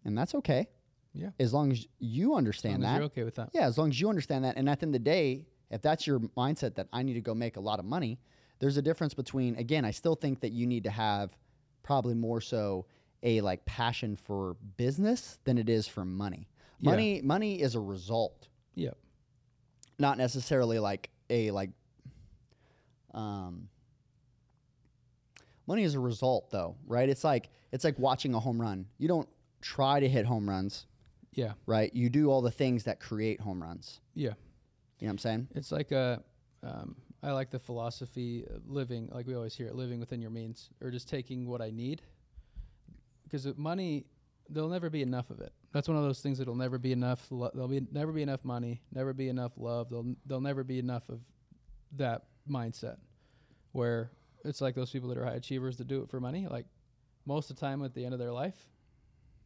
[0.04, 0.68] and that's okay
[1.14, 1.30] Yeah.
[1.40, 2.96] as long as you understand as that.
[2.96, 3.52] you're okay with that.
[3.54, 4.58] Yeah, as long as you understand that.
[4.58, 7.22] And at the end of the day, if that's your mindset that I need to
[7.22, 8.20] go make a lot of money,
[8.60, 11.36] there's a difference between, again, I still think that you need to have
[11.84, 12.86] probably more so
[13.24, 16.48] a like passion for business than it is for money.
[16.80, 16.92] Yeah.
[16.92, 18.98] Money money is a result, Yep.
[19.98, 21.72] not necessarily like a like
[23.14, 23.68] um
[25.68, 27.10] money is a result though, right?
[27.10, 28.86] It's like it's like watching a home run.
[28.98, 29.28] You don't
[29.62, 30.86] try to hit home runs,
[31.34, 31.54] Yeah.
[31.66, 31.94] right?
[31.94, 34.00] You do all the things that create home runs.
[34.16, 34.30] Yeah.
[35.00, 35.48] You know what I'm saying?
[35.56, 36.24] It's like a,
[36.64, 40.32] um, I like the philosophy of living, like we always hear it, living within your
[40.32, 42.02] means, or just taking what I need.
[43.24, 44.06] Because money,
[44.50, 45.52] there'll never be enough of it.
[45.74, 47.26] That's one of those things that'll never be enough.
[47.30, 49.90] Lo- there'll be never be enough money, never be enough love.
[49.90, 51.20] There'll there'll never be enough of
[51.98, 52.98] that mindset,
[53.74, 54.12] where
[54.46, 56.48] it's like those people that are high achievers that do it for money.
[56.48, 56.66] Like
[57.26, 58.58] most of the time, at the end of their life,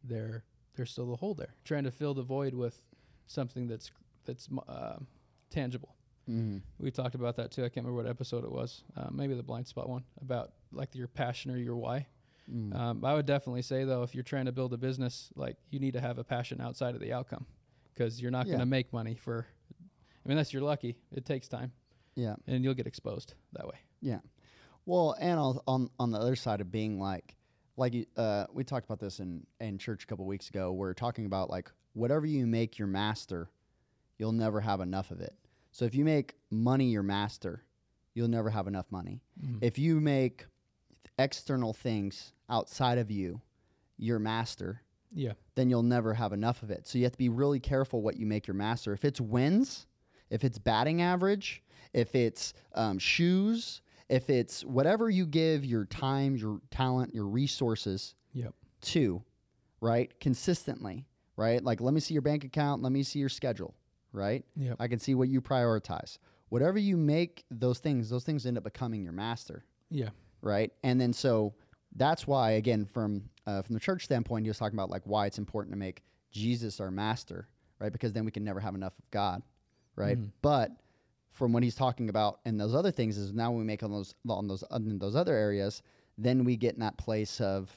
[0.04, 0.44] they're
[0.76, 2.80] they're still the hole there, trying to fill the void with
[3.26, 3.90] something that's
[4.24, 4.96] that's uh,
[5.50, 5.96] tangible.
[6.30, 6.58] Mm-hmm.
[6.78, 7.62] We talked about that too.
[7.62, 8.82] I can't remember what episode it was.
[8.96, 12.06] Uh, maybe the blind spot one about like your passion or your why.
[12.52, 12.74] Mm.
[12.74, 15.78] Um, I would definitely say though, if you're trying to build a business, like you
[15.80, 17.46] need to have a passion outside of the outcome,
[17.92, 18.52] because you're not Yeah.
[18.52, 19.46] going to make money for.
[19.70, 21.72] I mean, unless you're lucky, it takes time,
[22.14, 22.36] Yeah.
[22.46, 23.76] and you'll get exposed that way.
[24.00, 24.20] Yeah.
[24.86, 27.36] Well, and on on, on the other side of being like,
[27.76, 30.72] like uh, we talked about this in in church a couple weeks ago.
[30.72, 33.48] We're talking about like whatever you make your master,
[34.18, 35.34] you'll never have enough of it.
[35.74, 37.64] So if you make money your master,
[38.14, 39.22] you'll never have enough money.
[39.60, 40.46] If you make
[41.18, 43.40] external things outside of you
[43.96, 46.86] your master, Yeah, then you'll never have enough of it.
[46.86, 48.92] So you have to be really careful what you make your master.
[48.92, 49.88] If it's wins,
[50.30, 51.60] if it's batting average,
[51.92, 58.14] if it's um, shoes, if it's whatever you give your time, your talent, your resources
[58.32, 59.24] yep, to,
[59.80, 60.12] right?
[60.20, 61.04] Consistently,
[61.36, 61.64] right?
[61.64, 63.74] Like, let me see your bank account, let me see your schedule,
[64.14, 64.44] right?
[64.56, 64.76] Yep.
[64.80, 66.18] I can see what you prioritize.
[66.48, 70.08] Whatever you make those things, those things end up becoming your master yeah,
[70.40, 70.72] right?
[70.82, 71.54] And then so
[71.96, 75.26] that's why, again, from uh, from the church standpoint, he was talking about like why
[75.26, 76.02] it's important to make
[76.32, 77.48] Jesus our master,
[77.78, 77.92] right?
[77.92, 79.42] Because then we can never have enough of God,
[79.96, 80.16] right?
[80.42, 80.72] But
[81.30, 83.90] from what he's talking about and those other things is now when we make on
[83.90, 85.82] those on those on those other areas,
[86.18, 87.70] then we get in that place of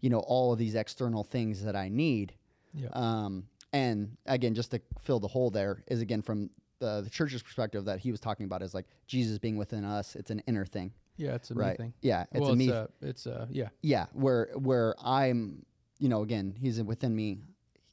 [0.00, 2.34] you know all of these external things that I need.
[2.74, 7.10] yeah, Um, and again, just to fill the hole there is again from the, the
[7.10, 10.16] church's perspective that he was talking about is like Jesus being within us.
[10.16, 11.34] It's an inner thing, yeah.
[11.34, 11.78] It's a right?
[11.78, 11.94] me thing.
[12.02, 15.64] Yeah, it's well, a me it's a, it's a, yeah, yeah where where i'm
[15.98, 17.38] you know again he's within me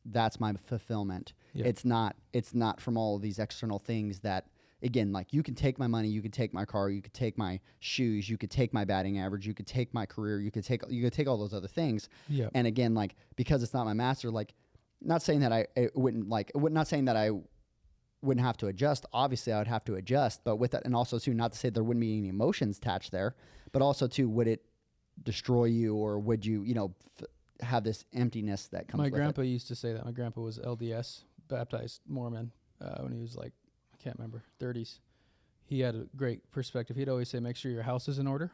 [0.05, 1.65] that's my fulfillment Yeah.
[1.67, 4.47] it's not it's not from all of these external things that
[4.81, 7.37] again like you can take my money you could take my car you could take
[7.37, 10.63] my shoes you could take my batting average you could take my career you could
[10.63, 13.85] take you could take all those other things yeah, and again like because it's not
[13.85, 14.53] my master like
[15.01, 17.29] not saying that i it wouldn't like not saying that i
[18.21, 21.17] wouldn't have to adjust obviously i would have to adjust but with that and also
[21.17, 23.35] too not to say there wouldn't be any emotions attached there
[23.71, 24.63] but also too would it
[25.23, 27.27] destroy you or would you you know f-
[27.61, 30.05] have this emptiness that comes My grandpa used to say that.
[30.05, 33.51] My grandpa was LDS, baptized Mormon, uh, when he was like,
[33.93, 34.99] I can't remember, 30s.
[35.65, 36.95] He had a great perspective.
[36.95, 38.51] He'd always say, make sure your house is in order.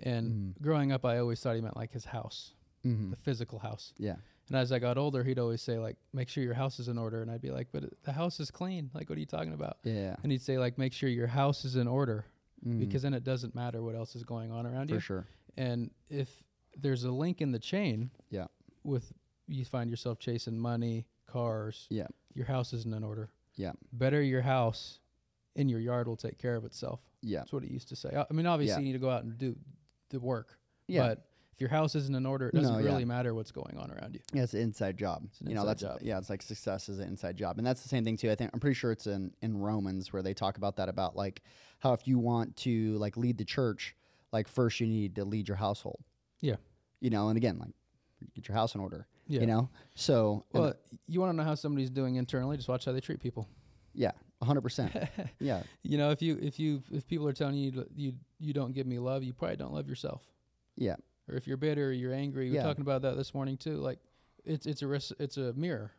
[0.00, 3.10] And growing up, I always thought he meant like his house, mm-hmm.
[3.10, 3.92] the physical house.
[3.98, 4.16] yeah
[4.50, 6.98] And as I got older, he'd always say, like, make sure your house is in
[6.98, 7.22] order.
[7.22, 8.90] And I'd be like, but the house is clean.
[8.92, 9.78] Like, what are you talking about?
[9.84, 12.26] yeah And he'd say, like, make sure your house is in order
[12.66, 12.80] Mhm.
[12.80, 15.00] because then it doesn't matter what else is going on around for you.
[15.00, 15.26] sure.
[15.56, 16.42] And if
[16.76, 18.48] there's a link in the chain, Yeah.
[18.82, 19.12] with
[19.46, 22.08] you find yourself chasing money, cars, Yeah.
[22.34, 23.30] your house isn't in order.
[23.54, 23.72] Yeah.
[23.92, 24.98] Better your house
[25.54, 27.00] in your yard will take care of itself.
[27.22, 27.38] Yeah.
[27.40, 28.10] That's what it used to say.
[28.16, 28.78] I I mean, obviously Yeah.
[28.80, 29.56] you need to go out and do
[30.08, 30.58] the work.
[30.88, 31.08] Yeah.
[31.08, 31.29] But
[31.60, 32.86] if your house isn't in order, it doesn't No, yeah.
[32.86, 34.20] really matter what's going on around you.
[34.32, 35.26] Yeah, it's an inside job.
[35.42, 35.98] an you know, that's job.
[36.00, 38.30] yeah, it's like success is an inside job, and that's the same thing too.
[38.30, 41.16] I think I'm pretty sure it's in in Romans where they talk about that about
[41.16, 41.42] like
[41.80, 43.94] how if you want to like lead the church,
[44.32, 46.00] like first you need to lead your household.
[46.40, 46.56] Yeah.
[47.00, 47.72] You know, and again, like
[48.34, 49.06] get your house in order.
[49.26, 49.40] Yeah.
[49.42, 50.72] You know, so Well,
[51.06, 52.56] you want to know how somebody's doing internally?
[52.56, 53.46] Just watch how they treat people.
[53.94, 54.60] yeah, 100.
[54.62, 54.92] percent
[55.38, 58.72] Yeah, You know, if you if you if people are telling you you you don't
[58.72, 60.22] give me love, you probably don't love yourself.
[60.76, 60.96] yeah,
[61.30, 62.48] Or if you're bitter, or you're angry.
[62.50, 62.62] We Yeah.
[62.62, 63.76] were talking about that this morning too.
[63.76, 63.98] Like,
[64.44, 65.92] it's it's a res- it's a mirror.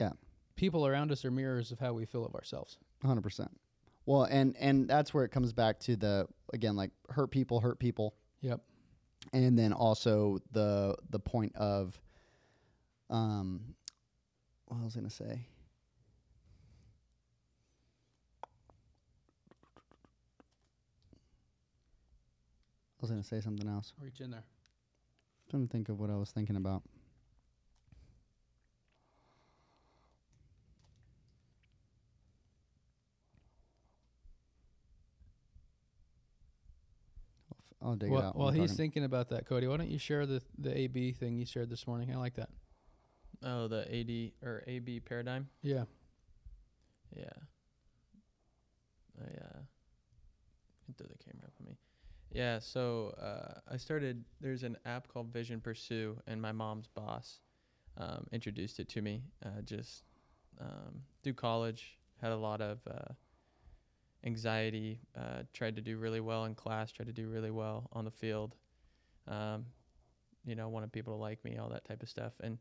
[0.00, 0.12] Yeah.
[0.56, 2.78] People around us are mirrors of how we feel of ourselves.
[3.02, 3.20] 100.
[3.22, 3.50] percent
[4.06, 7.78] Well, and and that's where it comes back to the again like hurt people, hurt
[7.78, 8.14] people.
[8.40, 8.60] Yep.
[9.32, 12.00] and then also the the point of
[13.10, 13.74] um
[14.66, 15.46] what I was gonna say?
[22.98, 23.92] I was gonna say something else.
[24.00, 24.44] Reach in there.
[25.50, 26.82] Trying to think of what I was thinking about.
[37.50, 38.36] I'll, f- I'll dig it Well, out.
[38.36, 38.76] while while he's talking.
[38.76, 41.86] thinking about that, Cody, why don't you share the the AB thing you shared this
[41.86, 42.12] morning?
[42.12, 42.48] I like that.
[43.42, 45.48] Oh, the AD or AB paradigm.
[45.62, 45.84] Yeah.
[47.16, 47.24] Yeah.
[49.20, 49.58] I uh
[50.84, 51.76] can throw the camera up on me.
[52.30, 54.24] Yeah, so uh, I started.
[54.40, 57.40] There's an app called Vision Pursue, and my mom's boss
[57.96, 59.22] um, introduced it to me.
[59.44, 60.04] Uh, just
[60.60, 63.14] um, through college, had a lot of uh,
[64.24, 65.00] anxiety.
[65.16, 66.92] Uh, tried to do really well in class.
[66.92, 68.56] Tried to do really well on the field.
[69.26, 69.64] Um,
[70.44, 72.32] you know, wanted people to like me, all that type of stuff.
[72.42, 72.58] And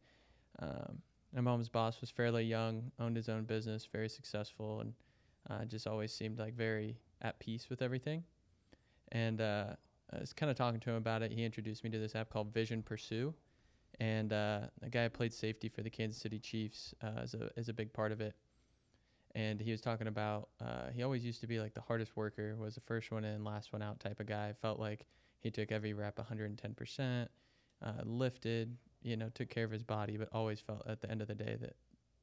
[0.60, 1.02] um,
[1.34, 4.94] my mom's boss was fairly young, owned his own business, very successful, and
[5.50, 8.24] uh, just always seemed like very at peace with everything.
[9.12, 9.68] And uh,
[10.14, 11.32] I was kind of talking to him about it.
[11.32, 13.34] He introduced me to this app called Vision Pursue,
[14.00, 17.50] and uh, a guy who played safety for the Kansas City Chiefs uh, is a
[17.58, 18.36] is a big part of it.
[19.36, 22.56] And he was talking about uh, he always used to be like the hardest worker,
[22.56, 24.54] was the first one in, last one out type of guy.
[24.62, 25.06] Felt like
[25.40, 27.30] he took every rep 110 percent,
[27.86, 31.22] uh, lifted, you know, took care of his body, but always felt at the end
[31.22, 31.76] of the day that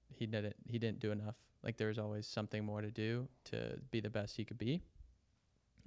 [0.09, 1.37] he didn't he didn't do enough.
[1.63, 4.83] Like there was always something more to do to be the best he could be.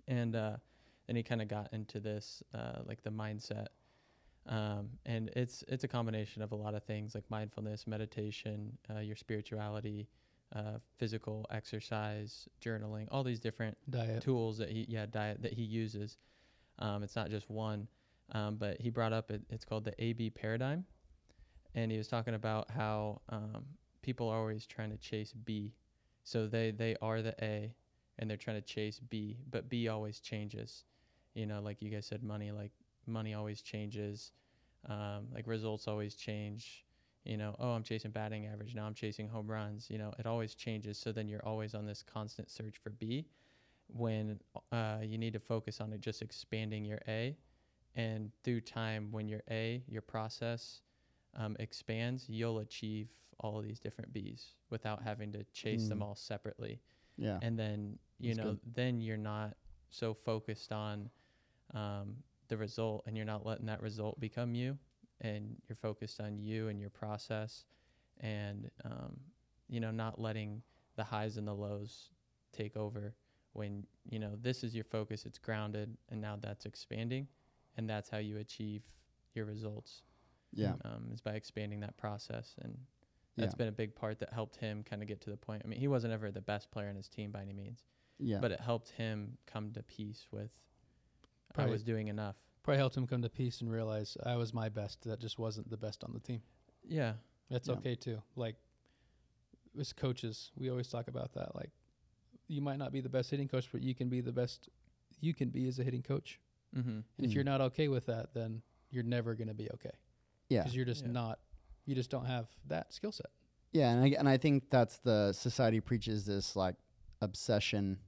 [0.07, 0.35] And
[1.07, 3.67] then he kind of got into this uh, like the mindset,
[4.47, 8.99] um, and it's it's a combination of a lot of things like mindfulness, meditation, uh,
[8.99, 10.07] your spirituality,
[10.55, 14.21] uh, physical exercise, journaling, all these different Diet.
[14.21, 16.17] tools that he yeah diet that he uses.
[16.79, 17.87] Um, it's not just one,
[18.33, 20.85] um, but he brought up it, it's called the AB paradigm,
[21.75, 23.65] and he was talking about how um,
[24.01, 25.73] people are always trying to chase B,
[26.23, 27.73] so they they are the A,
[28.19, 30.83] and they're trying to chase B, but B always changes.
[31.37, 32.71] You know, like you guys said, money like
[33.05, 34.31] money always changes,
[34.89, 36.83] um, like results always change.
[37.25, 38.85] You know, oh, I'm chasing batting average now.
[38.85, 39.89] I'm chasing home runs.
[39.89, 40.97] You know, it always changes.
[40.97, 43.27] So then you're always on this constant search for B
[43.87, 44.39] when
[44.71, 47.37] uh, you need to focus on it just expanding your A.
[47.95, 50.81] And through time, when your A, your process
[51.35, 53.09] um, expands, you'll achieve
[53.39, 56.03] all of these different Bs without having to chase them Mm.
[56.03, 56.79] all separately.
[57.17, 57.39] Yeah.
[57.41, 58.59] And then, you That's know, good.
[58.75, 59.55] then you're not
[59.89, 61.09] so focused on
[61.73, 62.15] um,
[62.47, 64.77] the result and you're not letting that result become you.
[65.21, 67.65] And you're focused on you and your process
[68.19, 69.17] and, um,
[69.67, 70.61] you know, not letting
[70.95, 72.09] the highs and the lows
[72.53, 73.15] take over
[73.53, 77.27] when you know this is your focus it's grounded and now that's expanding
[77.75, 78.83] and that's how you achieve
[79.33, 80.03] your results
[80.53, 80.73] yeah.
[80.85, 82.77] um, is by expanding that process and
[83.35, 83.57] that's Yeah.
[83.57, 85.79] been a big part that helped him kind of get to the point i mean
[85.79, 87.83] he wasn't ever the best player in his team by any means
[88.19, 88.39] Yeah.
[88.39, 90.51] but it helped him come to peace with
[91.51, 94.53] i Probably- was doing enough Probably helped him come to peace and realize I was
[94.53, 95.01] my best.
[95.03, 96.41] That just wasn't the best on the team.
[96.83, 97.13] yeah
[97.49, 97.75] That's Yeah.
[97.75, 98.21] okay too.
[98.35, 98.55] Like
[99.79, 101.55] as coaches, we always talk about that.
[101.55, 101.71] Like
[102.49, 104.67] you might not be the best hitting coach, but you can be the best
[105.21, 106.39] you can be as a hitting coach.
[106.75, 106.89] mm-hmm.
[106.89, 107.35] And if Mm.
[107.35, 109.91] you're not okay with that, then you're never going to be okay
[110.49, 110.63] yeah.
[110.63, 111.11] because you're just Yeah.
[111.11, 111.39] not.
[111.85, 113.27] You just don't have that skill set.
[113.71, 116.75] Yeah, and I, and I think that's the society preaches this like
[117.21, 117.99] obsession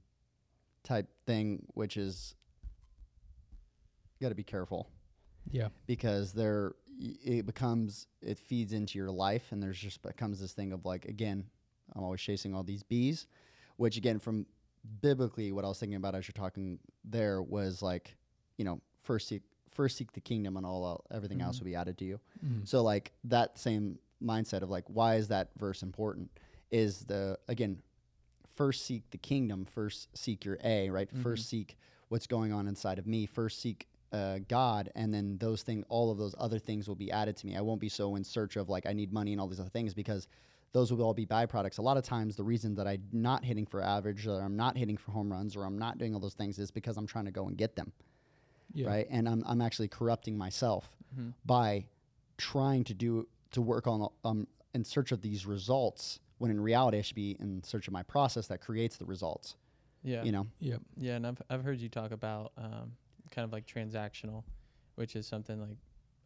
[0.82, 2.34] type thing, which is
[4.20, 4.88] got to be careful
[5.50, 5.68] Yeah.
[5.86, 6.74] because there
[7.24, 11.06] it becomes it feeds into your life, and there's just becomes this thing of like
[11.06, 11.44] again,
[11.94, 13.26] I'm always chasing all these bees,
[13.76, 14.46] which again from
[15.00, 18.16] biblically, what I was thinking about as you're talking there was like,
[18.56, 19.42] you know, first seek
[19.72, 21.64] first seek the kingdom, and all everything else mm-hmm.
[21.64, 22.20] will be added to you.
[22.44, 22.64] Mm-hmm.
[22.64, 26.30] So like that same mindset of like, why is that verse important?
[26.70, 27.80] Is the again,
[28.56, 31.08] first seek the kingdom, first seek your A, right?
[31.22, 31.56] First mm-hmm.
[31.56, 31.78] seek
[32.08, 33.24] what's going on inside of me.
[33.26, 37.10] First seek uh, God, and then those things, all of those other things will be
[37.12, 37.56] added to me.
[37.56, 39.68] I won't be so in search of like I need money and all these other
[39.70, 40.26] things because
[40.72, 41.78] those will all be byproducts.
[41.78, 44.76] A lot of times, the reason that I'm not hitting for average, or I'm not
[44.76, 47.24] hitting for home runs, or I'm not doing all those things is because I'm trying
[47.26, 47.92] to go and get them,
[48.72, 48.86] Yeah.
[48.88, 49.06] right?
[49.10, 50.88] And I'm I'm actually corrupting myself
[51.18, 51.34] Mhm.
[51.44, 51.86] by
[52.38, 56.98] trying to do to work on um in search of these results when in reality
[56.98, 59.56] I should be in search of my process that creates the results.
[60.02, 60.22] Yeah.
[60.22, 60.46] You know.
[60.60, 60.80] Yep.
[60.96, 62.92] Yeah, and I've I've heard you talk about um,
[63.30, 64.44] kind of like transactional,
[64.96, 65.76] which is something like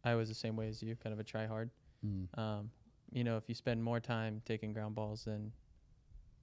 [0.03, 1.71] I was the same way as you, kind of a try hard.
[2.05, 2.37] Mm.
[2.37, 2.69] Um,
[3.11, 5.51] you know, if you spend more time taking ground balls, then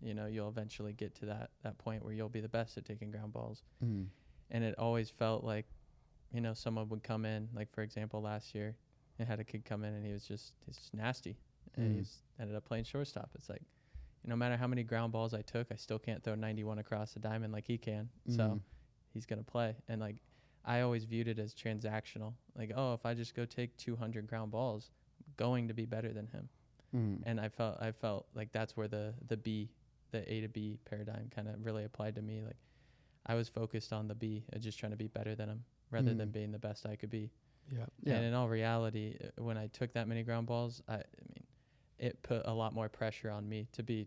[0.00, 2.84] you know you'll eventually get to that that point where you'll be the best at
[2.84, 3.62] taking ground balls.
[3.84, 4.06] Mm.
[4.50, 5.66] And it always felt like,
[6.32, 8.76] you know, someone would come in, like for example, last year,
[9.18, 11.36] and had a kid come in and he was just he's just nasty,
[11.76, 11.92] and Mm.
[11.92, 13.30] he was, ended up playing shortstop.
[13.34, 13.62] It's like,
[14.24, 17.20] no matter how many ground balls I took, I still can't throw 91 across the
[17.20, 18.08] diamond like he can.
[18.28, 18.60] So Mhm.
[19.14, 19.74] he's gonna play.
[19.88, 20.16] And like
[20.64, 22.34] I always viewed it as transactional.
[22.56, 24.90] Like, oh, if I just go take 200 ground balls,
[25.26, 26.48] I'm going to be better than him.
[26.94, 27.22] Mm.
[27.24, 29.70] And I felt I felt like that's where the the B,
[30.10, 32.42] the A to B paradigm kind of really applied to me.
[32.42, 32.58] Like
[33.26, 36.12] I was focused on the B, uh, just trying to be better than him rather
[36.14, 36.32] than Mm.
[36.32, 37.30] being the best I could be.
[37.70, 37.86] Yeah.
[38.02, 38.14] Yeah.
[38.16, 40.96] And in all reality, uh, when I took that many ground balls, I, I
[41.28, 41.44] mean,
[41.98, 44.06] it put a lot more pressure on me to be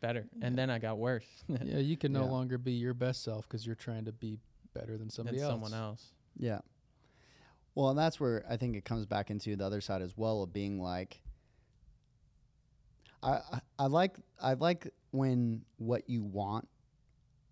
[0.00, 0.26] better.
[0.38, 0.46] Yeah.
[0.46, 1.78] And then I got worse yeah.
[1.78, 2.30] You can no Yeah.
[2.30, 4.38] longer be your best self because you're trying to be
[4.78, 5.52] better than than somebody else.
[5.52, 6.06] someone else.
[6.36, 6.60] Yeah.
[7.74, 10.42] Well, and that's where I think it comes back into the other side as well
[10.42, 11.20] of being like,
[13.22, 16.68] I, I I like I like when what you want.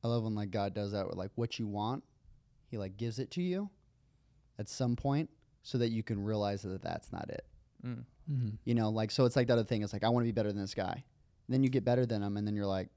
[0.05, 2.05] I love when like God does that with like what you want,
[2.70, 3.70] He like gives it to you
[4.59, 5.31] at some point
[5.62, 7.44] so that you can realize that that's not it.
[7.85, 8.05] Mm.
[8.31, 8.48] Mm-hmm.
[8.65, 9.82] You know, like so it's like the other thing.
[9.82, 11.05] It's like I want to be better than this guy.
[11.48, 12.89] Then you get better than him, and then you're like,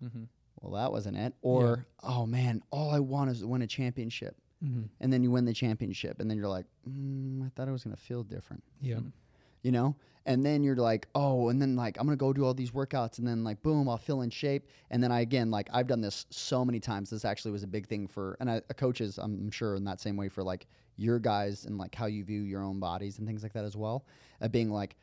[0.00, 0.24] hmm
[0.62, 1.34] well, that wasn't it.
[1.42, 4.82] Or oh man, all I want is to win a championship Mm-hmm.
[5.00, 7.82] and then you win the championship, and then you're like, mm, I thought it was
[7.82, 9.00] gonna feel different, Yeah.
[9.62, 9.96] you know?
[10.24, 13.18] And then you're like, oh, and then like I'm gonna go do all these workouts,
[13.18, 16.00] and then like boom, I'll feel in shape, and then I again like I've done
[16.00, 17.10] this so many times.
[17.10, 20.16] This actually was a big thing for, and I, coaches, I'm sure in that same
[20.16, 23.42] way for like your guys and like how you view your own bodies and things
[23.42, 24.04] like that as well.
[24.40, 24.94] Of being like,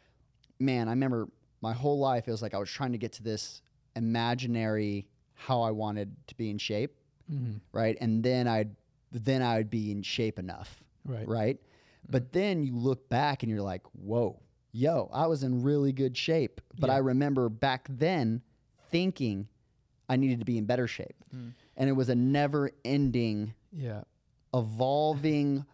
[0.61, 1.27] man, I remember
[1.59, 3.61] my whole life it was like I was trying to get to this
[3.97, 5.05] imaginary
[5.39, 6.93] how I wanted to be in shape,
[7.31, 7.57] Mm-hmm.
[7.71, 7.95] right?
[8.01, 8.75] And then I'd
[9.11, 11.27] then I would be in shape enough, Right.
[11.27, 11.57] right?
[12.09, 14.39] But then you look back and you're like, whoa,
[14.71, 16.59] yo, I was in really good shape.
[16.79, 18.41] But I remember back then
[18.89, 19.47] thinking
[20.07, 21.15] I needed to be in better shape.
[21.31, 24.01] And it was a never ending, Yeah.
[24.53, 25.65] evolving,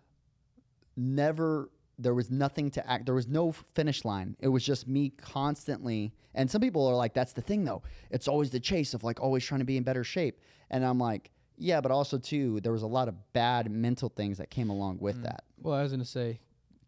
[0.98, 4.36] never, there was nothing to act, there was no finish line.
[4.40, 6.14] It was just me constantly.
[6.34, 7.84] And some people are like, that's the thing though.
[8.12, 10.42] It's always the chase of like always trying to be in better shape.
[10.70, 14.38] And I'm like, yeah, but also too, there was a lot of bad mental things
[14.38, 15.24] that came along with mm.
[15.24, 15.44] that.
[15.62, 16.40] Well, I was gonna say,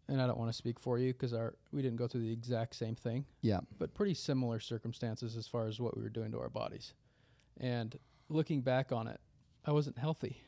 [0.08, 2.32] and I don't want to speak for you because our we didn't go through the
[2.32, 3.60] exact same thing, Yeah.
[3.78, 6.94] but pretty similar circumstances as far as what we were doing to our bodies.
[7.60, 7.98] And
[8.28, 9.20] looking back on it,
[9.64, 10.38] I wasn't healthy.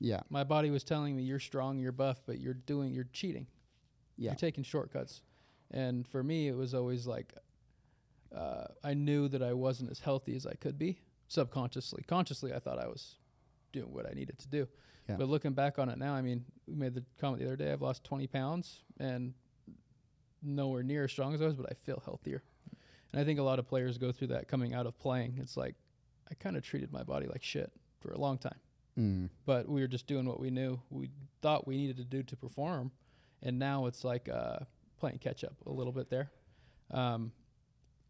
[0.00, 0.20] Yeah.
[0.30, 3.46] My body was telling me you're strong, you're buff, but you're doing, you're cheating.
[4.18, 4.30] Yeah.
[4.32, 5.22] You're taking shortcuts.
[5.70, 7.32] And for me, it was always like
[8.34, 12.04] uh, I knew that I wasn't as healthy as I could be subconsciously.
[12.06, 13.16] Consciously, I thought I was
[13.72, 14.66] doing what I needed to do.
[15.08, 15.16] Yeah.
[15.16, 17.72] But looking back on it now, I mean, we made the comment the other day.
[17.72, 19.32] I've lost 20 pounds and
[20.42, 22.42] nowhere near as strong as I was, but I feel healthier.
[23.12, 25.38] And I think a lot of players go through that coming out of playing.
[25.40, 25.74] It's like
[26.30, 28.58] I kind of treated my body like shit for a long time
[28.98, 29.28] Mm.
[29.46, 31.08] but we were just doing what we knew we
[31.40, 32.90] thought we needed to do to perform
[33.42, 34.58] and now it's like uh,
[34.98, 36.30] playing catch up a little bit there
[36.90, 37.32] um,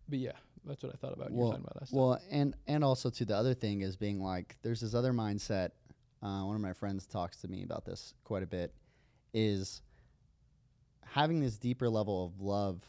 [0.08, 0.32] but yeah
[0.64, 3.24] that's what i thought about you were Well, talking about well, and and also to
[3.24, 5.70] the other thing is being like, there's this other mindset.
[6.22, 8.74] Uh, one of my friends talks to me about this quite a bit.
[9.32, 9.80] Is
[11.04, 12.82] having this deeper level of love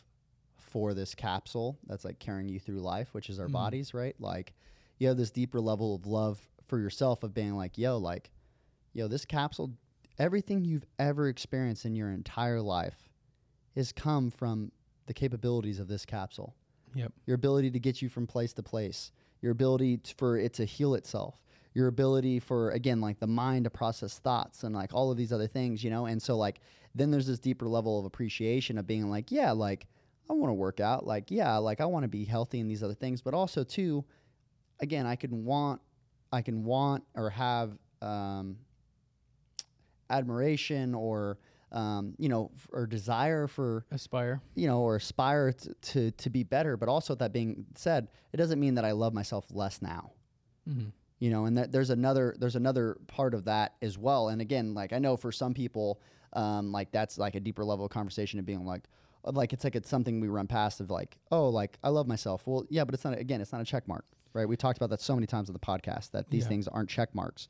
[0.57, 3.53] for this capsule that's like carrying you through life, which is our Mhm.
[3.53, 4.15] bodies, right?
[4.19, 4.53] Like,
[4.97, 8.31] you have this deeper level of love for yourself of being like, yo, like,
[8.93, 9.71] yo, this capsule,
[10.19, 13.09] everything you've ever experienced in your entire life
[13.75, 14.71] has come from
[15.07, 16.53] the capabilities of this capsule.
[16.95, 17.13] Yep.
[17.27, 20.65] your ability to get you from place to place, your ability t for it to
[20.65, 21.39] heal itself,
[21.75, 25.31] your ability for again like the mind to process thoughts and like all of these
[25.31, 26.07] other things, you know.
[26.07, 26.61] And so like
[26.95, 29.85] then there's this deeper level of appreciation of being like, yeah, like
[30.29, 32.83] I want to work out, like yeah, like I want to be healthy and these
[32.83, 34.03] other things, but also too,
[34.79, 35.81] again, I can want
[36.31, 38.57] I can want or have um,
[40.09, 41.37] admiration or
[41.71, 44.41] um, you know f- or desire for Aspire.
[44.55, 46.77] you know or aspire to, to to be better.
[46.77, 50.11] But also that being said, it doesn't mean that I love myself less now
[50.69, 50.89] Mm-hmm.
[51.19, 54.73] you know and that there's another there's another part of that as well and again
[54.75, 55.99] like i know for some people
[56.33, 58.83] um like that's like a deeper level of conversation of being like
[59.23, 62.45] like it's like it's something we run past of like oh like i love myself
[62.45, 64.89] well yeah but it's not again it's not a check mark right we talked about
[64.91, 66.49] that so many times on the podcast that these Yeah.
[66.49, 67.47] things aren't check marks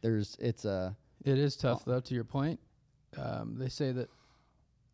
[0.00, 2.00] there's it's a It is tough though.
[2.00, 2.60] To your point,
[3.16, 4.08] um, they say that.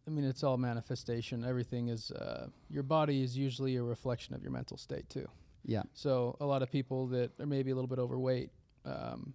[0.06, 1.44] I mean, it's all manifestation.
[1.44, 2.10] Everything is.
[2.10, 5.28] Uh, your body is usually a reflection of your mental state too.
[5.64, 8.50] yeah So a lot of people that are maybe a little bit overweight,
[8.86, 9.34] um,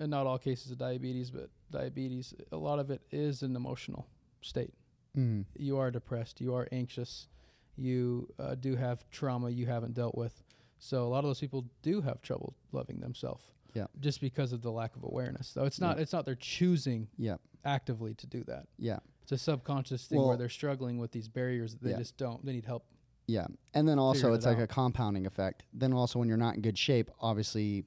[0.00, 4.06] and not all cases of diabetes, but diabetes, a lot of it is an emotional
[4.40, 4.72] state.
[5.16, 5.44] mm.
[5.58, 6.40] You are depressed.
[6.40, 7.28] You are anxious.
[7.76, 10.42] You uh, do have trauma you haven't dealt with.
[10.78, 13.44] So a lot of those people do have trouble loving themselves.
[13.74, 13.86] Yeah.
[14.00, 15.48] Just because of the lack of awareness.
[15.48, 15.96] So it's not.
[15.96, 16.02] Yeah.
[16.02, 18.66] It's not they're choosing yeah actively to do that.
[18.78, 21.98] yeah It's a subconscious thing Well- where they're struggling with these barriers that they Yeah.
[21.98, 22.44] just don't.
[22.44, 22.84] They need help.
[23.26, 23.46] Yeah.
[23.72, 24.64] And then also it's it like out.
[24.64, 25.64] a compounding effect.
[25.72, 27.84] Then also when you're not in good shape, obviously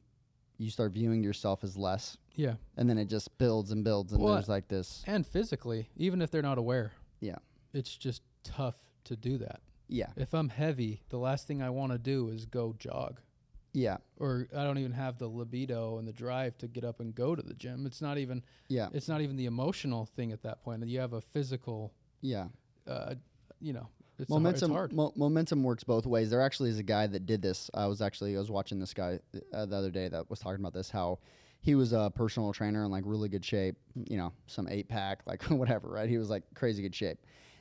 [0.58, 2.56] you start viewing yourself as less Yeah.
[2.76, 6.22] and then it just builds and builds and Well, there's like this And physically, even
[6.24, 6.92] if they're not aware.
[7.22, 7.36] Yeah.
[7.74, 9.62] It's just tough to do that.
[9.88, 10.12] yeah.
[10.18, 13.22] If I'm heavy, the last thing I want to do is go jog.
[13.74, 13.98] Yeah.
[14.20, 17.36] Or I don't even have the libido and the drive to get up and go
[17.36, 17.86] to the gym.
[17.86, 18.90] It's not even Yeah.
[18.94, 20.86] it's not even the emotional thing at that point.
[20.88, 22.48] You have a physical Yeah.
[22.88, 23.16] uh,
[23.60, 23.88] you know,
[24.20, 24.94] it's, a hard, it's momentum hard.
[24.94, 26.30] mo- momentum works both ways.
[26.30, 27.70] There actually is a guy that did this.
[27.74, 29.20] I was actually I was watching this guy
[29.54, 31.20] uh, the other day that was talking about this how
[31.60, 35.22] he was a personal trainer in like really good shape, you know, some 8 pack
[35.26, 36.10] like whatever, right?
[36.10, 37.20] He was like crazy good shape.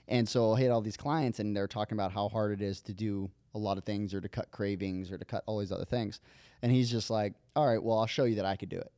[0.09, 2.81] And so he had all these clients and they're talking about how hard it is
[2.83, 5.73] to do a lot of things or to cut cravings or to cut all these
[5.73, 6.21] other things.
[6.63, 8.93] And he's just like, "All right, well, I'll show you that I could do it."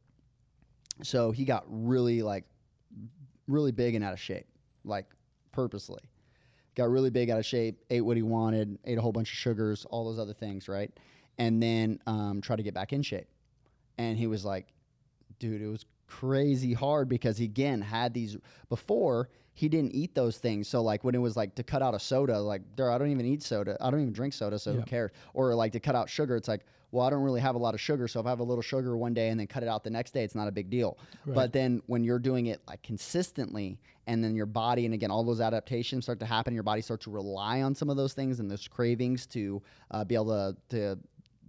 [1.02, 2.44] So he got really like
[3.46, 4.46] really big and out of shape,
[4.84, 5.06] like
[5.52, 6.00] purposely
[6.78, 9.36] got really big out of shape, ate what he wanted, ate a whole bunch of
[9.36, 10.90] sugars, all those other things, right?
[11.36, 13.26] And then um, tried to get back in shape.
[13.98, 14.68] And he was like,
[15.40, 18.36] dude, it was crazy hard because he again had these
[18.68, 19.28] before
[19.58, 20.68] he didn't eat those things.
[20.68, 23.10] So like when it was like to cut out a soda, like there, I don't
[23.10, 23.76] even eat soda.
[23.80, 25.10] I don't even drink soda, so who cares?
[25.34, 27.74] Or like to cut out sugar, it's like, well, I don't really have a lot
[27.74, 29.68] of sugar, so if I have a little sugar one day and then cut it
[29.68, 30.96] out the next day, it's not a big deal.
[31.26, 31.34] Right.
[31.34, 35.24] But then when you're doing it like consistently, and then your body, and again, all
[35.24, 38.40] those adaptations start to happen, your body starts to rely on some of those things
[38.40, 39.60] and those cravings to
[39.90, 40.98] uh, be able to to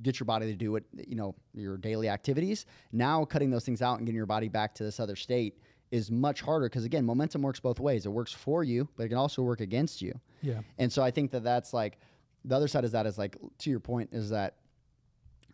[0.02, 2.66] get your body to do it, you know, your daily activities.
[2.92, 5.58] Now cutting those things out and getting your body back to this other state
[5.92, 8.06] is much harder because again, momentum works both ways.
[8.06, 10.14] It works for you, but it can also work against you.
[10.42, 10.62] yeah.
[10.78, 11.98] And so I think that that's like
[12.46, 14.56] the other side is that is like to your point is that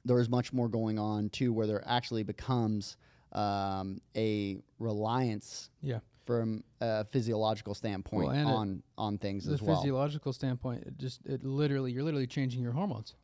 [0.04, 2.98] there is much more going on too, where there actually becomes
[3.32, 6.00] um, a reliance Yeah.
[6.26, 9.76] from a physiological standpoint Well, and it- on on things as well.
[9.76, 13.16] The physiological standpoint, it just it literally you're literally changing your hormones.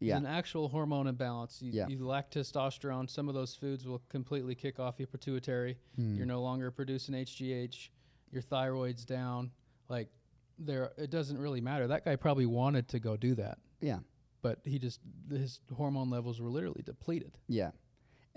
[0.00, 0.16] Yeah.
[0.16, 1.60] An actual hormone imbalance.
[1.62, 1.86] You, Yeah.
[1.88, 3.08] you lack testosterone.
[3.08, 5.76] Some of those foods will completely kick off your pituitary.
[5.96, 6.14] Hmm.
[6.16, 7.90] You're no longer producing HGH.
[8.32, 9.50] Your thyroid's down.
[9.88, 10.08] Like
[10.58, 11.86] there, it doesn't really matter.
[11.86, 13.98] That guy probably wanted to go do that, yeah,
[14.42, 15.00] but he just
[15.30, 17.38] his hormone levels were literally depleted.
[17.48, 17.70] yeah.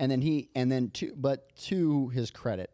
[0.00, 2.70] And then he and then to but to his credit,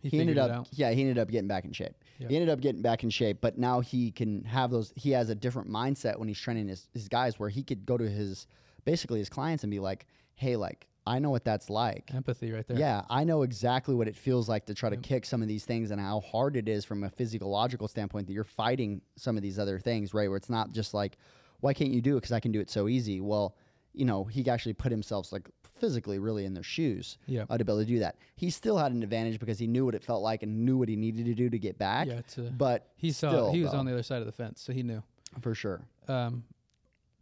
[0.00, 2.28] He, he, ended up yeah he ended up getting back in shape Yeah.
[2.28, 5.28] he ended up getting back in shape but now he can have those he has
[5.30, 8.46] a different mindset when he's training his, his guys where he could go to his
[8.84, 12.10] basically his clients and be like hey like i know what that's like.
[12.14, 12.78] Empathy right there.
[12.78, 15.64] yeah i know exactly what it feels like to try to kick some of these
[15.64, 19.42] things and how hard it is from a physiological standpoint that you're fighting some of
[19.42, 20.28] these other things right?
[20.28, 21.16] Where it's not just like
[21.60, 22.20] why can't you do it?
[22.20, 23.20] Because i can do it so easy.
[23.20, 23.56] Well
[23.96, 25.48] you know he actually put himself like
[25.80, 27.44] physically really in their shoes Yeah.
[27.50, 28.16] uh, to be able to do that.
[28.36, 30.88] He still had an advantage because he knew what it felt like and knew what
[30.88, 32.06] he needed to do to get back.
[32.06, 33.28] Yeah, to- but He saw.
[33.30, 35.02] still, he was though, on the other side of the fence, so he knew.
[35.40, 35.80] for sure.
[36.08, 36.44] um,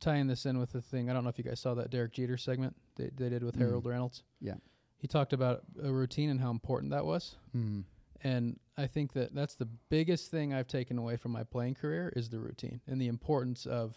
[0.00, 2.12] tying this in with the thing, I don't know if you guys saw that Derek
[2.12, 4.18] Jeter segment they, they did with Harold Reynolds.
[4.42, 4.46] Mm.
[4.48, 4.54] Yeah.
[4.98, 7.36] He talked about a routine and how important that was.
[7.56, 7.84] Mm.
[8.22, 12.12] And I think that that's the biggest thing I've taken away from my playing career
[12.16, 13.96] is the routine and the importance of,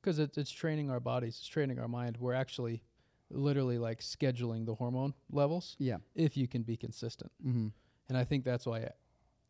[0.00, 2.16] because it's, it's training our bodies, it's training our mind.
[2.18, 2.82] We're actually
[3.30, 5.98] literally like scheduling the hormone levels Yeah.
[6.14, 7.30] if you can be consistent.
[7.46, 7.68] Mm-hmm.
[8.08, 8.88] And I think that's why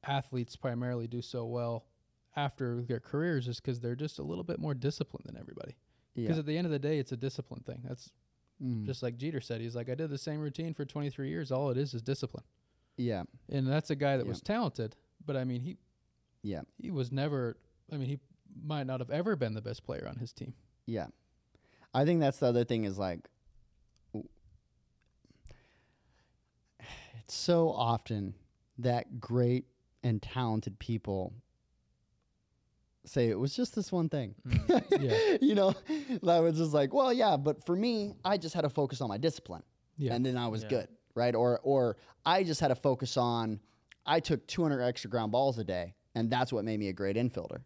[0.05, 1.86] athletes primarily do so well
[2.36, 5.77] after their careers is because they're just a little bit more disciplined than everybody.
[6.14, 6.22] Yeah.
[6.24, 7.81] Because at the end of the day, it's a discipline thing.
[7.86, 8.10] That's
[8.62, 8.85] Mm.
[8.85, 9.62] just like Jeter said.
[9.62, 11.51] He's like, I did the same routine for 23 years.
[11.51, 12.44] All it is is discipline.
[12.98, 13.22] yeah.
[13.48, 14.28] And that's a guy that Yeah.
[14.28, 15.78] was talented, but I mean, he
[16.43, 16.60] Yeah.
[16.77, 17.56] he was never.
[17.90, 18.20] I mean, he
[18.64, 20.55] might not have ever been the best player on his team.
[20.86, 21.06] Yeah.
[21.94, 23.28] I think that's the other thing is like,
[27.18, 28.35] it's so often
[28.78, 29.64] that great
[30.02, 31.32] and talented people
[33.05, 34.35] say it was just this one thing.
[34.47, 35.36] Mm, yeah.
[35.40, 35.74] you know,
[36.22, 39.09] that was just like, well, yeah, but for me, I just had to focus on
[39.09, 39.62] my discipline.
[39.97, 40.14] Yeah.
[40.14, 40.68] And then I was Yeah.
[40.70, 41.35] good, right?
[41.35, 43.60] Or or I just had to focus on
[44.06, 47.16] I took 200 extra ground balls a day, and that's what made me a great
[47.16, 47.62] infielder,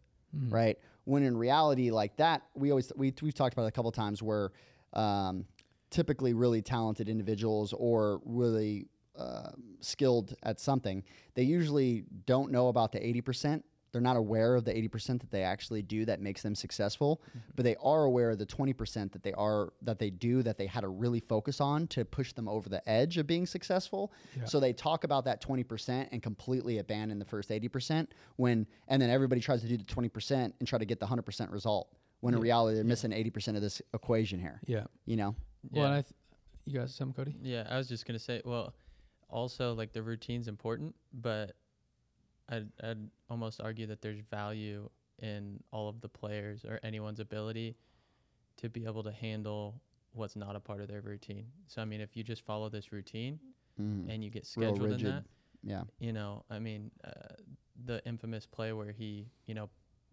[0.49, 0.79] right?
[1.05, 4.53] When in reality, like that, we always we we've talked about a couple times where
[4.93, 5.45] um,
[5.91, 8.87] typically really talented individuals or really
[9.19, 9.51] uh,
[9.81, 11.03] skilled at something,
[11.35, 13.63] they usually don't know about the 80%.
[13.95, 17.39] They're not aware of the 80% that they actually do that makes them successful, mm-hmm.
[17.55, 20.67] but they are aware of the 20% that they are that they do that they
[20.67, 24.13] had to really focus on to push them over the edge of being successful.
[24.47, 29.11] So they talk about that 20% and completely abandon the first 80% when and then
[29.11, 31.89] everybody tries to do the 20% and try to get the 100% result.
[32.21, 34.61] When in reality they're missing 80% of this equation here.
[34.67, 34.85] Yeah.
[35.05, 35.37] You know?
[35.71, 36.15] Well, and I, th-
[36.65, 37.37] you guys, some Cody.
[37.43, 38.41] Yeah, I was just gonna say.
[38.45, 38.75] Well,
[39.29, 41.53] also like the routine's important, but
[42.49, 42.99] I'd I'd
[43.31, 44.89] almost argue that there's value
[45.21, 47.77] in all of the players or anyone's ability
[48.57, 49.81] to be able to handle
[50.13, 51.47] what's not a part of their routine.
[51.67, 53.39] So I mean, if you just follow this routine
[53.81, 54.09] Mm.
[54.09, 55.25] and you get scheduled in that,
[55.65, 55.83] Yeah.
[55.99, 57.11] you know, I mean, uh,
[57.87, 59.69] the infamous play where he, you know,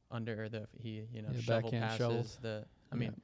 [0.10, 2.38] under the he, you know, Yeah, shovel backhand passes shovels.
[2.42, 2.66] the.
[2.92, 3.00] I Yeah.
[3.00, 3.22] mean,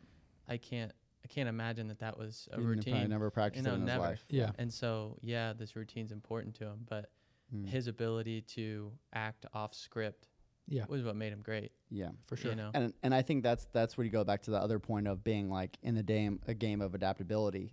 [0.47, 0.91] I can't
[1.25, 3.09] I can't imagine that that was a He probably routine.
[3.09, 4.25] never practiced know, it in his life.
[4.29, 4.51] Yeah.
[4.59, 7.09] And so, yeah, this routine's important to him, but
[7.55, 7.65] Mm.
[7.67, 10.27] his ability to act off script
[10.67, 10.83] Yeah.
[10.89, 11.71] was what made him great.
[11.89, 12.09] Yeah.
[12.25, 12.51] For sure.
[12.51, 14.79] You know, And and I think that's that's where you go back to the other
[14.79, 17.71] point of being like in the game a game of adaptability.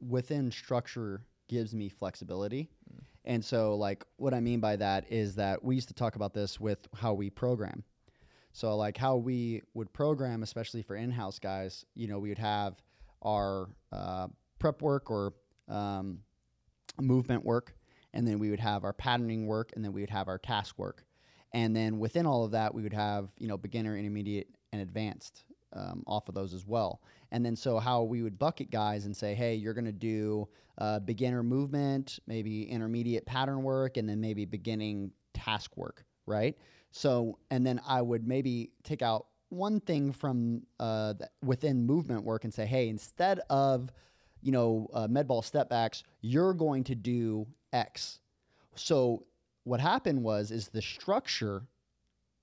[0.00, 2.70] Within structure gives me flexibility.
[3.24, 6.32] And so like what I mean by that is that we used to talk about
[6.32, 7.82] this with how we program.
[8.52, 12.80] So like how we would program, especially for in-house guys, you know, we would have
[13.22, 14.28] our uh,
[14.58, 15.34] prep work or
[15.68, 16.20] um,
[17.00, 17.74] movement work,
[18.14, 20.78] and then we would have our patterning work, and then we would have our task
[20.78, 21.04] work,
[21.52, 25.44] and then within all of that, we would have you know beginner, intermediate, and advanced
[25.72, 27.00] um, off of those as well.
[27.30, 30.48] And then so how we would bucket guys and say, hey, you're going to do
[30.78, 36.56] uh, beginner movement, maybe intermediate pattern work, and then maybe beginning task work, right?
[36.90, 41.14] So and then I would maybe take out one thing from uh,
[41.44, 43.90] within movement work and say, hey, instead of
[44.40, 48.20] you know uh, med ball step backs, you're going to do X.
[48.74, 49.24] So
[49.64, 51.62] what happened was is the structure,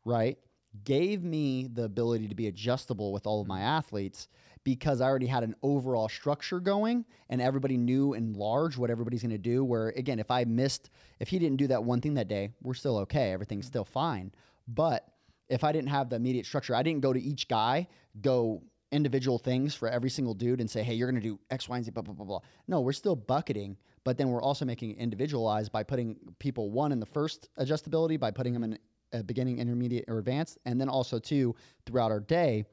[0.03, 0.37] right,
[0.83, 4.27] gave me the ability to be adjustable with all of my athletes
[4.63, 9.21] because I already had an overall structure going and everybody knew in large what everybody's
[9.21, 9.63] going to do.
[9.63, 10.89] Where again, if I missed,
[11.19, 13.31] if he didn't do that one thing that day, we're still okay.
[13.31, 14.31] Everything's still fine.
[14.67, 15.07] But
[15.47, 17.87] if I didn't have the immediate structure, I didn't go to each guy,
[18.21, 18.63] go
[18.95, 21.75] individual things for every single dude and say, hey, you're going to do X, Y,
[21.75, 22.39] and Z, blah, blah, blah, blah.
[22.69, 26.93] No, we're still bucketing, but then we're also making it individualized by putting people, one,
[26.93, 28.79] in the first adjustability, by putting them in
[29.11, 31.53] a beginning, intermediate, or advanced, and then also, two,
[31.85, 32.63] throughout our day,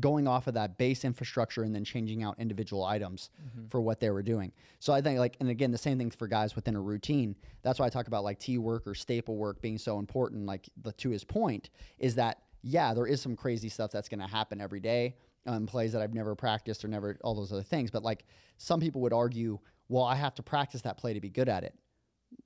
[0.00, 3.68] going off of that base infrastructure and then changing out individual items mm-hmm.
[3.68, 4.52] for what they were doing.
[4.80, 7.34] So I think like and again the same thing for guys within a routine.
[7.62, 10.68] That's why I talk about like T work or staple work being so important like
[10.82, 14.26] the to his point is that yeah, there is some crazy stuff that's going to
[14.26, 15.14] happen every day
[15.48, 18.24] um, plays that I've never practiced or never all those other things, but like
[18.58, 19.58] some people would argue,
[19.88, 21.74] well, I have to practice that play to be good at it.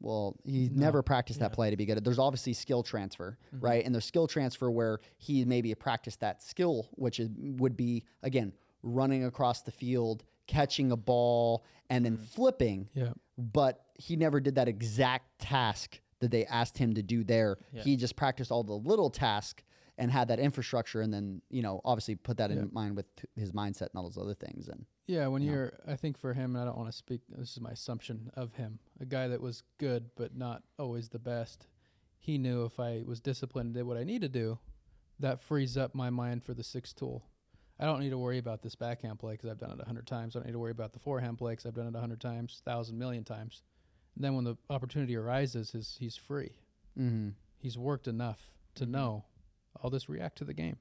[0.01, 1.99] Well, he never practiced that play to be good at.
[1.99, 2.05] It.
[2.05, 3.85] There's obviously skill transfer, right?
[3.85, 8.53] And there's skill transfer where he maybe practiced that skill, which is, would be again
[8.85, 12.89] running across the field, catching a ball, and then flipping.
[12.95, 13.11] Yeah.
[13.37, 17.59] But he never did that exact task that they asked him to do there.
[17.73, 17.83] Yeah.
[17.83, 19.65] He just practiced all the little tasks
[19.99, 23.07] and had that infrastructure, and then you know obviously put that in mind with
[23.37, 24.69] his mindset and all those other things.
[24.69, 27.21] And Yeah, when you're, I think for him, and I don't want to speak.
[27.29, 31.19] This is my assumption of him, a guy that was good but not always the
[31.19, 31.67] best.
[32.19, 34.59] He knew if I was disciplined and did what I need to do,
[35.19, 37.25] that frees up my mind for the sixth tool.
[37.81, 40.07] I don't need to worry about this backhand play because I've done it a hundred
[40.07, 40.37] times.
[40.37, 42.21] I don't need to worry about the forehand play because I've done it a hundred
[42.21, 43.63] times, thousand million times.
[44.15, 46.53] And then when the opportunity arises, his, he's free.
[46.99, 47.31] mm-hmm.
[47.59, 48.39] He's worked enough
[48.75, 49.25] to know
[49.83, 50.77] I'll just react to the game.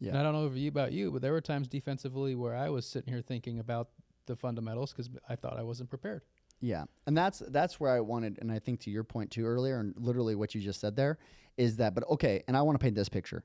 [0.00, 0.10] Yeah.
[0.10, 2.68] And I don't know if you about you, but there were times defensively where I
[2.68, 3.88] was sitting here thinking about
[4.26, 6.22] the fundamentals because I thought I wasn't prepared.
[6.60, 9.78] Yeah, and that's that's where I wanted, and I think to your point too earlier,
[9.78, 11.18] and literally what you just said there
[11.56, 11.94] is that.
[11.94, 13.44] But okay, and I want to paint this picture.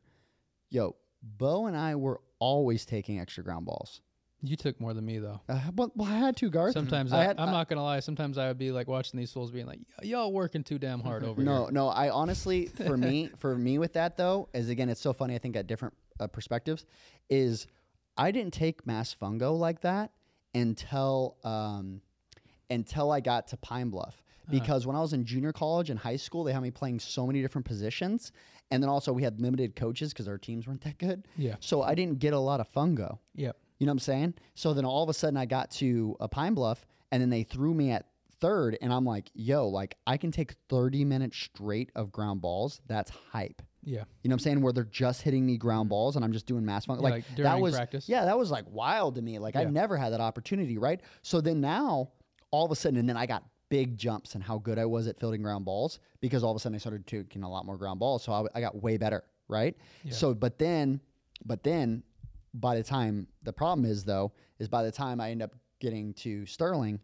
[0.70, 4.02] Yo, Beau and I were always taking extra ground balls.
[4.46, 5.40] You took more than me though.
[5.48, 6.74] Uh, well, well, I had to, Garth.
[6.74, 8.02] Sometimes I I, I'm I- not gonna lie.
[8.02, 11.00] Sometimes I would be like watching these fools being like, "Y- "Y'all working too damn
[11.00, 11.86] hard over No, here." no.
[11.86, 11.88] No.
[11.88, 15.34] I honestly, for me, for me with that though, is again, it's so funny.
[15.36, 16.86] I think at different uh, perspectives,
[17.30, 17.68] is
[18.18, 20.12] I didn't take mass fungo like that
[20.54, 22.02] until um,
[22.70, 24.22] until I got to Pine Bluff.
[24.50, 27.26] because when I was in junior college and high school, they had me playing so
[27.26, 28.34] many different positions,
[28.72, 31.28] and then also we had limited coaches because our teams weren't that good.
[31.38, 31.56] Yeah.
[31.62, 33.20] So I didn't get a lot of fungo.
[33.36, 33.56] Yep.
[33.84, 34.34] You know what I'm saying?
[34.56, 37.44] So then all of a sudden I got to a Pine Bluff and then they
[37.44, 38.06] threw me at
[38.40, 42.80] third and I'm like, yo, like I can take 30 minutes straight of ground balls.
[42.88, 43.62] That's hype.
[43.84, 44.06] Yeah.
[44.22, 44.62] You know what I'm saying?
[44.62, 46.96] Where they're just hitting me ground balls and I'm just doing mass fun.
[47.00, 48.08] Yeah, like, like that was practice.
[48.08, 49.38] Yeah, that was like wild to me.
[49.38, 51.02] Like I never had that opportunity, right?
[51.22, 52.14] So then now
[52.52, 55.08] all of a sudden, and then I got big jumps and how good I was
[55.08, 57.76] at fielding ground balls because all of a sudden I started taking a lot more
[57.76, 58.24] ground balls.
[58.24, 59.76] So I, I got way better, right?
[60.06, 60.14] Yeah.
[60.14, 61.02] So, but then,
[61.44, 62.04] but then
[62.54, 66.14] by the time the problem is though, is by the time I end up getting
[66.16, 67.00] to Sterling,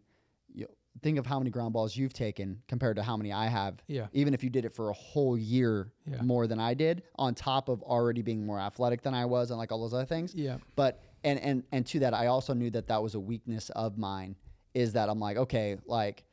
[0.52, 0.66] you
[1.02, 3.82] think of how many ground balls you've taken compared to how many I have.
[3.86, 4.06] Yeah.
[4.12, 6.22] Even if you did it for a whole year Yeah.
[6.22, 9.58] more than I did, on top of already being more athletic than I was and
[9.58, 10.34] like all those other things.
[10.34, 10.58] Yeah.
[10.76, 13.98] But and and and to that, I also knew that that was a weakness of
[13.98, 14.36] mine.
[14.74, 16.24] Is that I'm like, okay, like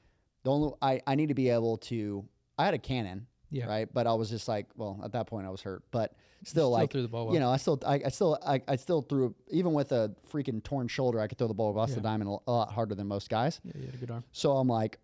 [0.43, 2.23] the only I I need to be able to.
[2.57, 3.27] I had a cannon.
[3.49, 3.65] Yeah.
[3.67, 3.87] Right.
[3.93, 6.13] But I was just like, well, at that point I was hurt, but
[6.43, 8.75] still, Still like, threw the ball you know, I still, I, I still, I, I
[8.75, 12.01] still threw, even with a freaking torn shoulder, I could throw the ball across the
[12.01, 13.61] diamond a, a lot harder than most guys.
[13.63, 14.23] Yeah, you had a good arm.
[14.33, 14.99] So I'm like,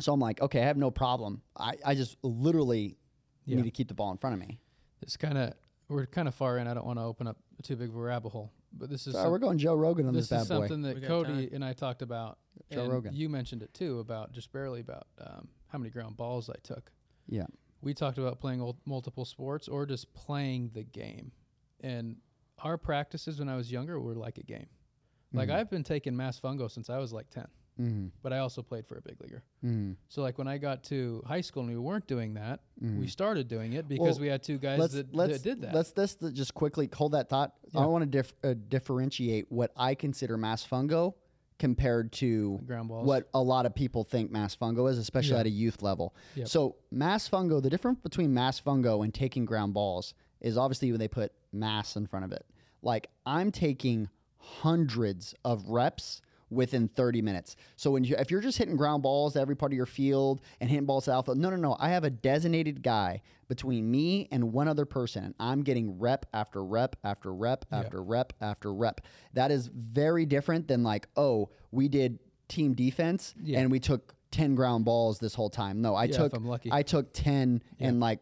[0.00, 1.42] so I'm like, okay, I have no problem.
[1.56, 2.96] I, I just literally
[3.44, 3.56] Yeah.
[3.56, 4.58] need to keep the ball in front of me.
[5.02, 5.52] It's kind of
[5.88, 6.66] we're kind of far in.
[6.66, 9.12] I don't want to open up too big of a rabbit hole, but this is
[9.12, 10.68] Sorry, some- we're going Joe Rogan on this, this is bad boy.
[10.68, 11.48] something that Cody time.
[11.52, 12.38] and I talked about.
[12.70, 13.14] Joe and Rogan.
[13.14, 16.90] You mentioned it too about just barely about um, how many ground balls I took.
[17.28, 17.46] Yeah.
[17.80, 21.32] We talked about playing multiple sports or just playing the game,
[21.80, 22.16] and
[22.60, 24.66] our practices when I was younger were like a game.
[25.34, 27.46] Like I've been taking mass fungo since I was like ten,
[27.80, 28.08] Mm-hmm.
[28.22, 29.42] but I also played for a big leaguer.
[29.64, 29.92] Mm-hmm.
[30.10, 33.00] So like when I got to high school and we weren't doing that, Mm-hmm.
[33.00, 35.60] we started doing it because Well, we had two guys let's that, let's that did
[35.62, 35.74] that.
[35.74, 37.54] let's this just quickly hold that thought.
[37.74, 41.14] I want to dif- uh, differentiate what I consider mass fungo
[41.62, 43.06] compared to ground balls.
[43.06, 45.40] what a lot of people think mass fungo is, especially Yeah.
[45.40, 46.12] at a youth level.
[46.34, 46.48] Yep.
[46.48, 50.98] So mass fungo, the difference between mass fungo and taking ground balls is obviously when
[50.98, 52.44] they put mass in front of it.
[52.82, 54.08] Like I'm taking
[54.38, 56.20] hundreds of reps
[56.52, 57.56] within 30 minutes.
[57.76, 60.40] So when you if you're just hitting ground balls to every part of your field
[60.60, 61.76] and hitting balls to alpha, no, no, no.
[61.80, 66.26] I have a designated guy between me and one other person, and I'm getting rep
[66.32, 67.78] after rep after rep Yeah.
[67.80, 69.00] after rep after rep.
[69.34, 72.18] That is very different than like, oh, we did
[72.48, 73.60] team defense Yeah.
[73.60, 75.80] and we took 10 ground balls this whole time.
[75.82, 76.70] No, I Yeah, took I'm lucky.
[76.72, 78.20] I took 10 in like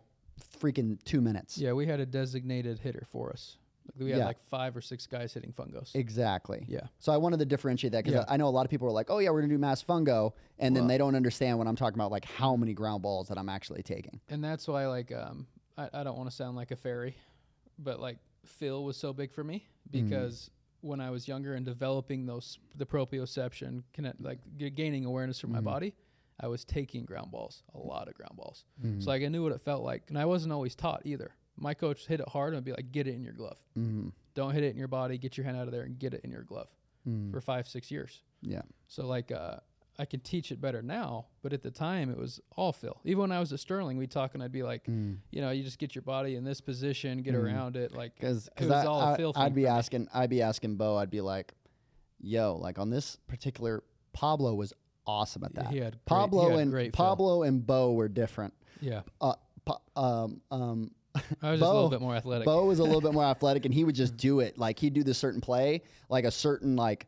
[0.59, 1.59] freaking 2 minutes.
[1.59, 3.57] yeah, we had a designated hitter for us.
[3.95, 4.27] Like we had Yeah.
[4.27, 5.95] like five or six guys hitting fungos.
[5.95, 6.65] Exactly.
[6.69, 6.87] Yeah.
[6.99, 8.33] So I wanted to differentiate that because Yeah.
[8.33, 10.33] I, know a lot of people are like, "Oh yeah, we're gonna do mass fungo,"
[10.59, 13.39] and then they don't understand when I'm talking about like how many ground balls that
[13.39, 14.21] I'm actually taking.
[14.29, 15.47] and that's why like um
[15.79, 17.17] I, I don't want to sound like a fairy,
[17.79, 20.09] but like Phil was so big for me Mm-hmm.
[20.09, 20.51] because
[20.83, 25.51] when I was younger and developing those the proprioception, connect like g- gaining awareness from
[25.51, 25.65] Mm-hmm.
[25.65, 25.95] my body,
[26.39, 28.65] I was taking ground balls, a lot of ground balls.
[28.85, 29.01] Mm-hmm.
[29.01, 31.33] So like I knew what it felt like, and I wasn't always taught either.
[31.61, 33.59] My coach hit it hard and I'd be like, "Get it in your glove.
[33.79, 34.09] Mm-hmm.
[34.35, 35.19] Don't hit it in your body.
[35.19, 36.69] Get your hand out of there and get it in your glove."
[37.09, 37.31] Mm.
[37.31, 38.23] For five six years.
[38.43, 38.63] Yeah.
[38.89, 39.57] So like uh,
[39.99, 42.99] I can teach it better now, but at the time it was all Phil.
[43.05, 45.17] Even when I was at Sterling, we'd talk and I'd be like, Mm.
[45.31, 48.49] you know, you just get your body in this position, get around it, like Because
[48.59, 49.77] it was all I, Phil I, would be for me.
[49.79, 50.97] asking I'd be asking Beau.
[50.97, 51.55] I'd be like,
[52.21, 53.83] "Yo, like on this particular
[54.13, 54.73] Pablo was
[55.07, 55.69] awesome at that.
[55.69, 56.93] he had great- Pablo he had and.
[56.93, 58.53] Pablo and Beau were different.
[58.83, 59.35] Yeah, Uh,
[59.97, 60.91] um, um,
[61.43, 62.45] I was just a little Beau- bit more athletic.
[62.45, 64.59] Beau was a little bit more athletic, and he would just do it.
[64.59, 67.07] Like he'd do this certain play, like a certain like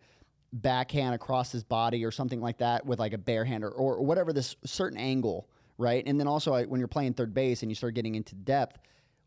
[0.52, 4.04] backhand across his body or something like that, with like a bare hand or, or
[4.04, 5.48] whatever this certain angle,
[5.78, 6.02] right?
[6.06, 8.78] And then also I, when you're playing third base and you start getting into depth,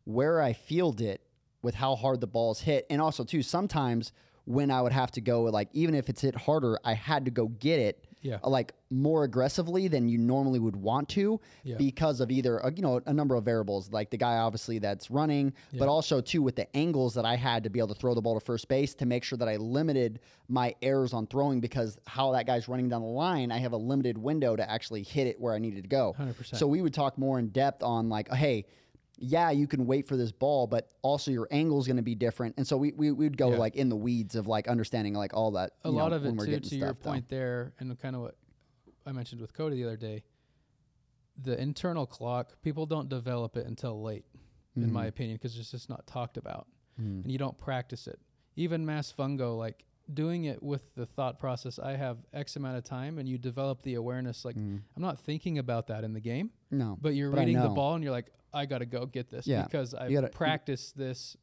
[0.03, 1.21] where I field it
[1.61, 4.11] with how hard the balls hit, and also too sometimes
[4.45, 7.31] when I would have to go like even if it's hit harder, I had to
[7.31, 8.05] go get it.
[8.25, 8.39] Yeah.
[8.43, 11.75] uh, Like more aggressively than you normally would want to, Yeah.
[11.77, 15.11] because of either uh, you know a number of variables, like the guy obviously that's
[15.11, 18.13] running, but also too with the angles that I had to be able to throw
[18.15, 21.59] the ball to first base to make sure that I limited my errors on throwing
[21.59, 25.03] because how that guy's running down the line, I have a limited window to actually
[25.03, 26.15] hit it where I needed to go.
[26.19, 26.55] 100%.
[26.57, 28.65] So we would talk more in depth on like, hey,
[29.19, 32.15] yeah, you can wait for this ball, but also your angle is going to be
[32.15, 32.55] different.
[32.57, 33.57] And so we, we we'd go Yeah.
[33.57, 35.71] like in the weeds of like understanding like all that.
[35.83, 36.59] a lot know, of it too.
[36.59, 36.93] To your though.
[36.95, 38.35] point there, and kind of what
[39.05, 40.23] I mentioned with Cody the other day,
[41.41, 44.25] the internal clock people don't develop it until late,
[44.75, 44.93] in Mm-hmm.
[44.93, 46.67] my opinion, because it's just not talked about,
[46.97, 48.19] and you don't practice it.
[48.55, 49.83] Even mass fungo, like
[50.13, 53.81] doing it with the thought process, I have X amount of time, and you develop
[53.81, 54.45] the awareness.
[54.45, 57.35] Like I'm not thinking about that in the game, No, but you're Mm.
[57.35, 60.11] But reading the ball, and you're like, I gotta go get this Yeah, because I've
[60.11, 61.37] gotta- you- practiced this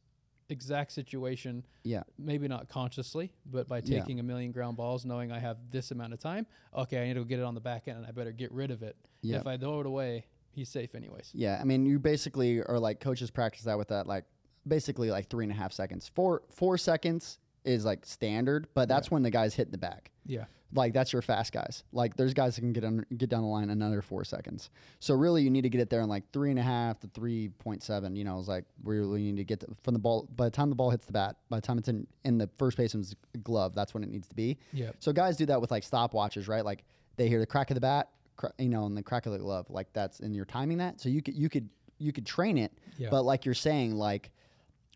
[0.49, 1.63] exact situation.
[1.83, 2.03] Yeah.
[2.17, 3.99] Maybe not consciously, but by Yeah.
[3.99, 6.45] taking a million ground balls, knowing I have this amount of time,
[6.75, 8.69] okay, I need to get it on the back end and I better get rid
[8.71, 8.97] of it.
[9.21, 9.37] Yeah.
[9.37, 11.31] If I throw it away, he's safe anyways.
[11.33, 14.25] Yeah, I mean, you basically are like coaches practice that with that like
[14.67, 16.07] basically like three and a half seconds.
[16.09, 20.11] Four four seconds is like standard, but that's when the guys hit the back.
[20.25, 20.45] Yeah.
[20.75, 21.83] Like that's your fast guys.
[21.91, 24.69] Like there's guys that can get on, get down the line another four seconds.
[24.99, 27.07] So really, you need to get it there in like three and a half to
[27.07, 28.15] three point seven.
[28.15, 30.27] You know, it's like really need to get to, from the ball.
[30.35, 32.49] By the time the ball hits the bat, by the time it's in in the
[32.57, 34.57] first baseman's glove, that's when it needs to be.
[34.71, 34.91] Yeah.
[34.99, 36.65] So guys do that with like stopwatches, right?
[36.65, 36.83] Like
[37.17, 39.39] they hear the crack of the bat, cra- you know, and the crack of the
[39.39, 39.69] glove.
[39.69, 40.99] Like that's and you're timing that.
[40.99, 41.69] So you could you could
[41.99, 43.09] you could train it, Yeah.
[43.11, 44.31] but like you're saying, like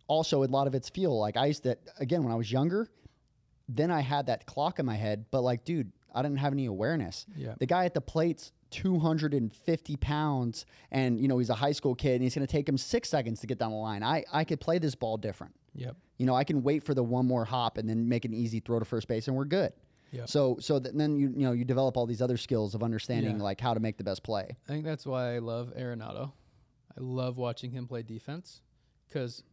[0.08, 1.18] also a lot of it's feel.
[1.20, 2.90] Like I used to again when I was younger,
[3.69, 6.65] then I had that clock in my head, but like, dude, I didn't have any
[6.65, 7.26] awareness.
[7.35, 7.56] Yeah.
[7.60, 12.15] The guy at the plate's 250 pounds and you know he's a high school kid
[12.15, 14.44] and he's going to take him six seconds to get down the line i i
[14.44, 15.95] could play this ball different Yep.
[16.18, 18.60] you know i can wait for the one more hop and then make an easy
[18.60, 19.72] throw to first base and we're good
[20.11, 20.27] Yep.
[20.27, 23.38] so so th- then you you know you develop all these other skills of understanding
[23.38, 23.44] Yeah.
[23.44, 26.34] like how to make the best play I think that's why I love Arenado.
[26.98, 28.60] I love watching him play defense
[29.07, 29.44] because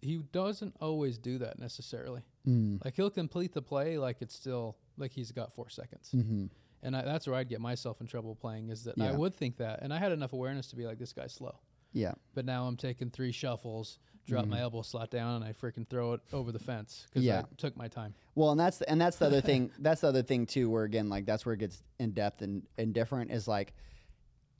[0.00, 2.22] he doesn't always do that necessarily.
[2.48, 2.82] Mm.
[2.84, 6.10] Like he'll complete the play like it's still like he's got four seconds.
[6.14, 6.46] Mm-hmm.
[6.82, 9.56] And I, that's where I'd get myself in trouble playing is that I would think
[9.58, 9.80] that.
[9.82, 11.58] And I had enough awareness to be like, this guy's slow.
[11.92, 15.88] yeah But now I'm taking three shuffles, drop my elbow slot down, and I freaking
[15.88, 17.40] throw it over the fence because Yeah.
[17.40, 18.14] I took my time.
[18.36, 19.72] Well, and that's and that's the other thing.
[19.80, 20.70] That's the other thing too.
[20.70, 23.32] Where again, like that's where it gets in depth and, and different.
[23.32, 23.74] Is like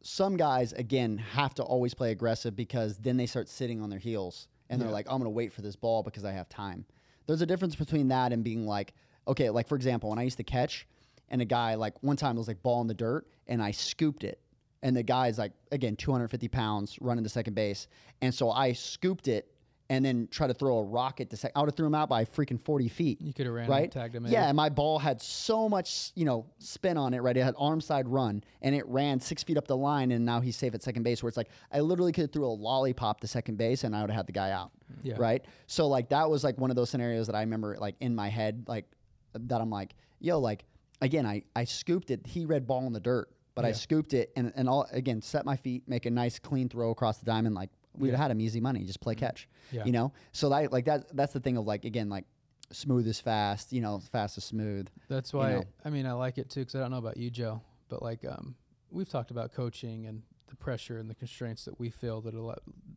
[0.03, 3.99] some guys again have to always play aggressive because then they start sitting on their
[4.01, 6.85] heels and they're like, I'm gonna wait for this ball because I have time.
[7.29, 8.95] There's a difference between that and being like,
[9.29, 10.87] okay, like for example, when I used to catch,
[11.31, 13.71] and a guy like one time it was like ball in the dirt and I
[13.71, 14.41] scooped it.
[14.83, 17.89] And the guy's like, again, 250 pounds running to second base.
[18.23, 19.53] And so I scooped it
[19.91, 21.53] and then try to throw a rocket to second.
[21.57, 23.85] I would have threw him out by freaking 40 feet You could have ran right?
[23.85, 24.33] and tagged him in.
[24.33, 27.37] Yeah, and my ball had so much, you know, spin on it, right?
[27.37, 30.41] It had arm side run, and it ran six feet up the line, and now
[30.41, 31.23] he's safe at second base.
[31.23, 34.03] Where it's like I literally could have threw a lollipop to second base, and I
[34.03, 34.71] would have had the guy out,
[35.03, 35.15] Yeah.
[35.19, 35.43] right?
[35.67, 38.29] So like that was like one of those scenarios that I remember like in my
[38.29, 38.85] head, like
[39.33, 40.65] that I'm like, yo, like
[41.01, 42.27] again, I I scooped it.
[42.27, 45.47] He read ball in the dirt, but I scooped it and and all again set
[45.47, 47.71] my feet, make a nice clean throw across the diamond, like.
[47.99, 49.49] We'd have had him easy money, just play catch.
[49.73, 49.85] Yeah.
[49.85, 50.13] You know?
[50.33, 52.25] So that like that that's the thing of like again, like
[52.73, 54.89] smooth is fast, you know, fast is smooth.
[55.09, 55.65] That's why know.
[55.85, 58.25] I mean I like it too because I don't know about you, Joe, but like
[58.25, 58.55] um,
[58.91, 62.55] we've talked about coaching and the pressure and the constraints that we feel that will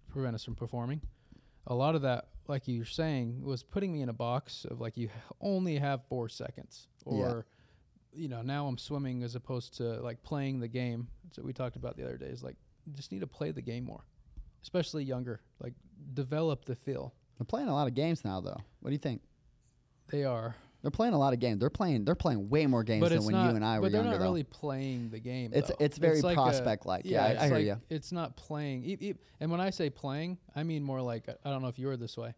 [0.10, 1.02] prevent us from performing.
[1.68, 4.98] A lot of that, like you're saying, was putting me in a box of like
[4.98, 5.10] you
[5.42, 7.12] only have four seconds, Yeah.
[7.14, 7.46] or
[8.14, 11.08] you know now I'm swimming as opposed to like playing the game.
[11.24, 12.26] That's what we talked about the other day.
[12.28, 12.56] Is like
[12.86, 14.04] you just need to play the game more,
[14.64, 15.42] especially younger.
[15.62, 15.74] Like
[16.14, 17.14] develop the feel.
[17.38, 18.58] They're playing a lot of games now though.
[18.82, 19.22] What do you think?
[20.10, 21.60] They are, They're playing a lot of games.
[21.60, 23.50] They're playing they're playing way more games but than it's when not.
[23.50, 24.30] you and I were but they're younger not though.
[24.32, 25.52] really playing the game.
[25.54, 25.84] It's- though.
[25.86, 27.06] it's very like a- prospect-like.
[27.06, 27.76] Yeah, I- it's I hear like- ya.
[27.90, 28.84] It's not playing.
[28.84, 31.80] E- e- and when I say playing, I mean more like I don't know if
[31.80, 32.34] you were this way.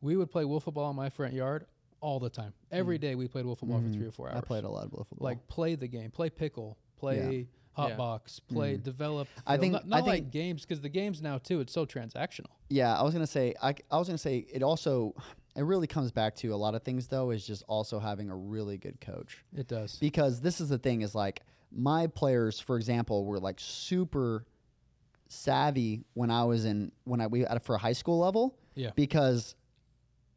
[0.00, 1.66] We would play wiffle ball in my front yard
[2.00, 2.54] all the time.
[2.70, 4.36] Every day we played wiffle ball for three or four hours.
[4.36, 4.38] Mm.
[4.38, 4.44] Mm-hmm.
[4.44, 5.18] I played a lot of football.
[5.20, 7.46] like play the game, play pickle, play
[7.78, 7.96] hot Yeah.
[7.96, 9.28] box, play develop.
[9.28, 9.42] Mm.
[9.46, 9.60] I feel.
[9.60, 11.60] think- not, I not like think- games because the games now too.
[11.60, 12.50] It's so transactional.
[12.68, 15.14] Yeah, I was gonna say I, I was gonna say it also
[15.56, 18.36] it really comes back to a lot of things though is just also having a
[18.36, 19.96] really good coach It does.
[19.98, 21.42] because this is the thing is like
[21.72, 24.44] my players for example were like super
[25.28, 28.90] savvy when I was in when I we at for a high school level Yeah.
[28.94, 29.54] because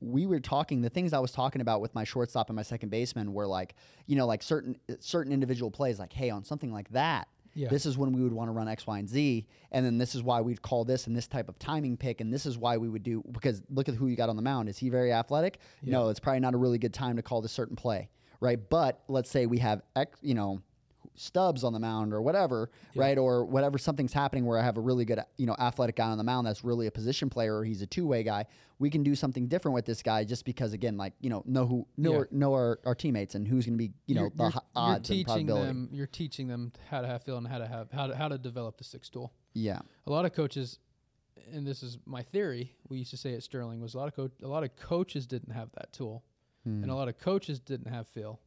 [0.02, 2.90] we were talking the things I was talking about with my shortstop and my second
[2.90, 3.76] baseman were like
[4.08, 7.70] you know like certain certain individual plays like hey on something like that Yeah.
[7.70, 10.16] this is when we would want to run X, Y, and Z, and then this
[10.16, 12.78] is why we'd call this and this type of timing pick, and this is why
[12.78, 14.70] we would do because look at who you got on the mound.
[14.70, 15.60] Is he very athletic?
[15.92, 18.10] No, it's probably not a really good time to call this certain play,
[18.40, 18.60] right?
[18.70, 20.62] But let's say we have X, you know,
[21.16, 23.18] Stubbs on the mound or whatever, right?
[23.18, 26.18] Or whatever something's happening where I have a really good, you know, athletic guy on
[26.18, 28.46] the mound that's really a position player or he's a two way guy.
[28.80, 31.68] We can do something different with this guy just because again, like you know, know
[31.68, 32.18] who know Yeah.
[32.18, 34.52] our, know our, our teammates and who's going to be you know you're, the you're,
[34.54, 35.90] you're odds and teaching them.
[35.92, 38.38] You're teaching them how to have feel and how to have how to how to
[38.38, 39.34] develop the six tool.
[39.54, 39.80] Yeah.
[40.08, 40.80] a lot of coaches,
[41.54, 42.72] and this is my theory.
[42.90, 45.28] We used to say at Sterling was a lot of co- a lot of coaches
[45.28, 46.24] didn't have that tool,
[46.64, 46.84] Hmm.
[46.84, 48.40] and a lot of coaches didn't have feel.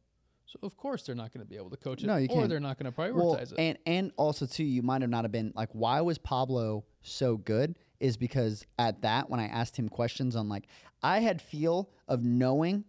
[0.45, 2.37] So of course they're not going to be able to coach it, No, you or
[2.37, 2.49] can't.
[2.49, 3.53] they're not going to prioritize well, it.
[3.57, 7.37] And and also too, you might have not have been like, why was Pablo so
[7.37, 7.77] good?
[7.99, 10.67] Is because at that when I asked him questions on like,
[11.01, 12.83] I had feel of knowing,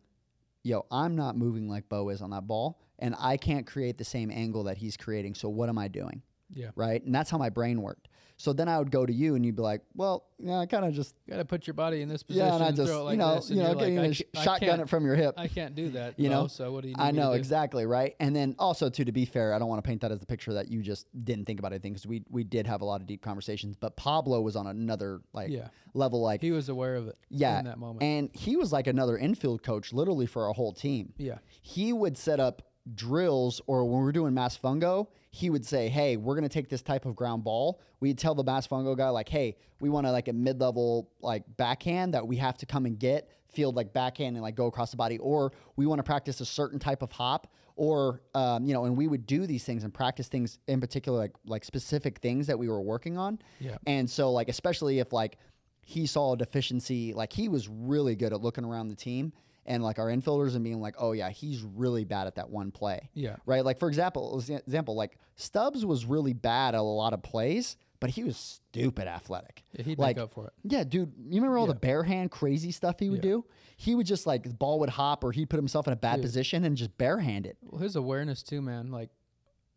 [0.62, 4.04] yo, I'm not moving like Bo is on that ball, and I can't create the
[4.04, 5.34] same angle that he's creating.
[5.34, 6.22] So what am I doing?
[6.52, 7.02] yeah, right?
[7.04, 8.08] And that's how my brain worked.
[8.38, 10.84] So then I would go to you and you'd be like, well, yeah, I kind
[10.84, 13.12] of just got to put your body in this position yeah, and I just like
[13.12, 15.34] you know you know like, getting I a shotgun it from your hip.
[15.38, 16.20] I can't do that.
[16.20, 16.46] You know?
[16.46, 16.94] so what do you?
[16.96, 18.14] Need I know exactly right.
[18.20, 20.26] And then also too, to be fair, I don't want to paint that as the
[20.26, 23.00] picture that you just didn't think about anything because we we did have a lot
[23.00, 23.74] of deep conversations.
[23.74, 25.68] But Pablo was on another like Yeah.
[25.94, 27.16] level, like He was aware of it.
[27.30, 28.02] yeah, in that moment.
[28.02, 31.14] and he was like another infield coach, literally for our whole team.
[31.16, 31.38] Yeah.
[31.62, 32.60] he would set up
[32.94, 36.68] drills, or when we are doing mass fungo, he would say, "Hey, we're gonna take
[36.68, 40.06] this type of ground ball." We'd tell the mass fungo guy like, "Hey, we want
[40.06, 43.74] to like a mid level like backhand that we have to come and get." Field
[43.74, 46.78] like backhand and like go across the body, or we want to practice a certain
[46.78, 50.28] type of hop, or um, you know, and we would do these things and practice
[50.28, 53.38] things in particular, like like specific things that we were working on.
[53.58, 53.78] Yeah.
[53.86, 55.38] And so like especially if like
[55.80, 59.32] he saw a deficiency, like he was really good at looking around the team
[59.66, 62.70] and like our infielders and being like, oh yeah, he's really bad at that one
[62.70, 63.10] play.
[63.14, 63.36] Yeah.
[63.46, 63.64] Right.
[63.64, 68.10] Like for example, example, like Stubbs was really bad at a lot of plays, but
[68.10, 69.62] he was stupid athletic.
[69.72, 70.52] Yeah, he'd like, make up for it.
[70.64, 71.12] Yeah, dude.
[71.18, 73.30] You remember all the bare hand crazy stuff he would Yeah.
[73.32, 73.44] do?
[73.76, 76.16] He would just like the ball would hop or he'd put himself in a bad
[76.16, 76.22] Dude.
[76.22, 77.58] position and just barehand it.
[77.62, 78.90] Well, his awareness too, man.
[78.90, 79.10] Like,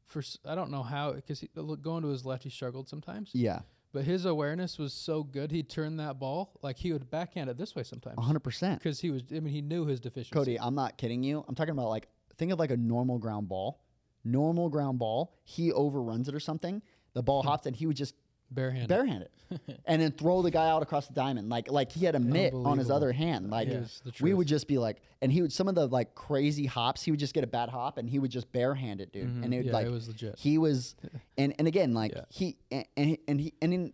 [0.05, 1.43] for s- I don't know how because
[1.81, 3.31] going to his left, he struggled sometimes.
[3.33, 3.61] Yeah.
[3.91, 7.57] But his awareness was so good, he'd turn that ball like he would backhand it
[7.57, 8.15] this way sometimes.
[8.19, 8.79] hundred percent.
[8.79, 10.31] Because he was, I mean, he knew his deficiency.
[10.31, 11.43] Cody, I'm not kidding you.
[11.47, 12.07] I'm talking about like
[12.37, 13.81] think of like a normal ground ball.
[14.23, 15.33] Normal ground ball.
[15.43, 16.81] He overruns it or something.
[17.13, 17.47] The ball hmm.
[17.47, 18.15] hops and he would just
[18.51, 18.89] barehanded.
[18.89, 19.31] barehand it
[19.85, 21.49] and then throw the guy out across the diamond.
[21.49, 23.49] Like like he had a mitt on his other hand.
[23.49, 23.89] Like the
[24.21, 27.01] we would just be like, and he would some of the like crazy hops.
[27.03, 29.23] He would just get a bad hop and he would just barehand it, dude.
[29.23, 29.67] And it would Mm-hmm.
[29.67, 30.37] Yeah, like it was legit.
[30.37, 30.95] He was,
[31.37, 32.21] and and again like Yeah.
[32.29, 33.93] he and and he, and, he, and then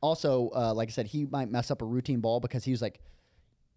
[0.00, 2.82] also uh, like I said, he might mess up a routine ball because he was
[2.82, 3.00] like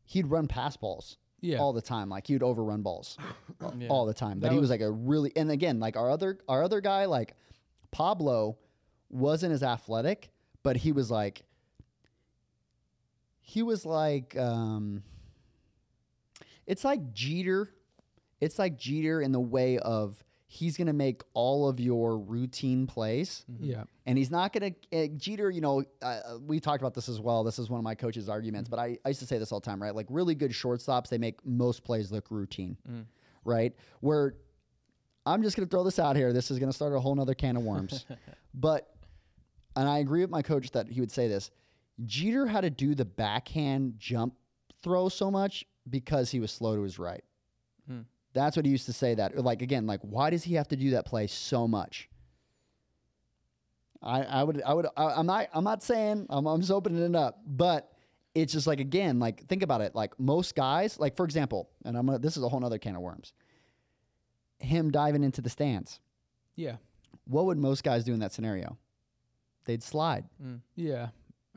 [0.05, 1.17] he'd run pass balls.
[1.41, 1.57] Yeah.
[1.59, 3.17] All the time, like he would overrun balls
[3.77, 3.87] Yeah.
[3.89, 4.39] all the time.
[4.39, 6.81] But That he was was- like a really, and again, like our other our other
[6.81, 7.33] guy, like
[7.91, 8.57] Pablo,
[9.15, 10.31] wasn't as athletic,
[10.63, 11.43] but he was like,
[13.41, 15.03] he was like, um,
[16.67, 17.69] it's like Jeter.
[18.41, 23.45] It's like Jeter in the way of he's gonna make all of your routine plays.
[23.59, 23.83] Yeah.
[24.05, 27.19] And he's not going to, uh, Jeter, you know, uh, we talked about this as
[27.19, 27.43] well.
[27.43, 29.59] This is one of my coach's arguments, but I, I used to say this all
[29.59, 29.95] the time, right?
[29.95, 32.77] Like really good shortstops, they make most plays look routine,
[33.43, 33.73] right?
[34.01, 34.35] Where
[35.25, 36.33] I'm just going to throw this out here.
[36.33, 38.05] This is going to start a whole nother can of worms.
[38.53, 38.94] but,
[39.75, 41.51] and I agree with my coach that he would say this
[42.05, 44.35] Jeter had to do the backhand jump
[44.81, 47.23] throw so much because he was slow to his right.
[47.87, 48.01] Hmm.
[48.33, 49.37] That's what he used to say that.
[49.37, 52.09] Like, again, like, why does he have to do that play so much?
[54.03, 57.01] I, I would I would I, I'm not I'm not saying I'm, I'm just opening
[57.03, 57.91] it up, but
[58.35, 61.97] it's just like again like think about it like most guys like for example, and
[61.97, 63.33] I'm gonna, this is a whole other can of worms.
[64.59, 65.99] Him diving into the stands.
[66.55, 66.75] Yeah.
[67.25, 68.77] What would most guys do in that scenario?
[69.65, 70.25] They'd slide.
[70.43, 70.61] Mm.
[70.75, 71.07] Yeah.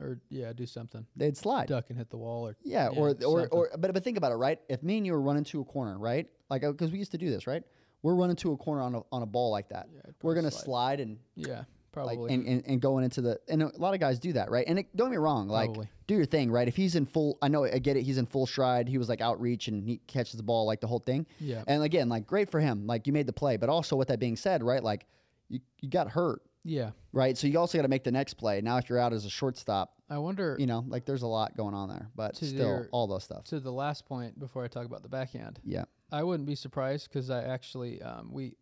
[0.00, 1.04] Or yeah, do something.
[1.16, 1.66] They'd slide.
[1.68, 4.36] Duck and hit the wall or Yeah, or or or but but think about it,
[4.36, 4.60] right?
[4.68, 6.28] If me and you were running to a corner, right?
[6.48, 7.64] Like uh, because we used to do this, right?
[8.02, 9.88] We're running to a corner on a on a ball like that.
[10.06, 10.64] I'd we're gonna slide.
[10.64, 12.32] slide and yeah, like probably.
[12.32, 14.78] and, and, and going into the and a lot of guys do that right and
[14.78, 15.88] it, don't get me wrong like Probably.
[16.06, 18.26] do your thing right if he's in full i know i get it he's in
[18.26, 21.26] full stride he was like outreach and he catches the ball like the whole thing
[21.40, 21.64] Yeah.
[21.66, 24.20] and again like great for him like you made the play but also with that
[24.20, 25.06] being said right like
[25.48, 26.90] you, you got hurt yeah.
[27.12, 29.24] right so you also got to make the next play now if you're out as
[29.24, 32.50] a shortstop I wonder you know like there's a lot going on there but still
[32.56, 35.60] their- all those stuff to the last point before I talk about the backhand.
[35.64, 38.56] yeah I wouldn't be surprised because I actually um, we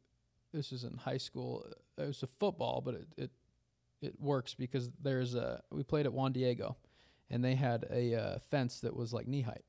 [0.52, 1.64] this is in high school.
[1.98, 3.30] It was a football, but it it,
[4.00, 6.76] it works because there's a we played at Juan Diego,
[7.30, 9.64] and they had a uh, fence that was like knee height,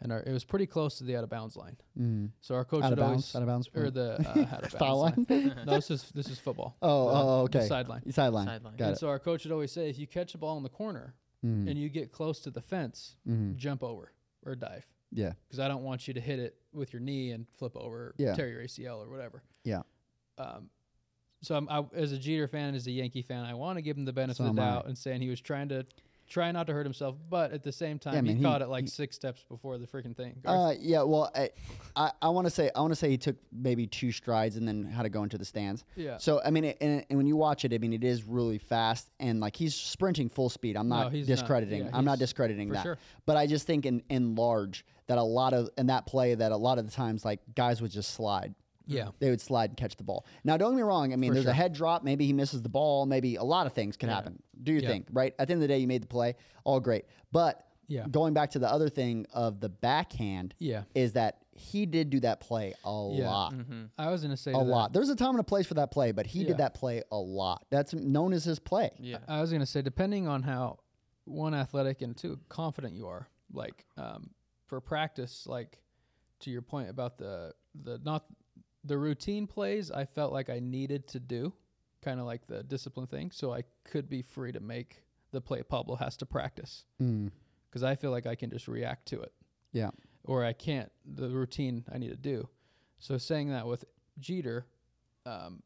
[0.00, 1.76] and our, it was pretty close to the out of bounds line.
[1.98, 2.30] mm.
[2.40, 4.64] So our coach out of would bounds always out of bounds or the uh, out
[4.64, 6.76] of foul bounds line no, this is this is football.
[6.82, 8.10] oh Uh, oh okay sideline.
[8.12, 8.76] sideline Sideline.
[8.76, 10.62] got and it so our coach would always say, if you catch a ball in
[10.62, 11.14] the corner
[11.44, 11.68] Mhm.
[11.68, 13.56] and you get close to the fence, Mhm.
[13.56, 14.12] jump over
[14.44, 17.46] or dive yeah because I don't want you to hit it with your knee and
[17.58, 18.34] flip over, Yeah.
[18.34, 19.42] tear your ACL or whatever.
[19.64, 19.82] yeah
[20.38, 20.70] Um,
[21.42, 23.96] so I'm, I, as a Jeter fan, as a Yankee fan, I want to give
[23.96, 24.70] him the benefit So of am the I.
[24.70, 25.86] doubt and saying he was trying to
[26.28, 28.62] try not to hurt himself, but at the same time, Yeah, he man, he- caught
[28.62, 30.36] it like he- six steps before the freaking thing.
[30.44, 31.50] Uh, yeah, well, I,
[31.94, 34.66] I, I want to say, I want to say he took maybe two strides and
[34.66, 35.84] then had to go into the stands.
[35.96, 36.16] Yeah.
[36.18, 38.58] So I mean, it, and, and when you watch it, I mean, it is really
[38.58, 40.76] fast and like he's sprinting full speed.
[40.76, 41.26] I'm No, not not.
[41.26, 41.84] discrediting.
[41.84, 42.82] Yeah, I'm not discrediting that.
[42.82, 42.98] sure.
[43.24, 46.50] But I just think in in large that a lot of in that play that
[46.52, 48.54] a lot of the times like guys would just slide.
[48.86, 49.08] Yeah.
[49.18, 50.24] They would slide and catch the ball.
[50.44, 51.12] Now, don't get me wrong.
[51.12, 52.02] I mean, For there's a head drop.
[52.04, 53.06] Maybe he misses the ball.
[53.06, 54.42] Maybe a lot of things can happen.
[54.62, 54.88] Do your Yeah.
[54.88, 55.34] thing, right?
[55.38, 56.36] At the end of the day, you made the play.
[56.64, 57.04] All great.
[57.32, 58.06] But Yeah.
[58.10, 60.84] going back to the other thing of the backhand, Yeah.
[60.94, 63.30] is that he did do that play a Yeah.
[63.30, 63.52] lot.
[63.54, 63.84] Mm-hmm.
[63.96, 64.92] I was gonna say A that- lot.
[64.92, 66.48] There's a time and a place for that play, but he Yeah.
[66.48, 67.64] did that play a lot.
[67.70, 68.90] That's known as his play.
[69.00, 69.18] Yeah.
[69.28, 70.78] I was gonna say, depending on how
[71.24, 74.30] one athletic and two confident you are, like um,
[74.66, 75.80] for practice, like
[76.40, 78.24] to your point about the the not
[78.86, 81.52] the routine plays, I felt like I needed to do,
[82.02, 85.02] kind of like the discipline thing, so I could be free to make
[85.32, 87.30] the play Pablo has to practice Mm.
[87.68, 89.32] because I feel like I can just react to it.
[89.72, 89.90] Yeah.
[90.24, 92.48] or I can't the routine I need to do.
[92.98, 93.84] So saying that with
[94.18, 94.66] Jeter,
[95.24, 95.62] um,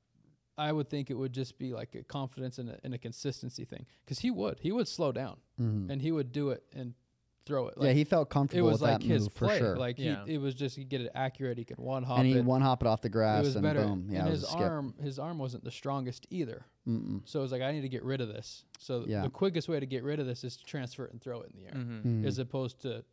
[0.58, 3.64] I would think it would just be like a confidence and a, and a consistency
[3.64, 5.88] thing because he would he would slow down Mhm.
[5.90, 6.92] and he would do it and
[7.46, 7.76] throw it.
[7.78, 9.58] Like, yeah, he felt it comfortable was with like that his move play.
[9.58, 9.76] for sure.
[9.76, 10.24] Like Yeah.
[10.26, 11.58] he, it was just he get it accurate.
[11.58, 12.44] He could one hop and he it.
[12.44, 13.82] one hop it off the it grass was and better.
[13.84, 14.06] boom.
[14.10, 14.60] Yeah, and it was his a skip.
[14.62, 16.64] arm his arm wasn't the strongest either.
[16.88, 17.22] Mm-mm.
[17.24, 18.64] So it was like I need to get rid of this.
[18.78, 19.22] So Yeah.
[19.22, 21.50] the quickest way to get rid of this is to transfer it and throw it
[21.54, 22.22] in the air Mm-hmm.
[22.22, 22.26] Mm.
[22.26, 23.04] as opposed to,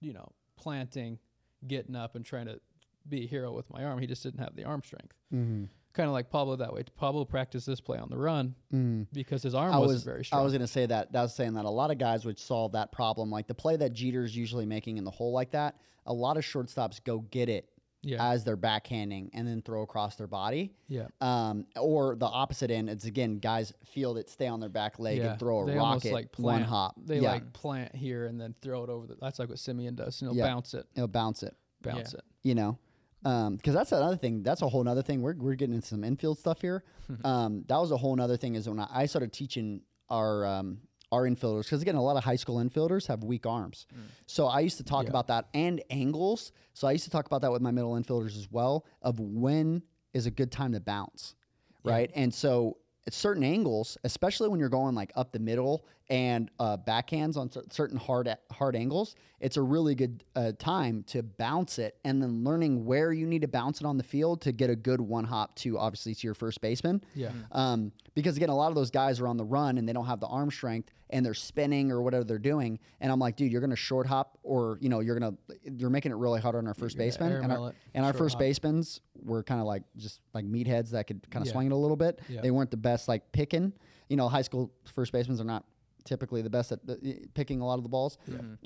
[0.00, 1.18] you know, planting,
[1.66, 2.60] getting up and trying to
[3.08, 3.98] be a hero with my arm.
[4.00, 5.14] He just didn't have the arm strength.
[5.32, 5.68] Mhm.
[5.98, 6.84] Kind of like Pablo that way.
[6.96, 9.08] Pablo practiced this play on the run Mm.
[9.12, 10.40] because his arm I wasn't was very strong.
[10.40, 11.08] I was gonna say that.
[11.12, 13.30] I was saying that a lot of guys would solve that problem.
[13.30, 15.74] Like the play that Jeter's usually making in the hole like that.
[16.06, 17.68] A lot of shortstops go get it
[18.02, 20.72] yeah, as they're backhanding and then throw across their body.
[20.86, 25.00] yeah, Um, or the opposite end, it's again guys field it, stay on their back
[25.00, 25.32] leg yeah.
[25.32, 26.94] and throw a they almost rocket like one plant, hop.
[27.04, 29.16] They yeah, like plant here and then throw it over the.
[29.20, 30.22] That's like what Semien does.
[30.22, 30.44] You know, Yeah.
[30.46, 31.56] bounce it, it'll bounce it.
[31.82, 32.22] bounce it.
[32.44, 32.78] You know,
[33.22, 34.42] because that's another thing.
[34.42, 35.22] That's a whole other thing.
[35.22, 36.84] We're we're getting into some infield stuff here.
[37.24, 38.54] um, that was a whole other thing.
[38.54, 40.78] Is when I started teaching our um,
[41.10, 43.86] our infielders because again, a lot of high school infielders have weak arms.
[44.26, 45.10] So I used to talk Yeah.
[45.10, 46.52] about that and angles.
[46.74, 48.84] So I used to talk about that with my middle infielders as well.
[49.02, 49.82] Of when
[50.12, 51.34] is a good time to bounce,
[51.84, 52.10] right?
[52.14, 52.76] And so
[53.06, 57.50] at certain angles, especially when you're going like up the middle and uh, backhands on
[57.70, 62.42] certain hard hard angles, it's a really good uh, time to bounce it and then
[62.44, 65.24] learning where you need to bounce it on the field to get a good one
[65.24, 67.04] hop to obviously to your first baseman.
[67.14, 67.30] Yeah.
[67.52, 70.06] Um, because again, a lot of those guys are on the run and they don't
[70.06, 72.78] have the arm strength and they're spinning or whatever they're doing.
[73.00, 75.36] And I'm like, dude, you're gonna short hop or you know you're gonna
[75.76, 77.32] you're making it really hard on our first gonna baseman.
[77.32, 78.42] And our, and our first hop.
[78.42, 81.52] basemans were kind of like just like meatheads that could kind of Yeah.
[81.52, 82.20] swing it a little bit.
[82.28, 82.40] Yeah.
[82.40, 83.72] They weren't the best like picking.
[84.08, 85.64] You know, high school first basemen are not
[86.08, 86.94] typically the best at uh,
[87.34, 88.16] picking a lot of the balls.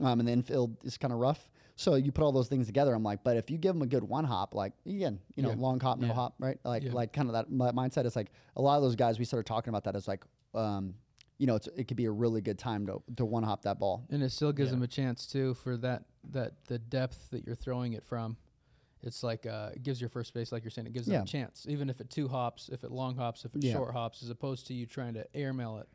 [0.01, 1.51] Um, and the infield is kind of rough.
[1.77, 2.95] So you put all those things together.
[2.95, 5.51] I'm like, but if you give them a good one hop, like again, you know,
[5.51, 5.57] Yeah.
[5.59, 6.13] long hop, no Yeah.
[6.15, 6.59] hop, right?
[6.65, 6.93] Like, Yeah.
[6.93, 8.05] like kind of that mindset.
[8.05, 9.19] It's like a lot of those guys.
[9.19, 10.25] We started talking about that as like,
[10.55, 10.95] um,
[11.39, 13.79] you know, it's, it could be a really good time to to one hop that
[13.81, 14.07] ball.
[14.11, 14.77] And it still gives Yeah.
[14.77, 18.37] them a chance too for that that the depth that you're throwing it from.
[19.03, 21.23] It's like uh, it gives your first base, like you're saying, it gives them Yeah.
[21.23, 23.73] a chance, even if it two hops, if it long hops, if it Yeah.
[23.73, 25.89] short hops, as opposed to you trying to airmail it.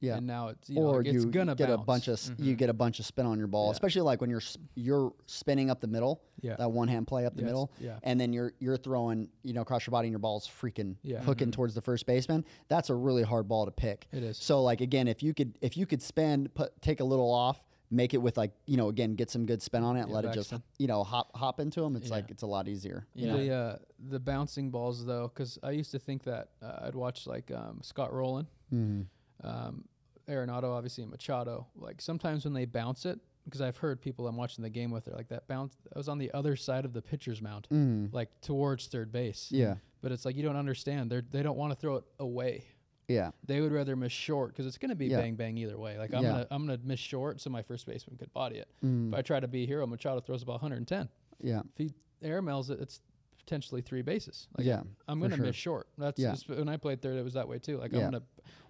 [0.00, 0.16] Yeah.
[0.16, 1.82] And now it's you know, or like, it's you gonna get bounce.
[1.82, 3.72] a bunch of s you get a bunch of spin on your ball, Yeah.
[3.72, 4.42] especially like when you're
[4.74, 6.56] you're spinning up the middle, Yeah.
[6.56, 7.98] that one hand play up the Yes, middle, yeah.
[8.02, 11.20] and then you're you're throwing you know across your body and your ball's freaking Yeah.
[11.22, 12.44] hooking towards the first baseman.
[12.68, 14.06] That's a really hard ball to pick.
[14.12, 14.38] It is.
[14.38, 17.62] So like again, if you could if you could spin, put take a little off,
[17.90, 20.24] make it with like you know again get some good spin on it, Yeah, let
[20.24, 21.94] it just you know hop hop into them.
[21.94, 23.06] It's like it's a lot easier.
[23.14, 23.32] You Yeah.
[23.32, 23.38] know?
[23.38, 23.76] The uh,
[24.08, 27.80] the bouncing balls though, because I used to think that uh, I'd watch like um,
[27.82, 29.04] Scott Rolen, Mhm.
[29.42, 29.84] Um,
[30.28, 31.66] Arenado, obviously and Machado.
[31.76, 35.06] Like sometimes when they bounce it, because I've heard people I'm watching the game with,
[35.06, 35.76] they're like that bounce.
[35.94, 38.12] I was on the other side of the pitcher's mound, Mhm.
[38.12, 39.48] like towards third base.
[39.50, 39.76] Yeah.
[40.02, 41.10] But it's like you don't understand.
[41.10, 42.64] They they don't want to throw it away.
[43.08, 43.32] Yeah.
[43.44, 45.16] They would rather miss short because it's going to be Yeah.
[45.20, 45.98] bang bang either way.
[45.98, 46.30] Like I'm Yeah.
[46.30, 48.68] gonna I'm gonna miss short so my first baseman could body it.
[48.84, 49.08] Mm.
[49.08, 51.08] If I try to be a hero, Machado throws about 110.
[51.42, 51.60] Yeah.
[51.60, 53.00] If he air mails it, it's
[53.40, 54.48] potentially three bases.
[54.56, 55.46] Like Yeah, I'm gonna sure.
[55.46, 55.88] miss short.
[55.98, 56.30] That's Yeah.
[56.32, 57.78] just, when I played third, it was that way too.
[57.78, 57.98] Like Yeah.
[58.00, 58.22] I'm gonna.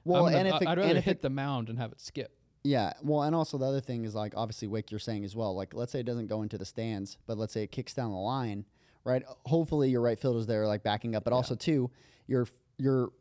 [0.05, 2.01] Well, I'm gonna, and if it- I'd rather hit it- the mound and have it
[2.01, 2.33] skip.
[2.65, 2.93] Yeah.
[3.03, 5.55] Well, and also the other thing is like obviously Wick, you're saying as well.
[5.55, 8.11] Like let's say it doesn't go into the stands, but let's say it kicks down
[8.13, 8.65] the line,
[9.05, 9.23] right?
[9.47, 11.91] Hopefully your right fielder's there like backing up, but also too
[12.27, 12.47] your
[12.79, 13.13] your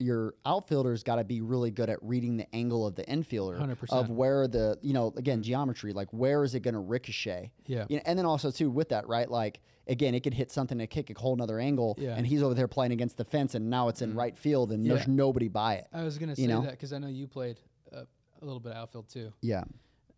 [0.00, 3.92] your outfielder's got to be really good at reading the angle of the infielder 100%.
[3.92, 7.84] of where the you know again geometry like where is it going to ricochet Yeah.
[7.88, 10.78] You know, and then also too with that right like again it could hit something
[10.78, 12.14] to kick a whole another angle Yeah.
[12.16, 14.84] and he's over there playing against the fence and now it's in right field and
[14.86, 16.62] there's nobody by it I was gonna You say know?
[16.62, 17.60] that because I know you played
[17.94, 18.04] uh,
[18.40, 19.32] a little bit of outfield too.
[19.42, 19.64] yeah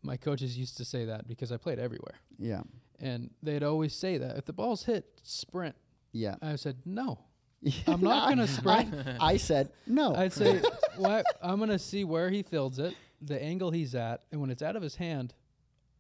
[0.03, 2.63] My coaches used to say that because I played everywhere, yeah
[3.01, 5.75] and they'd always say that if the ball's hit, sprint.
[6.13, 7.19] yeah I said no.
[7.87, 8.95] I'm not gonna sprint.
[9.21, 10.61] I, I said no I'd say
[10.97, 14.63] what I'm gonna see where he fields it, the angle he's at, and when it's
[14.63, 15.35] out of his hand,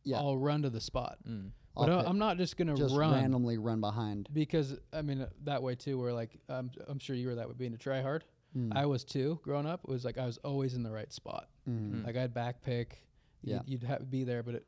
[0.05, 0.19] Yeah.
[0.19, 1.19] I'll run to the spot.
[1.29, 1.51] Mm.
[1.77, 5.03] But I'll I- pick- I'm not just gonna just run randomly run behind because I
[5.03, 5.99] mean uh, that way too.
[5.99, 8.25] Where like I'm I'm sure you were that way being a try hard.
[8.57, 8.77] Mm.
[8.77, 9.81] I was too growing up.
[9.85, 11.49] It was like I was always in the right spot.
[11.69, 12.05] Mm.
[12.05, 12.99] Like I'd back pick.
[13.43, 13.61] Yeah.
[13.67, 14.67] You'd, you'd have be there, but it,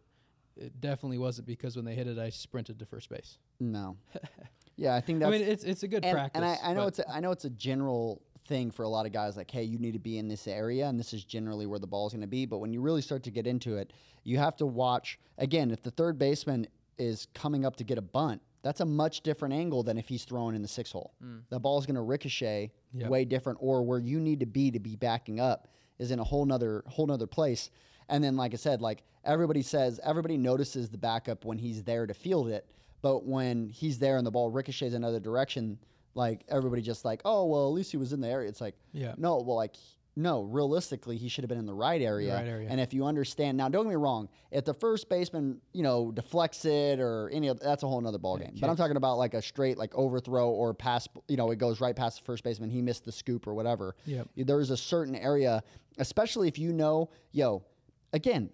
[0.57, 3.37] it definitely wasn't because when they hit it, I sprinted to first base.
[3.61, 3.97] No.
[4.77, 5.29] Yeah, I think that's.
[5.29, 6.43] I mean, it's it's a good and, practice.
[6.43, 9.07] and I, I know it's a, I know it's a general thing for a lot
[9.07, 11.65] of guys like hey you need to be in this area and this is generally
[11.65, 13.79] where the ball is going to be but when you really start to get into
[13.79, 13.91] it
[14.23, 16.67] you have to watch again if the third baseman
[16.99, 20.25] is coming up to get a bunt that's a much different angle than if he's
[20.25, 21.41] throwing in the six hole mm.
[21.49, 23.11] the ball is going to ricochet Yep.
[23.11, 25.67] way different or where you need to be to be backing up
[25.99, 27.71] is in a whole nother whole nother place
[28.09, 32.07] and then like i said like everybody says everybody notices the backup when he's there
[32.07, 32.69] to field it
[33.05, 35.79] but when he's there and the ball ricochets another direction
[36.15, 38.49] like everybody just like, oh well, at least he was in the area.
[38.49, 39.15] It's like, Yeah.
[39.19, 39.75] no, well, like
[40.17, 42.35] no, realistically, he should have been in the right area.
[42.35, 42.69] right area.
[42.71, 46.13] And if you understand now, don't get me wrong, if the first baseman, you know,
[46.13, 48.55] deflects it or any of that's a whole nother ball game.
[48.59, 51.81] But I'm talking about like a straight like overthrow or pass, you know, it goes
[51.81, 53.97] right past the first baseman, he missed the scoop or whatever.
[54.07, 54.29] Yep.
[54.37, 55.63] There's a certain area,
[55.99, 57.65] especially if you know, yo,
[58.13, 58.51] again,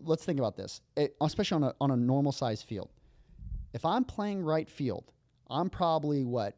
[0.00, 2.90] let's think about this, it, especially on a on a normal size field.
[3.78, 5.12] If I'm playing right field,
[5.48, 6.56] I'm probably what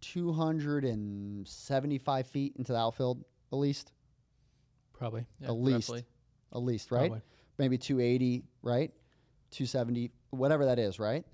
[0.00, 3.92] 275 feet into the outfield at least,
[4.92, 5.24] probably.
[5.40, 6.04] Yeah, at least, roughly.
[6.52, 7.08] at least, right?
[7.10, 7.22] Probably.
[7.58, 8.90] Maybe 280, right?
[9.52, 11.24] 270, whatever that is, right?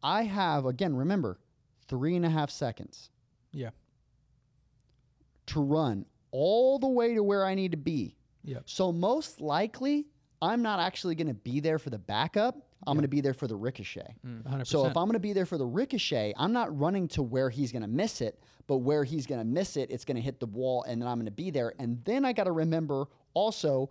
[0.00, 1.40] I have again, remember,
[1.88, 3.10] three and a half seconds
[3.52, 3.70] Yeah.
[5.46, 8.14] to run all the way to where I need to be.
[8.44, 8.62] Yep.
[8.66, 10.06] So most likely,
[10.42, 12.56] I'm not actually going to be there for the backup.
[12.86, 14.14] I'm going to be there for the ricochet.
[14.26, 14.66] 100%.
[14.66, 17.50] So if I'm going to be there for the ricochet, I'm not running to where
[17.50, 20.22] he's going to miss it, but where he's going to miss it, it's going to
[20.22, 21.74] hit the wall, and then I'm going to be there.
[21.78, 23.04] And then I got to remember
[23.34, 23.90] also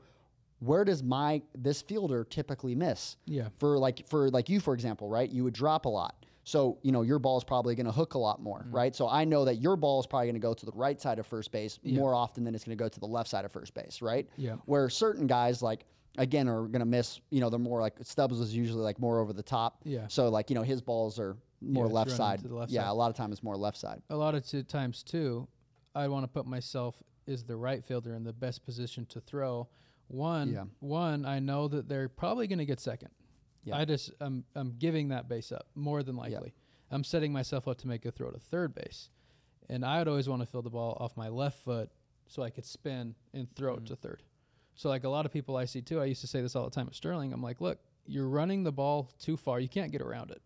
[0.60, 3.16] where does my this fielder typically miss?
[3.26, 3.50] Yeah.
[3.60, 5.30] For like for like you for example, right?
[5.30, 6.26] You would drop a lot.
[6.44, 8.74] So, you know, your ball is probably going to hook a lot more, Mm.
[8.74, 8.96] right?
[8.96, 11.20] So I know that your ball is probably going to go to the right side
[11.20, 13.52] of first base more often than it's going to go to the left side of
[13.52, 14.28] first base, right?
[14.36, 14.56] Yeah.
[14.66, 15.86] Where certain guys like
[16.20, 19.20] again are going to miss, you know, they're more like Stubbs is usually like more
[19.20, 19.80] over the top.
[19.84, 20.06] Yeah.
[20.08, 22.44] So like, you know, his balls are more it's left side.
[22.44, 22.90] left yeah, side.
[22.90, 24.02] a lot of times it's more left side.
[24.10, 25.48] a lot of t- times too,
[25.96, 29.68] I want to put myself as the right fielder in the best position to throw.
[30.08, 30.66] One, Yeah.
[30.80, 33.10] one, I know that they're probably going to get second.
[33.64, 33.78] Yeah.
[33.78, 36.54] I just I'm I'm giving that base up more than likely.
[36.56, 36.96] Yeah.
[36.96, 39.10] I'm setting myself up to make a throw to third base,
[39.70, 41.90] and I would always want to field the ball off my left foot
[42.28, 43.86] so I could spin and throw it mm-hmm.
[43.86, 44.24] to third.
[44.80, 46.64] So like a lot of people I see too, I used to say this all
[46.64, 47.34] the time at Sterling.
[47.34, 49.60] I'm like, look, you're running the ball too far.
[49.60, 50.42] You can't get around it.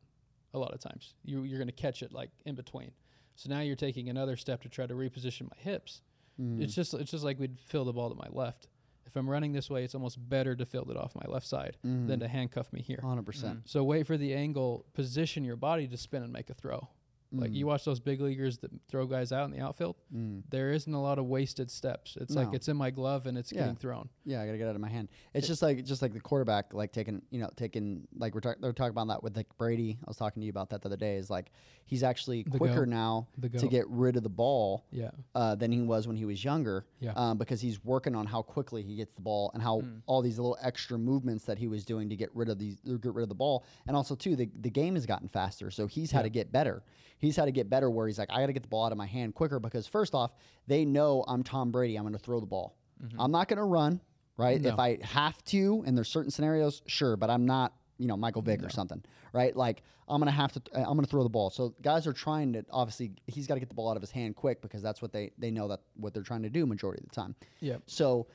[0.56, 2.90] A lot of times, you you're going to catch it like in between.
[3.36, 6.02] So now you're taking another step to try to reposition my hips.
[6.42, 6.64] Mm.
[6.64, 8.70] It's just it's just like we'd fill the ball to my left.
[9.06, 11.78] If I'm running this way, it's almost better to field it off my left side
[11.84, 12.20] than mm-hmm.
[12.20, 13.02] to handcuff me here.
[13.04, 13.26] 100%.
[13.26, 16.88] percent So wait for the angle, position your body to spin and make a throw.
[17.36, 17.56] Like Mm.
[17.56, 19.96] you watch those big leaguers that throw guys out in the outfield,
[20.50, 22.16] there isn't a lot of wasted steps.
[22.22, 23.62] It's like it's in my glove and it's Yeah.
[23.62, 24.08] getting thrown.
[24.24, 25.10] Yeah, I gotta get it out of my hand.
[25.34, 28.62] It's just like just like the quarterback, like taking you know taking like we're talking
[28.62, 29.98] they're talking about that with like Brady.
[30.02, 31.16] I was talking to you about that the other day.
[31.18, 31.52] Is like
[31.86, 33.28] he's actually quicker now
[33.58, 35.12] to get rid of the ball Yeah.
[35.36, 36.86] uh, than he was when he was younger.
[37.00, 37.12] Yeah.
[37.16, 39.98] Um, because he's working on how quickly he gets the ball and how Hmm.
[40.06, 42.98] all these little extra movements that he was doing to get rid of these or
[42.98, 43.64] get rid of the ball.
[43.88, 46.84] And also too, the the game has gotten faster, so he's had to get better.
[47.24, 48.92] He's had to get better where he's like, I got to get the ball out
[48.92, 50.32] of my hand quicker because first off,
[50.68, 51.96] they know I'm Tom Brady.
[51.96, 52.76] I'm going to throw the ball.
[53.18, 54.00] I'm not going to run.
[54.38, 54.60] Right.
[54.62, 54.70] No.
[54.70, 58.42] If I have to, and there's certain scenarios, sure, but I'm not, you know, Michael
[58.42, 59.56] Vick or something, right?
[59.56, 61.52] Like I'm gonna have to, I'm gonna throw the ball.
[61.52, 64.10] So guys are trying to obviously he's got to get the ball out of his
[64.10, 67.04] hand quick because that's what they they know that what they're trying to do majority
[67.04, 67.36] of the time.
[67.60, 67.78] Yeah.
[67.86, 68.26] So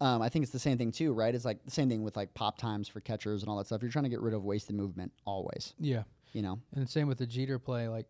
[0.00, 1.34] um, I think it's the same thing too, right?
[1.34, 3.82] It's like the same thing with like pop times for catchers and all that stuff.
[3.82, 6.04] You're trying to get rid of wasted movement always, Yeah.
[6.32, 6.60] you know.
[6.76, 8.06] And same with the Jeter play, like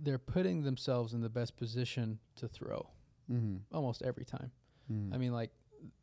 [0.00, 2.88] they're putting themselves in the best position to throw
[3.30, 3.56] Mm-hmm.
[3.74, 4.50] almost every time.
[5.14, 5.50] I mean, like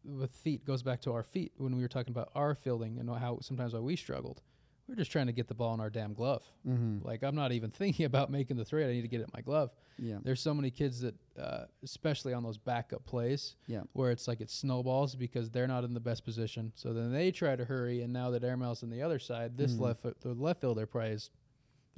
[0.03, 3.07] with feet goes back to our feet when we were talking about our fielding and
[3.09, 4.41] how sometimes why we struggled.
[4.87, 6.41] We are just trying to get the ball in our damn glove.
[6.67, 7.05] Mm-hmm.
[7.05, 8.83] Like I'm not even thinking about making the throw.
[8.83, 9.69] I need to get it in my glove.
[9.99, 10.17] Yeah.
[10.23, 13.81] There's so many kids that, uh, especially on those backup plays, Yeah.
[13.93, 16.71] where it's like it snowballs because they're not in the best position.
[16.75, 19.77] So then they try to hurry, and now that Airmail's on the other side, this
[19.77, 21.29] left the left fielder probably is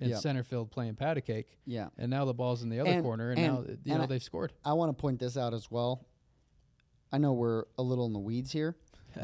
[0.02, 0.20] in Mm-hmm.
[0.20, 1.48] Center field playing patty cake.
[1.66, 1.88] Yeah.
[1.98, 4.04] And now the ball's in the other And- corner, and, and- now you and know
[4.04, 4.52] I- they've scored.
[4.66, 6.06] I want to point this out as well.
[7.14, 8.76] I know we're a little in the weeds here,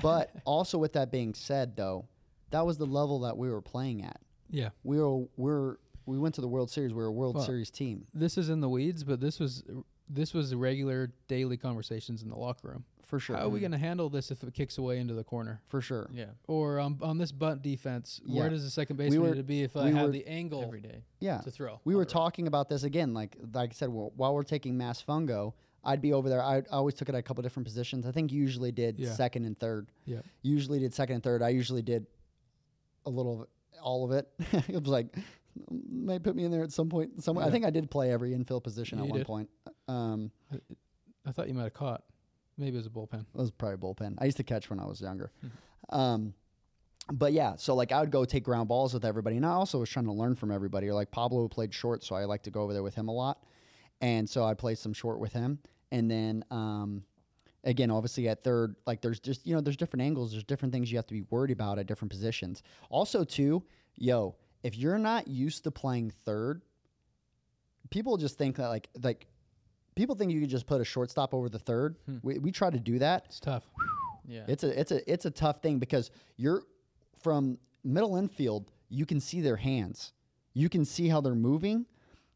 [0.02, 2.08] but also with that being said, though,
[2.52, 4.20] that was the level that we were playing at.
[4.50, 4.70] Yeah.
[4.84, 5.76] We were we're
[6.06, 6.94] we went to the World Series.
[6.94, 9.64] We were a World Well, Series team This is in the weeds, but this was
[10.10, 12.86] this was regular daily conversations in the locker room.
[13.06, 13.36] for sure.
[13.38, 15.62] How are we going to handle this if it kicks away into the corner?
[15.68, 16.10] for sure.
[16.14, 18.42] Yeah, Or um, on this bunt defense, Yeah.
[18.42, 20.62] where does the second baseman were- need to be if I we have the angle
[20.64, 21.04] every day.
[21.20, 21.40] Yeah.
[21.42, 21.80] to throw?
[21.86, 25.02] We were talking about this again, like like I said, wh- while we're taking mass
[25.02, 25.54] fungo,
[25.84, 26.42] I'd be over there.
[26.44, 28.06] I I always took it at a couple different positions.
[28.06, 29.14] I think you usually did Yeah.
[29.14, 29.90] second and third.
[30.06, 30.22] Yeah.
[30.42, 31.42] Usually did second and third.
[31.42, 32.08] I usually did
[33.06, 33.48] a little, of
[33.82, 34.28] all of it.
[34.68, 35.16] it was like
[35.72, 37.24] may put me in there at some point.
[37.24, 37.46] Somewhere.
[37.46, 39.28] I think I did play every infield position Yeah, at one did.
[39.28, 39.50] point.
[39.88, 40.32] Um,
[41.26, 42.04] I thought you might have caught.
[42.58, 43.22] Maybe it was a bullpen.
[43.22, 44.16] it was probably a bullpen.
[44.18, 45.32] I used to catch when I was younger.
[45.90, 46.34] Um,
[47.12, 49.80] but yeah, so like I would go take ground balls with everybody, and I also
[49.80, 50.92] was trying to learn from everybody.
[50.92, 53.44] Like Pablo played short, so I like to go over there with him a lot,
[54.02, 55.60] and so I played some short with him.
[55.92, 57.04] And then um,
[57.64, 60.92] again, obviously at third, like there's just you know there's different angles, there's different things
[60.92, 62.62] you have to be worried about at different positions.
[62.90, 63.64] Also, too,
[63.96, 66.62] yo, if you're not used to playing third,
[67.90, 69.28] people just think that like like
[69.98, 71.98] people think you could just put a shortstop over the third.
[72.06, 72.18] Hmm.
[72.24, 73.26] We, we try to do that.
[73.28, 73.64] It's tough.
[74.28, 74.44] Yeah.
[74.48, 76.64] It's a it's a it's a tough thing because you're
[77.24, 80.14] from middle infield, you can see their hands.
[80.54, 81.86] You can see how they're moving.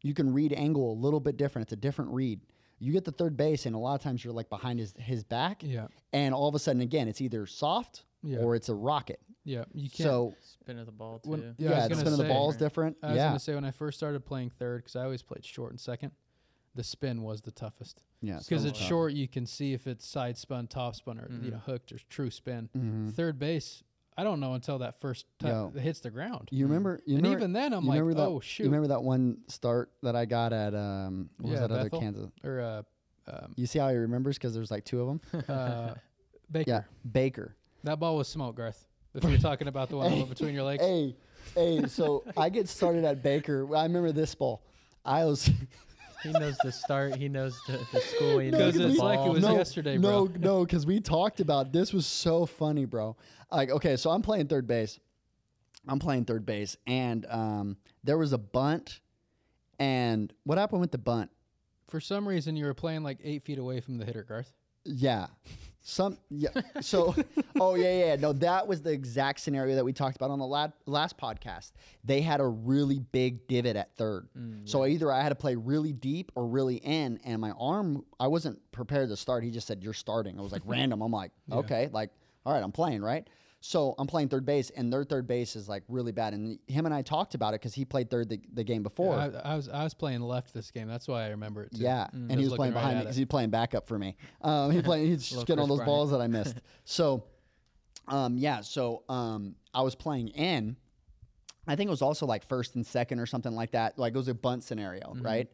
[0.02, 1.66] You can read angle a little bit different.
[1.66, 2.40] It's a different read.
[2.78, 5.22] You get the third base, and a lot of times you're like behind his his
[5.22, 5.62] back.
[5.62, 5.86] Yeah.
[6.12, 8.38] And all of a sudden, again, it's either soft Yeah.
[8.38, 9.20] or it's a rocket.
[9.44, 9.64] Yeah.
[9.74, 10.08] You can't.
[10.08, 11.30] So Spin of the ball too.
[11.30, 12.96] When- yeah, Yeah, the gonna spin of the ball is different.
[13.02, 13.28] I was yeah.
[13.28, 16.12] gonna say when I first started playing third, because I always played short and second,
[16.74, 18.02] the spin was the toughest.
[18.20, 18.38] yeah.
[18.38, 18.88] Because so it's tough.
[18.88, 21.52] short, you can see if it's side spun, top spun, or you Mhm.
[21.52, 22.68] know hooked or true spin.
[22.76, 23.12] Mhm.
[23.14, 23.82] Third base,
[24.16, 25.48] I don't know until that first Yo.
[25.68, 26.48] time it hits the ground.
[26.50, 27.00] You remember?
[27.06, 29.90] You and remember, even then, I'm like, that, oh shoot, You remember that one start
[30.02, 32.30] that I got at um what was Yeah, that other Kansas?
[32.44, 32.82] or uh,
[33.26, 35.44] um, You see how he remembers because there's like two of them.
[35.48, 35.94] uh,
[36.50, 36.70] Baker.
[36.70, 37.54] Yeah, Baker.
[37.84, 38.86] That ball was smoke, Garth.
[39.14, 41.16] If you're talking about the one that between your legs, Hey,
[41.54, 41.86] hey.
[41.86, 43.66] So I get started at Baker.
[43.76, 44.62] I remember this ball.
[45.04, 45.50] I was
[46.22, 47.16] He knows the start.
[47.16, 48.38] He knows the, the school.
[48.38, 49.32] He No, knows 'cause the it's like it ball.
[49.32, 53.16] was yesterday, no, no, because we talked about this was so funny, bro.
[53.50, 54.98] Like, okay, so I'm playing third base.
[55.88, 59.00] I'm playing third base, and um, there was a bunt.
[59.78, 61.30] And what happened with the bunt?
[61.88, 64.50] for some reason you were playing like eight feet away from the hitter, Garth.
[64.86, 65.26] Yeah.
[65.82, 66.48] Some yeah.
[66.80, 67.14] So
[67.60, 70.46] oh yeah yeah no that was the exact scenario that we talked about on the
[70.86, 71.72] last podcast.
[72.04, 74.28] They had a really big divot at third.
[74.38, 78.04] Mm, so either I had to play really deep or really in and my arm
[78.20, 79.42] I wasn't prepared to start.
[79.42, 80.38] He just said you're starting.
[80.38, 81.02] I was like random.
[81.02, 82.10] I'm like, okay, like
[82.46, 83.28] all right, I'm playing, right?
[83.64, 86.84] So I'm playing third base and their third base is like really bad and him
[86.84, 89.14] and I talked about it cuz he played third the, the game before.
[89.14, 90.88] I, I was I was playing left this game.
[90.88, 91.70] That's why I remember it.
[91.70, 91.82] Too.
[91.82, 94.16] Yeah, I and he was playing right behind me because he's playing backup for me.
[94.40, 95.86] Um, he playing, he's just getting all those Bryant.
[95.86, 96.56] balls that I missed.
[96.84, 97.22] So,
[98.08, 100.76] um, yeah, so um, I was playing in.
[101.68, 103.96] I think it was also like first and second or something like that.
[103.96, 105.22] Like it was a bunt scenario, Mm-hmm.
[105.22, 105.48] right?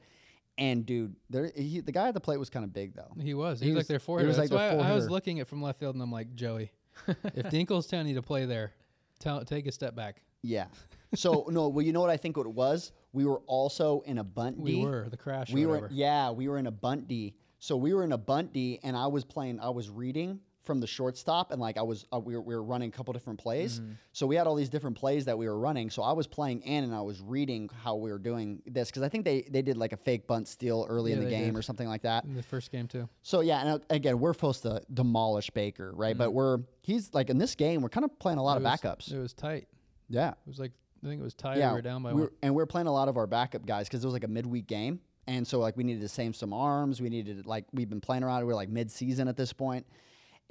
[0.57, 3.13] And dude, there he, the guy at the plate was kind of big though.
[3.21, 3.61] He was.
[3.61, 4.29] He, He was, was- like their he four hitter.
[4.29, 6.35] was like their why I- I was looking at from left field and I'm like,
[6.35, 6.73] Joey,
[7.07, 8.73] if Dinkle's telling you to play there,
[9.19, 10.23] tell take a step back.
[10.43, 10.67] Yeah.
[11.15, 12.93] So no, well, you know what I think what it was?
[13.13, 15.51] We were also in a bunt We were the crash.
[15.51, 17.35] we were yeah we were in a bunt D.
[17.61, 19.59] So we were in a bunt D, and I was playing.
[19.61, 22.63] I was reading from the shortstop, and like I was uh, we were we were
[22.63, 23.81] running a couple different plays.
[23.81, 23.93] Mm-hmm.
[24.13, 25.91] So we had all these different plays that we were running.
[25.91, 29.03] So I was playing in, and I was reading how we were doing this because
[29.03, 31.59] I think they they did like a fake bunt steal early in the game did.
[31.59, 32.23] or something like that.
[32.25, 33.09] in the first game too.
[33.23, 36.17] So yeah, and uh, again, we're supposed to demolish Baker, right?
[36.17, 38.67] But we're he's like in this game, we're kind of playing a lot Mm-hmm.
[38.67, 39.13] It of was- backups.
[39.13, 39.67] It was tight.
[40.09, 40.73] Yeah, It was like
[41.05, 41.59] I think it was tied.
[41.59, 42.31] yeah, we were down by we one.
[42.43, 44.29] and we are playing a lot of our backup guys because it was like a
[44.29, 47.01] midweek game, and so like we needed to save some arms.
[47.01, 48.45] We needed like we've been playing around.
[48.47, 49.87] We're like mid season at this point,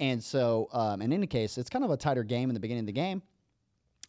[0.00, 2.82] and so um, in any case, it's kind of a tighter game in the beginning
[2.82, 3.22] of the game,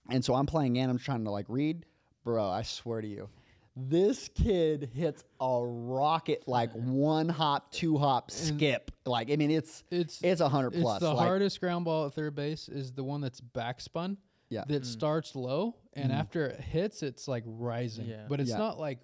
[0.10, 0.90] and so I'm playing in.
[0.90, 1.86] I'm trying to like read,
[2.24, 2.48] bro.
[2.49, 3.30] I swear to you.
[3.76, 8.91] This kid hits a rocket like one hop, two hop, skip.
[9.06, 10.99] Like I mean, it's It's it's a hundred it's plus.
[10.99, 14.18] the like, hardest ground ball at third base is the one that's backspun.
[14.49, 14.64] Yeah.
[14.68, 18.06] That starts low and after it hits, it's like rising.
[18.07, 18.26] Yeah.
[18.28, 18.57] But it's Yeah.
[18.57, 18.98] not like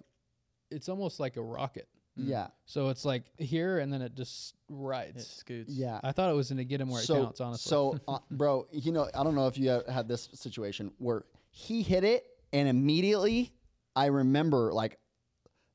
[0.70, 1.88] it's almost like a rocket.
[2.16, 5.26] Yeah, So it's like here and then it just It rides.
[5.26, 5.72] scoots.
[5.72, 6.00] yeah.
[6.02, 7.70] I thought it was going to get him where so, it counts, honestly.
[7.70, 11.24] So, uh, bro, you know, I don't know if you have had this situation where
[11.50, 13.52] he hit it and immediately
[13.94, 14.98] I remember like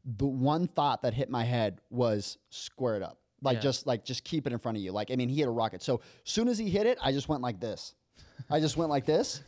[0.04, 3.20] the one thought that hit my head was square it up.
[3.44, 3.62] Like Yeah.
[3.62, 4.92] just like just keep it in front of you.
[4.92, 5.82] Like I mean, he hit a rocket.
[5.82, 7.94] So soon as he hit it, I just went like this.
[8.49, 9.43] I just went like this,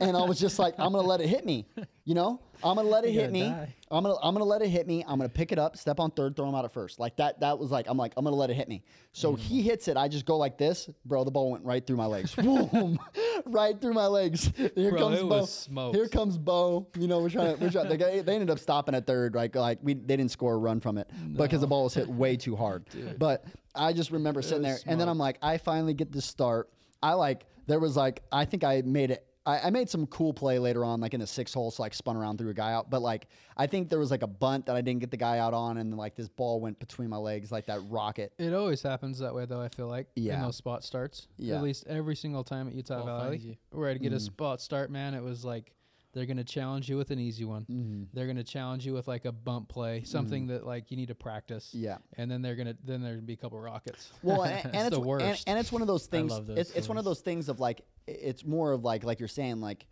[0.00, 1.66] and I was just like, I'm gonna let it hit me.
[2.04, 3.44] You know, I'm gonna let it You hit me.
[3.44, 3.74] die.
[3.90, 5.04] I'm gonna I'm gonna let it hit me.
[5.08, 6.98] I'm gonna pick it up, step on third, throw him out at first.
[6.98, 7.40] Like that.
[7.40, 8.82] That was like I'm like I'm gonna let it hit me.
[9.12, 9.38] So mm.
[9.38, 9.96] he hits it.
[9.96, 11.24] I just go like this, bro.
[11.24, 12.34] The ball went right through my legs.
[12.34, 12.98] Boom,
[13.46, 14.52] right through my legs.
[14.74, 15.44] Here Bro, comes Bo.
[15.46, 15.96] smoked.
[15.96, 16.88] Here comes Bo.
[16.98, 17.62] You know, we're trying to.
[17.62, 19.34] We're trying, they, they ended up stopping at third.
[19.34, 22.08] Like like we they didn't score a run from it because the ball was hit
[22.08, 22.84] way too hard.
[23.18, 23.44] But
[23.74, 26.68] I just remember sitting there, was and then I'm like, I finally get this start.
[27.02, 30.32] I like there was like I think I made it I, I made some cool
[30.32, 32.72] play later on, like in the six hole, so like spun around threw a guy
[32.72, 32.90] out.
[32.90, 33.26] But like
[33.56, 35.78] I think there was like a bunt that I didn't get the guy out on,
[35.78, 38.32] and like this ball went between my legs like that rocket.
[38.38, 39.60] It always happens that way, though.
[39.60, 40.36] I feel like Yeah.
[40.36, 41.26] in those spot starts.
[41.38, 41.56] Yeah.
[41.56, 43.56] At least every single time at Utah Ball Valley, finds you.
[43.72, 44.20] where I'd get a Mhm.
[44.20, 45.72] spot start, man, it was like
[46.12, 47.62] they're gonna challenge you with an easy one.
[47.62, 48.02] Mm-hmm.
[48.12, 51.14] They're gonna challenge you with like a bump play, something that like you need to
[51.14, 51.70] practice.
[51.72, 51.98] Yeah.
[52.16, 54.10] And then they're gonna then there's gonna be a couple rockets.
[54.22, 55.48] Well, and, and it's the and, worst.
[55.48, 56.32] and it's one of those I things.
[56.32, 59.20] love those it's, it's one of those things of like it's more of like like
[59.20, 59.86] you're saying like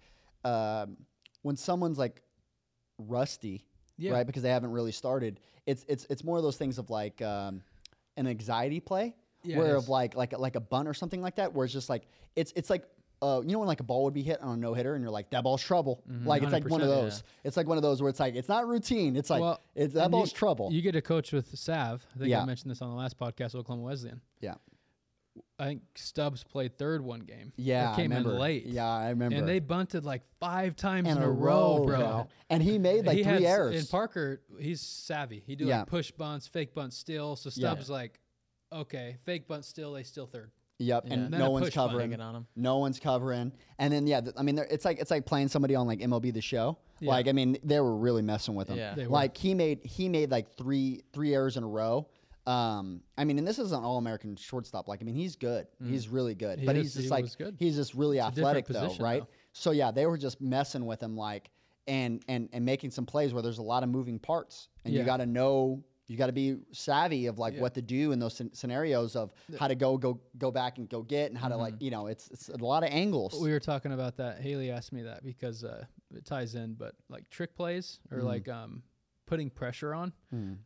[0.44, 0.96] um,
[1.42, 2.22] when someone's like
[2.98, 3.66] rusty,
[3.96, 4.12] Yeah.
[4.12, 4.26] right?
[4.26, 5.40] Because they haven't really started.
[5.66, 7.62] It's it's it's more of those things of like um,
[8.16, 11.54] an anxiety play, Yeah, where of like like like a bun or something like that,
[11.54, 12.06] where it's just like
[12.36, 12.84] it's it's like.
[13.22, 15.02] Uh, you know when like a ball would be hit on a no hitter and
[15.02, 16.02] you're like that ball's trouble.
[16.24, 17.22] Like it's like one of 100%, those.
[17.44, 19.14] It's like one of those where it's like it's not routine.
[19.14, 20.72] It's like Well, it's that ball's you, trouble.
[20.72, 22.06] You get a coach with Sav.
[22.14, 22.42] I think Yeah.
[22.42, 24.22] I mentioned this on the last podcast, Oklahoma Wesleyan.
[24.40, 24.54] yeah,
[25.58, 27.52] I think Stubbs played third one game.
[27.56, 28.38] Yeah, I came in remember.
[28.38, 28.64] late.
[28.64, 29.36] Yeah, I remember.
[29.36, 31.98] And they bunted like five times in in, a row, bro.
[31.98, 32.28] bro.
[32.48, 33.76] And he made like he three had, errors.
[33.78, 35.42] And Parker, he's savvy.
[35.46, 35.80] He do Yeah.
[35.80, 37.36] like push bunts, fake bunts still.
[37.36, 37.68] So Yeah.
[37.72, 38.18] Stubbs like,
[38.72, 40.50] okay, fake bunt still, they still third.
[40.80, 41.12] Yep, Yeah.
[41.14, 41.90] and Then no a one's push bunt.
[41.90, 42.10] covering.
[42.10, 42.46] Hanging on 'em.
[42.56, 43.52] No one's covering.
[43.78, 46.00] And then yeah, th- I mean, there- it's like it's like playing somebody on like
[46.00, 46.78] MLB the Show.
[47.00, 47.10] Yeah.
[47.10, 48.76] Like I mean, they were really messing with him.
[48.78, 48.94] Yeah.
[48.94, 49.12] They were.
[49.12, 52.08] Like he made he made like three three errors in a row.
[52.46, 54.88] Um, I mean, and this is an all American shortstop.
[54.88, 55.66] Like I mean, he's good.
[55.84, 56.58] He's really good.
[56.58, 56.60] Mm.
[56.62, 57.56] He but is- he's just he like was good.
[57.58, 59.20] he's just really It's a different athletic though, position, right?
[59.22, 59.28] though.
[59.52, 61.50] So yeah, they were just messing with him like
[61.86, 65.00] and and and making some plays where there's a lot of moving parts, and you
[65.00, 65.06] Yeah.
[65.06, 65.82] got to know.
[66.10, 67.60] You got to be savvy of like Yeah.
[67.60, 70.88] what to do in those scen- scenarios of how to go go go back and
[70.88, 71.84] go get and how to like Mm-hmm.
[71.84, 73.40] you know it's it's a lot of angles.
[73.40, 74.40] We were talking about that.
[74.40, 78.48] Haley asked me that because uh, it ties in, but like trick plays or like
[78.48, 78.82] um,
[79.26, 80.12] putting pressure on.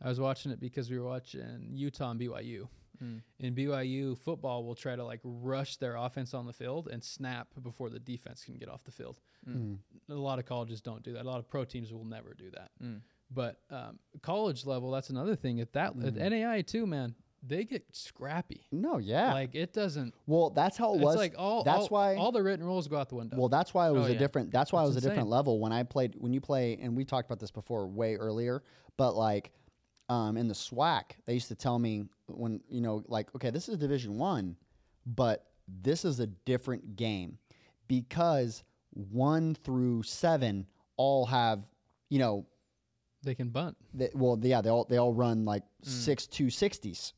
[0.02, 2.68] I was watching it because we were watching Utah and BYU.
[3.38, 7.48] In BYU, football will try to like rush their offense on the field and snap
[7.62, 9.20] before the defense can get off the field.
[9.46, 11.22] A lot of colleges don't do that.
[11.22, 12.70] A lot of pro teams will never do that.
[13.35, 15.61] But um, college level, that's another thing.
[15.61, 17.15] At that at NAIA too, man,
[17.47, 18.62] they get scrappy.
[18.73, 19.32] no, yeah.
[19.32, 20.15] Like it doesn't.
[20.27, 21.16] well, that's how it It's was.
[21.16, 21.65] like all.
[21.65, 22.15] that's all, why.
[22.16, 23.36] all the written rules go out the window.
[23.36, 24.19] well, that's why it was Oh, a yeah.
[24.19, 24.51] different.
[24.52, 26.15] That's why it was That's a different level when I played.
[26.19, 28.62] When you play, and we talked about this before, way earlier.
[28.97, 29.51] But like,
[30.09, 33.69] um, in the SWAC, they used to tell me when you know, like, okay, this
[33.69, 34.56] is Division One,
[35.05, 35.47] but
[35.82, 37.39] this is a different game
[37.89, 38.62] because
[38.93, 40.66] one through seven
[40.97, 41.66] all have,
[42.11, 42.47] you know,
[43.24, 43.76] they can bunt.
[43.92, 47.12] they, well, yeah, they all they all run like six two sixties,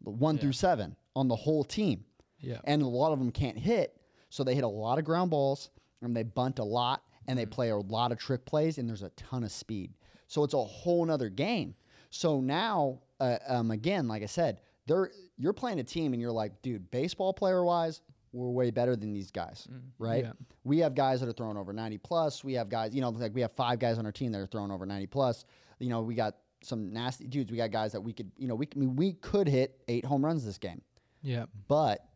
[0.00, 2.04] one through seven on the whole team,
[2.40, 2.58] Yeah.
[2.64, 3.96] and a lot of them can't hit,
[4.30, 5.70] so they hit a lot of ground balls
[6.00, 9.02] and they bunt a lot and they play a lot of trick plays and there's
[9.02, 9.92] a ton of speed,
[10.26, 11.74] so it's a whole nother game.
[12.10, 16.32] So now, uh, um, again, like I said, they're you're playing a team and you're
[16.32, 18.00] like, dude, baseball player wise,
[18.32, 19.80] we're way better than these guys, mm.
[19.98, 20.24] right?
[20.24, 20.32] Yeah.
[20.64, 22.42] We have guys that are throwing over 90 plus.
[22.42, 24.46] We have guys, you know, like we have five guys on our team that are
[24.46, 25.44] throwing over 90 plus.
[25.78, 27.50] You know, we got some nasty dudes.
[27.50, 30.04] We got guys that we could, you know, we, I mean, we could hit eight
[30.04, 30.80] home runs this game,
[31.22, 31.46] Yeah.
[31.68, 32.06] but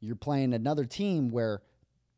[0.00, 1.62] you're playing another team where,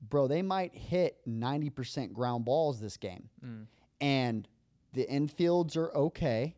[0.08, 3.28] bro, they might hit 90% ground balls this game.
[3.44, 3.66] Mm.
[4.00, 4.48] And
[4.92, 6.56] the infields are okay.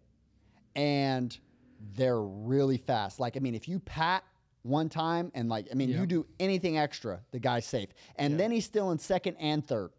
[0.74, 1.36] And
[1.94, 3.20] they're really fast.
[3.20, 4.24] Like, I mean, if you pat
[4.62, 6.00] one time and like, I mean, Yeah.
[6.00, 7.90] you do anything extra, the guy's safe.
[8.16, 9.90] And then he's still in second and third.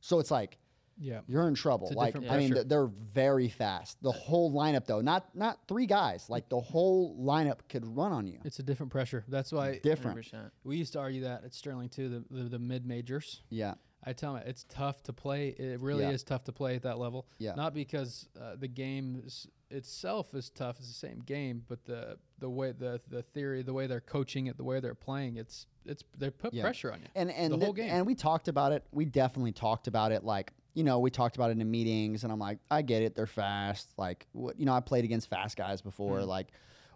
[0.00, 0.58] So it's like,
[0.98, 1.22] Yeah.
[1.26, 1.90] you're in trouble.
[1.94, 4.00] Like, I mean, th- they're very fast.
[4.02, 6.30] The whole lineup, though, not not three guys.
[6.30, 8.38] Like the whole lineup could run on you.
[8.44, 9.24] It's a different pressure.
[9.26, 10.18] That's why Different.
[10.18, 10.50] 100%.
[10.62, 12.08] we used to argue that at Sterling too.
[12.30, 13.42] The the, the mid majors.
[13.50, 13.74] Yeah.
[14.06, 15.48] I tell them it's tough to play.
[15.48, 16.10] It really Yeah.
[16.10, 17.26] is tough to play at that level.
[17.38, 17.54] Yeah.
[17.54, 20.76] Not because uh, the game is, itself is tough.
[20.78, 24.46] It's the same game, but the the way the the theory, the way they're coaching
[24.46, 26.62] it, the way they're playing, it's it's they put Yeah.
[26.62, 27.08] pressure on you.
[27.14, 27.90] And and the th- whole game.
[27.90, 28.84] and we talked about it.
[28.92, 30.24] We definitely talked about it.
[30.24, 33.14] Like you know, we talked about it in meetings, and I'm like, I get it.
[33.14, 33.92] They're fast.
[33.96, 36.20] Like what you know, I played against fast guys before.
[36.20, 36.26] Mm.
[36.26, 36.48] Like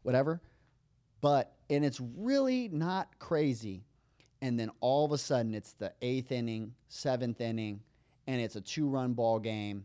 [0.02, 0.40] whatever.
[1.20, 3.84] But and it's really not crazy.
[4.40, 7.80] And then all of a sudden, it's the eighth inning, seventh inning,
[8.28, 9.84] and it's a two-run ball game,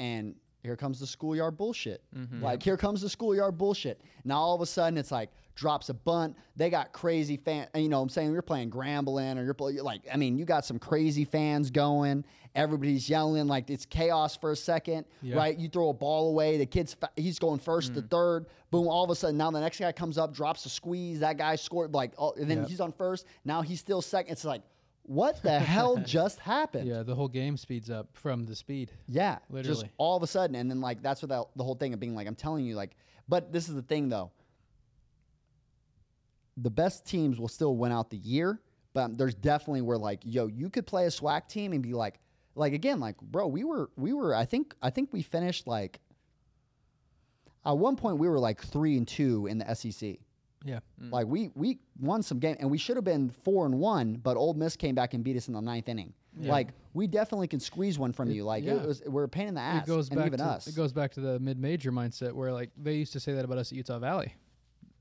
[0.00, 0.34] and
[0.64, 2.02] here comes the schoolyard bullshit.
[2.16, 2.42] Mm-hmm.
[2.42, 4.00] Like here comes the schoolyard bullshit.
[4.24, 6.36] Now all of a sudden it's like drops a bunt.
[6.56, 7.68] They got crazy fan.
[7.74, 10.78] You know, I'm saying you're playing Grambling or you're like, I mean, you got some
[10.78, 12.24] crazy fans going.
[12.54, 15.36] Everybody's yelling like it's chaos for a second, Yeah.
[15.36, 15.56] right?
[15.58, 16.56] You throw a ball away.
[16.56, 17.96] The kid's fa- he's going first Mm.
[17.96, 18.46] to third.
[18.70, 18.88] Boom!
[18.88, 21.20] All of a sudden now the next guy comes up, drops a squeeze.
[21.20, 22.66] That guy scored like, oh, and then Yeah.
[22.68, 23.26] he's on first.
[23.44, 24.32] Now he's still second.
[24.32, 24.62] It's like,
[25.06, 26.88] what the hell just happened?
[26.88, 28.90] yeah, the whole game speeds up from the speed.
[29.06, 29.90] Yeah, just Literally.
[29.98, 32.14] all of a sudden, and then like that's what that, the whole thing of being
[32.14, 32.96] like I'm telling you like,
[33.28, 34.30] but this is the thing though.
[36.56, 38.60] The best teams will still win out the year,
[38.92, 42.20] But there's definitely where like, yo, you could play a SWAC team and be like,
[42.54, 46.00] like again, like, bro, we were we were I think I think we finished like
[47.66, 50.18] at one point we were like three and two in the SEC.
[50.64, 50.80] Yeah.
[51.00, 51.12] Mm.
[51.12, 54.36] Like we we won some game and we should have been four and one, but
[54.36, 56.14] Ole Miss came back and beat us in the ninth inning.
[56.36, 58.44] Like we definitely can squeeze one from you.
[58.44, 58.74] Like yeah.
[58.74, 59.86] it was we're a pain in the ass.
[59.86, 60.66] it goes and back even to us.
[60.66, 63.58] it goes back to the mid-major mindset where like they used to say that about
[63.58, 64.34] us at Utah Valley.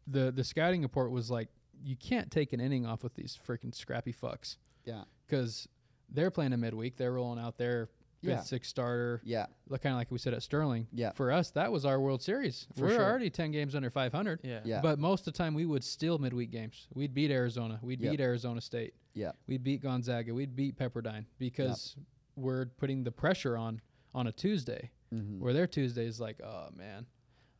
[0.07, 1.49] The the scouting report was like
[1.83, 5.03] you can't take an inning off with these freaking scrappy fucks yeah.
[5.25, 5.67] because
[6.09, 6.95] they're playing a midweek.
[6.97, 7.89] They're rolling out their
[8.23, 8.41] fifth, Yeah.
[8.41, 9.21] sixth starter.
[9.23, 9.45] Yeah.
[9.69, 10.87] Look, kind of like we said at Sterling.
[10.93, 11.11] Yeah.
[11.11, 12.67] For us, that was our World Series.
[12.75, 13.03] For We're sure.
[13.03, 14.39] already ten games under 500.
[14.43, 14.61] Yeah.
[14.63, 14.81] Yeah.
[14.81, 16.87] But most of the time, we would steal midweek games.
[16.93, 17.79] We'd beat Arizona.
[17.81, 18.11] We'd Yep.
[18.11, 18.93] beat Arizona State.
[19.13, 19.31] Yeah.
[19.47, 20.33] We'd beat Gonzaga.
[20.33, 21.95] We'd beat Pepperdine because
[22.35, 23.81] we're putting the pressure on
[24.15, 25.39] on a Tuesday, Mm-hmm.
[25.41, 27.05] where their Tuesday is like, oh man,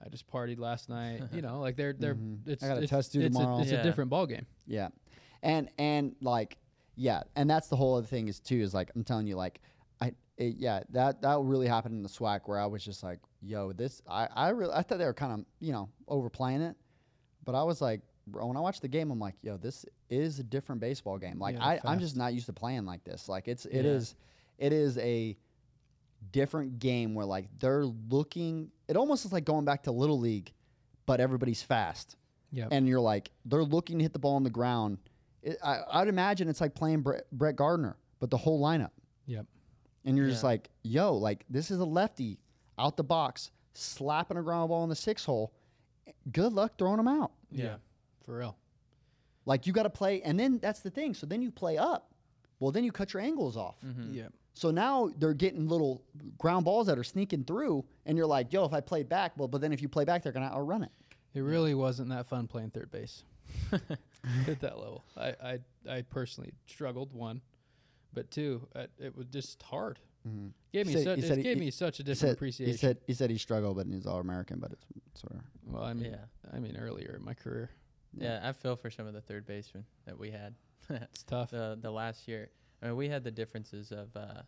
[0.04, 1.22] I just partied last night.
[1.34, 2.18] you know, like they're they're
[2.48, 2.72] it's Mm-hmm.
[2.72, 3.58] I got a test due it's tomorrow.
[3.58, 3.80] A, it's Yeah.
[3.82, 4.46] a different ball game.
[4.66, 4.90] Yeah.
[5.44, 6.58] And and like
[6.96, 9.60] yeah, and that's the whole other thing is too is like I'm telling you like
[9.64, 9.68] I
[10.38, 13.72] it, yeah, that that really happened in the SWAC where I was just like, yo,
[13.74, 16.76] this I I really I thought they were kind of, you know, overplaying it.
[17.46, 20.40] But I was like bro, when I watched the game, I'm like, yo, this is
[20.40, 21.40] a different baseball game.
[21.40, 23.28] Like Yeah, I, I'm just not used to playing like this.
[23.30, 23.92] Like it's it Yeah.
[23.92, 24.16] is
[24.58, 25.38] it is a
[26.32, 30.52] different game where like they're looking it almost is like going back to little league,
[31.06, 32.16] but everybody's fast
[32.52, 32.68] Yeah.
[32.72, 34.98] and you're like they're looking to hit the ball on the ground.
[35.42, 38.92] It, I, I'd imagine it's like playing Brett, Brett Gardner, but the whole lineup.
[40.06, 42.40] And you're just like, yo, like this is a lefty
[42.78, 45.54] out the box slapping a ground ball in the six hole.
[46.32, 47.32] Good luck throwing them out.
[47.52, 47.76] Yeah.
[48.26, 48.58] For real.
[49.46, 51.14] Like you got to play, and then that's the thing.
[51.14, 52.12] So then you play up.
[52.60, 53.76] Well, then you cut your angles off.
[53.86, 54.14] Mm-hmm.
[54.14, 54.28] Yeah.
[54.54, 56.04] So now they're getting little
[56.38, 59.48] ground balls that are sneaking through, and you're like, yo, if I play back, well,
[59.48, 60.92] but then if you play back, they're gonna outrun it.
[61.34, 63.24] It really wasn't that fun playing third base
[63.72, 65.04] at that level.
[65.18, 65.60] I, I
[65.90, 67.42] I personally struggled one,
[68.14, 70.00] but two, uh, it was just hard.
[70.72, 72.72] Gave me said- such, it gave he- me such a He different said, appreciation.
[72.72, 74.86] he said he said he struggled, but he's all American, but it's
[75.22, 76.26] sort of well, I mean, Yeah.
[76.54, 77.72] I mean earlier in my career,
[78.14, 80.56] Yeah, I feel for some of the third basemen that we had.
[80.90, 81.52] it's tough.
[81.52, 82.50] the the last year.
[82.82, 84.44] I mean, we had the differences of uh,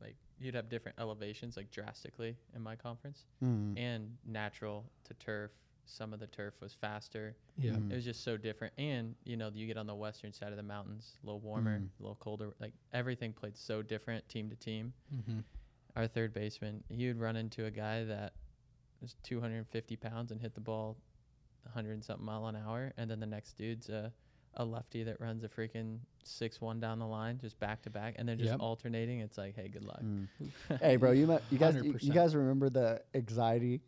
[0.00, 3.78] like you'd have different elevations like drastically in my conference Mm.
[3.78, 5.52] and natural to turf.
[5.86, 7.36] Some of the turf was faster.
[7.58, 7.72] yeah.
[7.72, 7.90] Mm.
[7.90, 8.72] It was just so different.
[8.78, 11.78] And you know, you get on the western side of the mountains, a little warmer,
[11.78, 11.88] Mm.
[11.98, 12.52] a little colder.
[12.60, 14.92] Like everything played so different team to team.
[15.14, 15.40] Mm-hmm.
[15.96, 18.32] Our third baseman, he would run into a guy that
[19.00, 20.96] was 250 pounds and hit the ball
[21.64, 24.12] 100 and something mile an hour, and then the next dude's a
[24.56, 28.14] a lefty that runs a freaking six one down the line, just back to back,
[28.18, 28.60] and they're just Yep.
[28.60, 29.20] alternating.
[29.20, 30.00] It's like, hey, good luck.
[30.02, 30.28] Mm.
[30.80, 32.14] hey, bro, you, mu- you guys, you, you 100%.
[32.14, 33.80] guys remember the anxiety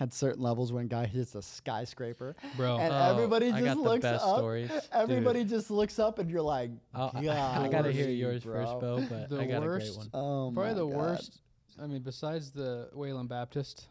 [0.00, 3.76] at certain levels when guy hits a skyscraper, Bro, and Oh, everybody I just got
[3.76, 4.38] the looks best up.
[4.38, 8.42] stories, Everybody just looks up, and you're like, I'll- I, God, I gotta hear yours
[8.44, 8.54] bro.
[8.66, 10.08] first, Bo, but The I got a great worst- one.
[10.14, 10.96] Oh, probably the God.
[10.96, 11.40] worst.
[11.80, 13.86] I mean, besides the Wayland Baptist,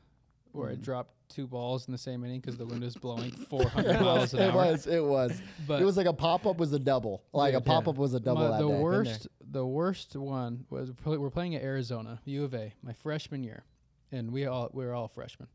[0.51, 0.81] where I Mm.
[0.81, 4.33] dropped two balls in the same inning because the wind was blowing 400 It miles
[4.33, 4.55] an it hour.
[4.55, 5.41] was, it was.
[5.67, 7.23] But it was like a pop up was a double.
[7.33, 8.79] Like a pop up was a double My- that the day.
[8.81, 13.63] worst, the worst one was we're playing at Arizona, U of A, my freshman year,
[14.11, 15.47] and we all we were all freshmen.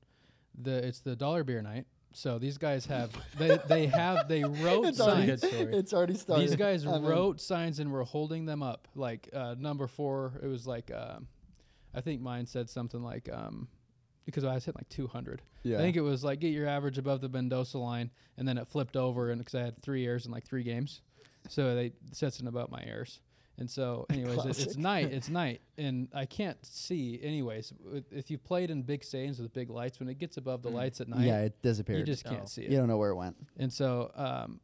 [0.60, 4.86] The it's the dollar beer night, so these guys have they they have they wrote
[4.86, 5.38] It's signs.
[5.40, 5.74] story.
[5.76, 6.48] it's already started.
[6.48, 8.86] These guys I mean, wrote signs and were holding them up.
[8.94, 11.26] Like uh, number four, it was like um,
[11.92, 13.66] I think mine said something like um,
[14.24, 15.42] because I was hitting like 200.
[15.62, 15.76] Yeah.
[15.76, 18.68] I think it was like get your average above the Mendoza line, and then it
[18.68, 21.01] flipped over, and because I had three errors in like three games,
[21.48, 23.20] so they said something about my errors.
[23.56, 25.12] And so, anyways, it, it's night.
[25.12, 27.20] It's night, and I can't see.
[27.22, 27.72] Anyways,
[28.10, 31.01] if you played in big stadiums with big lights, when it gets above the lights
[31.01, 31.26] at night, Mm.
[31.26, 31.98] yeah, it disappears.
[32.01, 32.46] you just can't Oh.
[32.46, 32.70] see it.
[32.72, 33.36] You don't know where it went.
[33.59, 34.60] And so um,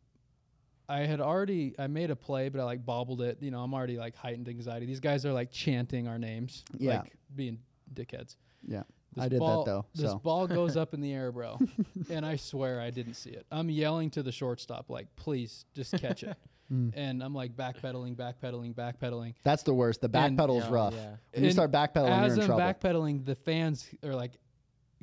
[0.88, 3.38] I had already I made a play, but I like bobbled it.
[3.40, 4.86] You know, I'm already like heightened anxiety.
[4.86, 7.02] These guys are like chanting our names, Yeah.
[7.02, 7.58] like being
[7.94, 8.36] dickheads.
[8.66, 8.82] Yeah.
[9.14, 11.58] This I did that, ball, though, This ball goes up in the air, bro,
[12.10, 13.44] and I swear I didn't see it.
[13.50, 16.36] I'm yelling to the shortstop, like, "Please, just catch it."
[16.72, 16.92] Mm.
[16.94, 19.34] and I'm like backpedaling, backpedaling, backpedaling.
[19.42, 20.02] That's the worst.
[20.02, 20.94] The back And- pedal's Yeah, rough.
[20.94, 21.16] yeah.
[21.34, 22.62] When you start backpedaling, As you're in I'm trouble.
[22.62, 24.38] backpedaling, the fans are like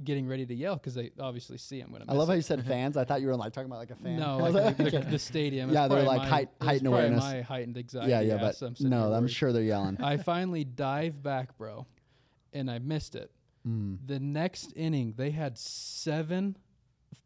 [0.01, 2.05] getting ready to yell because they obviously see I'm gonna.
[2.07, 2.95] I love miss how you said fans.
[2.95, 4.17] I thought you were like talking about like a fan.
[4.17, 5.69] No, I like the, the, stadium.
[5.73, 7.19] Yeah, they're like my- height- heightened awareness.
[7.21, 8.11] My heightened anxiety.
[8.11, 9.31] yeah, yeah, ass, but I'm no, I'm worried.
[9.31, 10.01] sure they're yelling.
[10.01, 11.85] I finally dive back, bro,
[12.53, 13.29] and I missed it.
[13.67, 13.97] Mm.
[14.05, 16.57] The next inning, they had seven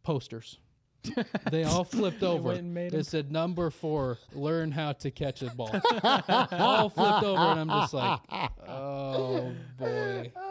[0.04, 0.58] posters.
[1.52, 2.54] they all flipped over.
[2.54, 3.04] It and made It 'em.
[3.04, 5.72] said number four, learn how to catch a ball.
[6.04, 8.20] all flipped over, and I'm just like,
[8.68, 10.32] oh boy,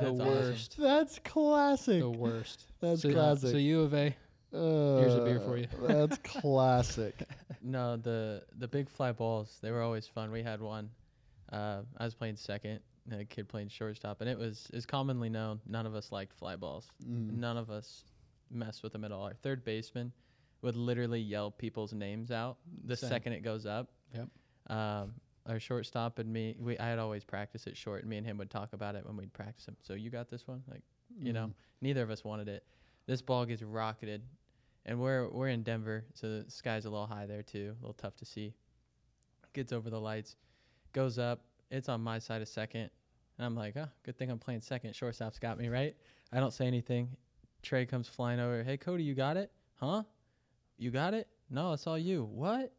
[0.00, 0.18] That's awesome.
[0.18, 2.00] worst, That's classic.
[2.00, 2.64] the worst.
[2.80, 3.50] That's so, classic.
[3.50, 4.14] So U of A,
[4.50, 5.66] Here's a beer for you.
[5.82, 7.22] That's classic.
[7.62, 10.30] No, the the big fly balls, they were always fun.
[10.32, 10.90] We had one.
[11.52, 12.80] Uh, I was playing second, and
[13.12, 15.60] a kid playing shortstop, and it was is commonly known.
[15.66, 16.88] None of us liked fly balls.
[17.04, 17.38] Mm.
[17.38, 18.04] None of us
[18.50, 19.24] messed with them at all.
[19.24, 20.12] Our third baseman
[20.62, 23.10] would literally yell people's names out the Same.
[23.10, 23.90] second it goes up.
[24.14, 24.28] Yep.
[24.76, 25.14] Um,
[25.48, 28.38] our shortstop and me, we I had always practiced it short, and me and him
[28.38, 29.76] would talk about it when we'd practice him.
[29.82, 30.82] So you got this one, like
[31.20, 32.64] you know, neither of us wanted it.
[33.06, 34.22] This ball gets rocketed,
[34.84, 37.94] and we're we're in Denver, so the sky's a little high there too, a little
[37.94, 38.52] tough to see.
[39.54, 40.36] Gets over the lights,
[40.92, 41.40] goes up.
[41.70, 42.90] It's on my side of second,
[43.38, 44.94] and I'm like, oh, good thing I'm playing second.
[44.94, 45.94] Shortstop's got me right.
[46.32, 47.08] I don't say anything.
[47.62, 48.62] Trey comes flying over.
[48.62, 49.50] Hey Cody, you got it?
[49.76, 50.02] Huh?
[50.76, 51.28] You got it?
[51.50, 52.24] No, it's all you.
[52.24, 52.72] What?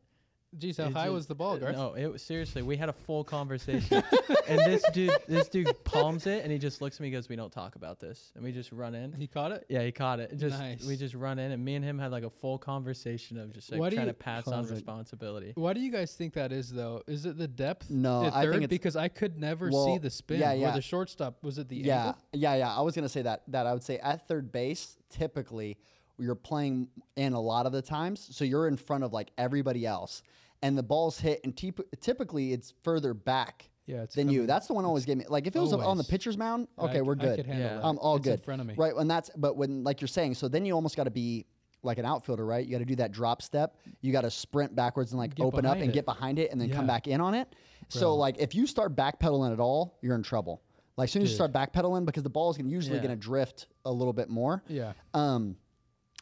[0.57, 1.75] Geez, how It high just- was the ball, uh, Garth?
[1.75, 2.63] No, it was seriously.
[2.63, 4.01] We had a full conversation,
[4.47, 7.29] and this dude, this dude palms it, and he just looks at me, and goes,
[7.29, 9.13] "We don't talk about this," and we just run in.
[9.13, 9.67] He caught it.
[9.69, 10.35] Yeah, he caught it.
[10.37, 10.83] Just Nice.
[10.83, 13.71] we just run in, and me and him had like a full conversation of just
[13.71, 14.71] like Why do trying you- to pass on Classic.
[14.75, 15.51] responsibility.
[15.53, 17.03] Why do you guys think that is, though?
[17.05, 17.91] Is it the depth?
[17.91, 20.39] No, at I think it's- because I could never see the spin.
[20.39, 20.71] yeah, Or yeah.
[20.71, 22.15] the shortstop was it the yeah, angle?
[22.33, 22.75] yeah, yeah.
[22.75, 23.43] I was gonna say that.
[23.49, 25.77] That I would say at third base, typically
[26.19, 29.85] you're playing in a lot of the times, so you're in front of like everybody
[29.85, 30.21] else,
[30.61, 34.45] and the ball's hit, and typ- typically it's further back Yeah, it's than you.
[34.45, 35.25] That's the one always gave me.
[35.27, 37.35] Like if it was on the pitcher's mound, okay, c- we're I good.
[37.37, 37.75] could handle Yeah.
[37.77, 37.83] that.
[37.85, 38.39] Um, all It's good.
[38.39, 38.73] in front of me.
[38.77, 41.45] Right, and that's but when like you're saying, so then you almost got to be
[41.81, 42.65] like an outfielder, right?
[42.65, 43.77] You got to do that drop step.
[44.01, 45.93] You got to sprint backwards and like Get open up and it.
[45.93, 47.55] get behind it and then come back in on it.
[47.87, 50.61] So like if you start backpedaling at all, you're in trouble.
[50.97, 53.03] Like as soon as you start backpedaling, because the ball is gonna, usually Yeah.
[53.03, 54.61] going to drift a little bit more.
[54.67, 54.91] Yeah.
[55.13, 55.55] Um,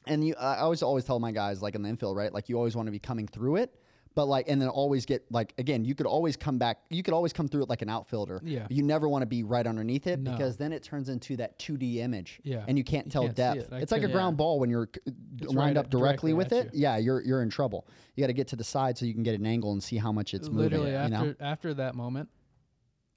[0.08, 2.34] and you, I always always tell my guys like in the infield, right?
[2.34, 3.76] Like you always want to be coming through it,
[4.16, 6.80] but like and then always get like again, you could always come back.
[6.90, 8.42] You could always come through it like an outfielder.
[8.44, 8.66] Yeah.
[8.70, 10.32] You never want to be right underneath it No.
[10.32, 12.40] because then it turns into that 2D image.
[12.44, 12.66] Yeah.
[12.68, 13.58] And you can't tell can't see depth.
[13.60, 13.70] it.
[13.76, 15.02] I It's like a couldn't- ground ball when you're c-
[15.46, 16.74] lined right up at- directly directly with at it.
[16.74, 16.82] you.
[16.82, 17.88] Yeah, you're you're in trouble.
[18.16, 19.98] You got to get to the side so you can get an angle and see
[19.98, 20.96] how much it's Literally moving.
[21.14, 21.36] after you know?
[21.40, 22.30] after that moment,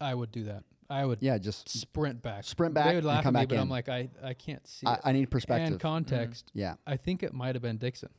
[0.00, 0.64] I would do that.
[0.90, 2.44] I would Yeah, just sprint back.
[2.44, 4.34] Sprint back They would and laugh come at me, back but I'm like, I, I
[4.34, 5.00] can't see I, it.
[5.04, 5.68] I need perspective.
[5.72, 6.50] and context.
[6.52, 6.74] yeah.
[6.86, 8.10] I think it might have been Dixon.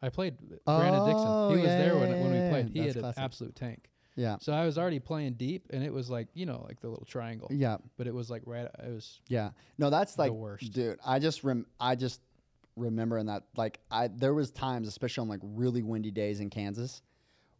[0.00, 1.24] I played Brandon Dixon.
[1.28, 2.70] Oh, He was yeah, there when, yeah, when we played.
[2.72, 3.18] He had classic.
[3.18, 3.90] an absolute tank.
[4.16, 4.36] Yeah.
[4.40, 7.04] So I was already playing deep, and it was like you know, like the little
[7.04, 7.48] triangle.
[7.52, 7.76] Yeah.
[7.96, 8.64] But it was like right.
[8.64, 9.50] It was Yeah.
[9.76, 10.72] No, that's The like worst.
[10.72, 10.98] dude.
[11.06, 12.20] I just rem I just
[12.76, 16.48] remember in that like I there was times, especially on like really windy days in
[16.50, 17.02] Kansas,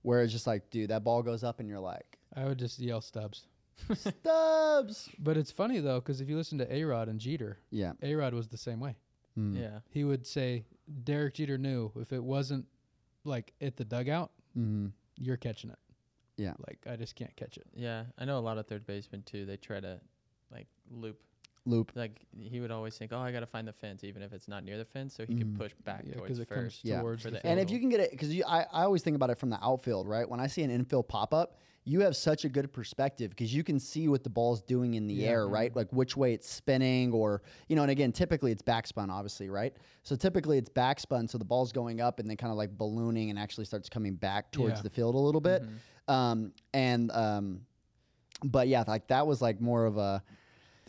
[0.03, 2.79] where it's just like, dude, that ball goes up and you're like, I would just
[2.81, 3.47] yell Stubbs.
[3.95, 5.09] Stubbs.
[5.19, 7.93] But it's funny though, because if you listen to A Rod and Jeter, Yeah.
[8.03, 8.97] A Rod was the same way.
[9.39, 9.59] Mm.
[9.59, 10.65] Yeah, He would say
[11.05, 12.67] Derek Jeter knew if it wasn't
[13.25, 14.89] like at the dugout, mm-hmm.
[15.17, 15.79] you're catching it.
[16.37, 16.55] Yeah.
[16.67, 17.67] Like I just can't catch it.
[17.75, 18.05] yeah.
[18.19, 19.45] I know a lot of third basemen too.
[19.47, 20.01] They try to
[20.53, 21.21] like loop.
[21.69, 21.93] Loop.
[21.95, 24.49] Like he would always think, oh, I got to find the fence, even if it's
[24.49, 26.85] not near the fence, so he can push back Yeah, towards because it comes first.
[26.85, 27.01] Yeah.
[27.01, 29.17] towards for the the And if you can get it, because I, I always think
[29.17, 30.29] about it from the outfield, right?
[30.29, 33.65] When I see an infield pop up, you have such a good perspective because you
[33.65, 35.29] can see what the ball's doing in the Yeah.
[35.31, 35.75] air, right?
[35.75, 39.75] Like which way it's spinning, or, you know, and again, typically it's backspun, obviously, right?
[40.03, 43.31] So typically it's backspun, so the ball's going up and then kind of like ballooning
[43.31, 44.83] and actually starts coming back towards Yeah.
[44.83, 45.63] the field a little bit.
[46.09, 47.61] Um, and, um,
[48.45, 50.23] but yeah, like that was like more of a,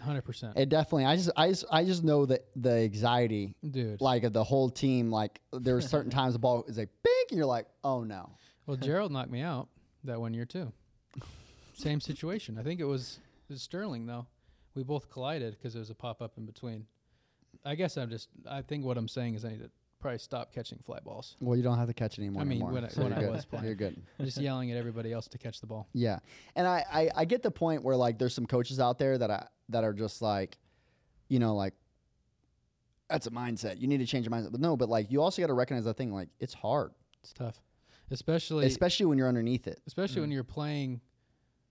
[0.02, 4.02] hundred percent, it definitely, I just, I just, I just know that the anxiety dude.
[4.02, 5.12] like of the whole team.
[5.12, 8.30] Like there were certain times the ball is like bink, and you're like, oh no.
[8.66, 9.68] Well, Gerald knocked me out
[10.04, 10.72] that one year too.
[11.74, 12.58] Same situation.
[12.60, 13.20] I think it was,
[13.50, 14.28] it was Sterling though.
[14.76, 16.86] We both collided because there was a pop up in between.
[17.66, 18.30] I guess I'm just.
[18.50, 19.70] I think what I'm saying is I need to
[20.00, 21.36] probably stop catching fly balls.
[21.42, 22.42] Well, you don't have to catch anymore.
[22.42, 23.32] I mean, anymore, when I- so when I good.
[23.32, 23.66] was playing.
[23.66, 24.02] You're good.
[24.20, 25.88] I'm just yelling at everybody else to catch the ball.
[25.94, 26.20] Yeah,
[26.56, 29.32] and I, I I get the point where like there's some coaches out there that
[29.32, 30.58] I that are just like,
[31.28, 31.74] you know, like
[33.10, 33.80] that's a mindset.
[33.80, 34.52] You need to change your mindset.
[34.52, 36.14] But no, but like you also got to recognize that thing.
[36.14, 36.92] Like it's hard,
[37.22, 37.62] It's tough,
[38.12, 39.82] especially especially when you're underneath it.
[39.88, 40.34] especially when mm.
[40.34, 41.02] you're playing.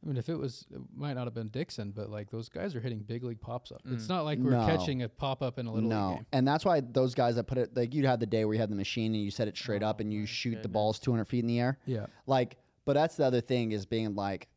[0.01, 2.77] I mean, if it was, it might not have been Dixon, but like those guys
[2.77, 3.81] are hitting big league pops up.
[3.85, 4.11] It's mm.
[4.11, 4.65] not like we're No.
[4.65, 6.27] catching a pop up in a little no, league game.
[6.33, 8.61] and that's why those guys that put it like you'd have the day where you
[8.61, 11.01] had the machine and you set it straight oh up and you shoot the balls
[11.01, 11.79] 200 feet in the air.
[11.85, 14.49] Yeah, like but that's the other thing is being like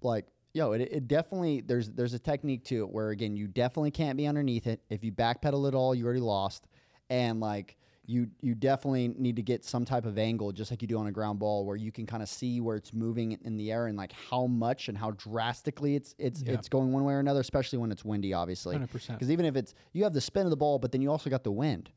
[0.00, 3.90] like yo it, it definitely there's there's a technique to it where again you definitely
[3.90, 6.66] can't be underneath it if you backpedal at all you already lost
[7.10, 10.88] and like you you definitely need to get some type of angle just like you
[10.88, 13.56] do on a ground ball where you can kind of see where it's moving in
[13.56, 16.54] the air and like how much and how drastically it's it's Yeah.
[16.54, 19.08] it's going one way or another especially when it's windy obviously 100%.
[19.12, 21.30] because even if it's you have the spin of the ball but then you also
[21.30, 21.90] got the wind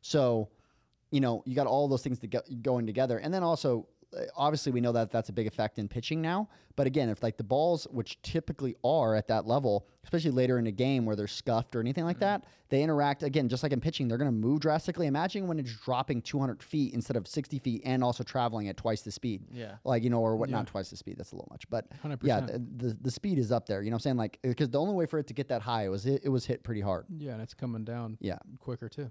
[0.00, 0.48] so
[1.12, 3.18] you know, you got all those things to go, going together.
[3.18, 3.86] And then also,
[4.36, 6.48] obviously we know that that's a big effect in pitching now.
[6.76, 10.66] But again, if like the balls, which typically are at that level, especially later in
[10.66, 12.20] a game where they're scuffed or anything like mm.
[12.20, 14.08] that, they interact again just like in pitching.
[14.08, 15.06] They're going to move drastically.
[15.06, 19.02] Imagine when it's dropping 200 feet instead of 60 feet and also traveling at twice
[19.02, 19.42] the speed.
[19.52, 19.76] Yeah.
[19.84, 20.48] Like you know, or what?
[20.48, 20.56] Yeah.
[20.56, 21.16] Not twice the speed.
[21.18, 21.68] That's a little much.
[21.68, 21.86] But
[22.22, 22.46] yeah, 100%.
[22.46, 23.82] the, the the speed is up there.
[23.82, 24.16] You know what I'm saying?
[24.16, 26.28] Like uh, because the only way for it to get that high was it, it
[26.28, 27.06] was hit pretty hard.
[27.18, 28.38] Yeah, and it's coming down Yeah.
[28.58, 29.10] quicker too.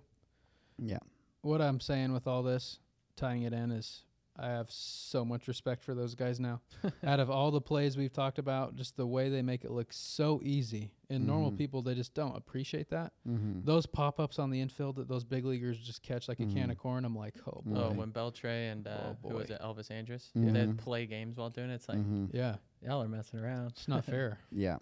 [0.80, 0.99] Yeah.
[1.41, 2.80] What I'm saying with all this,
[3.15, 4.03] tying it in, is
[4.41, 6.61] I have so much respect for those guys now.
[7.05, 9.93] Out of all the plays we've talked about, just the way they make it look
[9.93, 11.57] so easy, and normal Mhm.
[11.57, 13.13] people they just don't appreciate that.
[13.30, 13.59] Mm-hmm.
[13.65, 16.69] Those pop ups on the infield that those big leaguers just catch like a can
[16.69, 16.72] Mhm.
[16.72, 17.76] of corn, I'm like, oh boy.
[17.80, 20.53] Oh, when Beltre and uh, Oh, who was it, Elvis Andrus, Mhm.
[20.53, 21.76] they'd play games while doing it.
[21.76, 23.68] It's like hmm yeah, y'all are messing around.
[23.68, 24.39] it's not fair.
[24.51, 24.77] Yeah.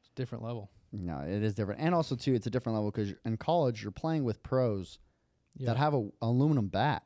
[0.00, 0.70] It's a different level.
[0.92, 3.92] No, it is different, and also too, it's a different level because in college you're
[3.92, 4.98] playing with pros
[5.54, 5.66] Yeah.
[5.66, 7.02] that have a aluminum bat.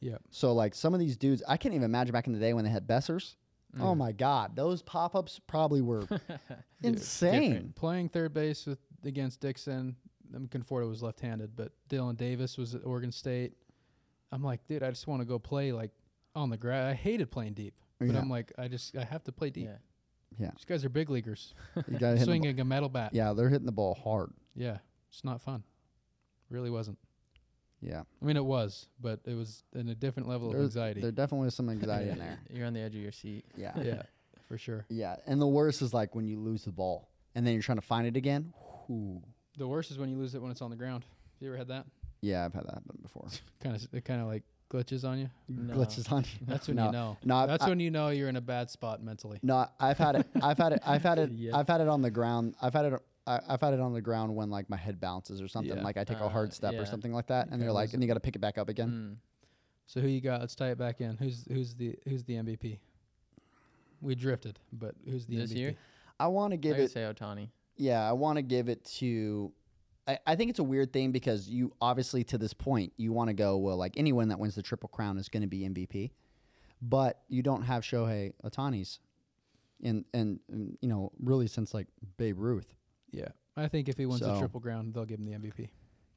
[0.00, 0.16] Yeah.
[0.30, 2.64] So like some of these dudes, I can't even imagine back in the day when
[2.64, 3.34] they had BESRs.
[3.76, 3.82] Mm.
[3.82, 6.06] Oh my God, those pop ups probably were
[6.82, 7.42] insane.
[7.52, 7.74] different.
[7.76, 9.96] Playing third base with against Dixon,
[10.34, 13.52] I'm Conforto was left-handed, but Dylan Davis was at Oregon State.
[14.32, 15.90] I'm like, dude, I just want to go play like
[16.34, 16.90] on the grass.
[16.90, 18.18] I hated playing deep, but Yeah.
[18.18, 19.66] I'm like, I just I have to play deep.
[19.66, 19.76] Yeah.
[20.38, 22.00] Yeah, These guys are big leaguers, you got to hit.
[22.00, 22.24] The ball.
[22.26, 23.10] swinging a metal bat.
[23.12, 24.30] Yeah, they're hitting the ball hard.
[24.54, 24.78] yeah,
[25.10, 25.64] it's not fun.
[26.50, 26.98] Really wasn't.
[27.82, 31.00] Yeah, I mean, it was, but it was in a different level of anxiety.
[31.00, 32.38] There definitely is some anxiety in there.
[32.52, 33.44] You're on the edge of your seat.
[33.56, 34.02] Yeah, yeah,
[34.48, 34.84] for sure.
[34.90, 35.16] yeah.
[35.26, 37.82] And the worst is like when you lose the ball and then you're trying to
[37.86, 38.52] find it again.
[38.90, 39.22] Ooh.
[39.56, 41.04] The worst is when you lose it when it's on the ground.
[41.04, 41.86] Have You ever had that?
[42.20, 43.26] Yeah, I've had that happen before.
[43.62, 45.30] Kind of, it kind of like glitches on you.
[45.48, 45.74] No.
[45.74, 46.46] Glitches on you.
[46.46, 47.16] That's when no, you know.
[47.24, 49.38] No, That's I- when you know you're in a bad spot mentally.
[49.42, 50.26] No, I've had it.
[50.42, 50.82] I've had it.
[50.86, 51.30] I've had it.
[51.32, 51.56] Yeah.
[51.56, 52.56] I've had it on the ground.
[52.60, 53.02] I've had it.
[53.26, 55.76] I, I've had it on the ground when like my head bounces or something.
[55.76, 55.82] Yeah.
[55.84, 56.80] Like I take a Uh, hard step yeah.
[56.80, 58.58] or something like that, and kinda you're like, and you got to pick it back
[58.58, 58.88] up again.
[58.90, 59.16] Mm.
[59.86, 60.40] So who you got?
[60.40, 61.16] Let's tie it back in.
[61.16, 62.78] Who's who's the who's the MVP?
[64.00, 65.56] We drifted, but who's the This MVP?
[65.58, 65.76] year,
[66.18, 66.90] I want to give would it.
[66.90, 67.48] say Otani.
[67.76, 69.52] Yeah, I want to give it to.
[70.08, 73.28] I, I think it's a weird thing because you obviously to this point you want
[73.28, 76.12] to go well like anyone that wins the triple crown is going to be MVP,
[76.80, 79.00] but you don't have Shohei Otani's,
[79.82, 80.40] and and
[80.80, 82.74] you know really since like Babe Ruth.
[83.12, 85.68] Yeah, I think if he wins the So- triple crown, they'll give him the MVP.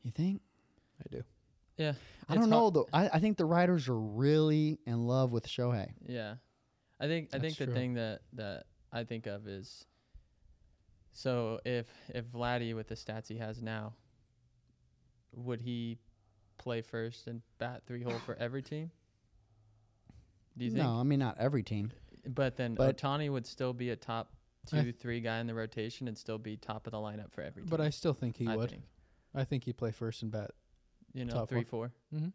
[0.04, 0.42] You think?
[1.02, 1.24] I do.
[1.78, 1.94] Yeah.
[2.30, 2.88] I don't know though.
[2.94, 5.92] I, I think the writers are really in love with Shohei.
[6.08, 6.36] Yeah,
[7.00, 7.74] I think I That's think the true.
[7.74, 9.86] thing that that I think of is
[11.12, 13.94] so if if Vladdy with the stats he has now,
[15.36, 15.98] would he
[16.60, 18.92] play first and bat three hole for every team?
[20.58, 20.84] Do you think?
[20.84, 21.92] No, I mean not every team.
[22.28, 24.36] But then But- Otani would still be a top I
[24.68, 27.42] two, th- three guy in the rotation and still be top of the lineup for
[27.42, 27.70] every team.
[27.70, 28.70] But I still think he I would.
[28.70, 28.84] think.
[29.36, 30.52] I think he'd play first and bat.
[31.14, 31.92] You know, top three, four.
[32.12, 32.20] four.
[32.20, 32.30] Mm-hmm.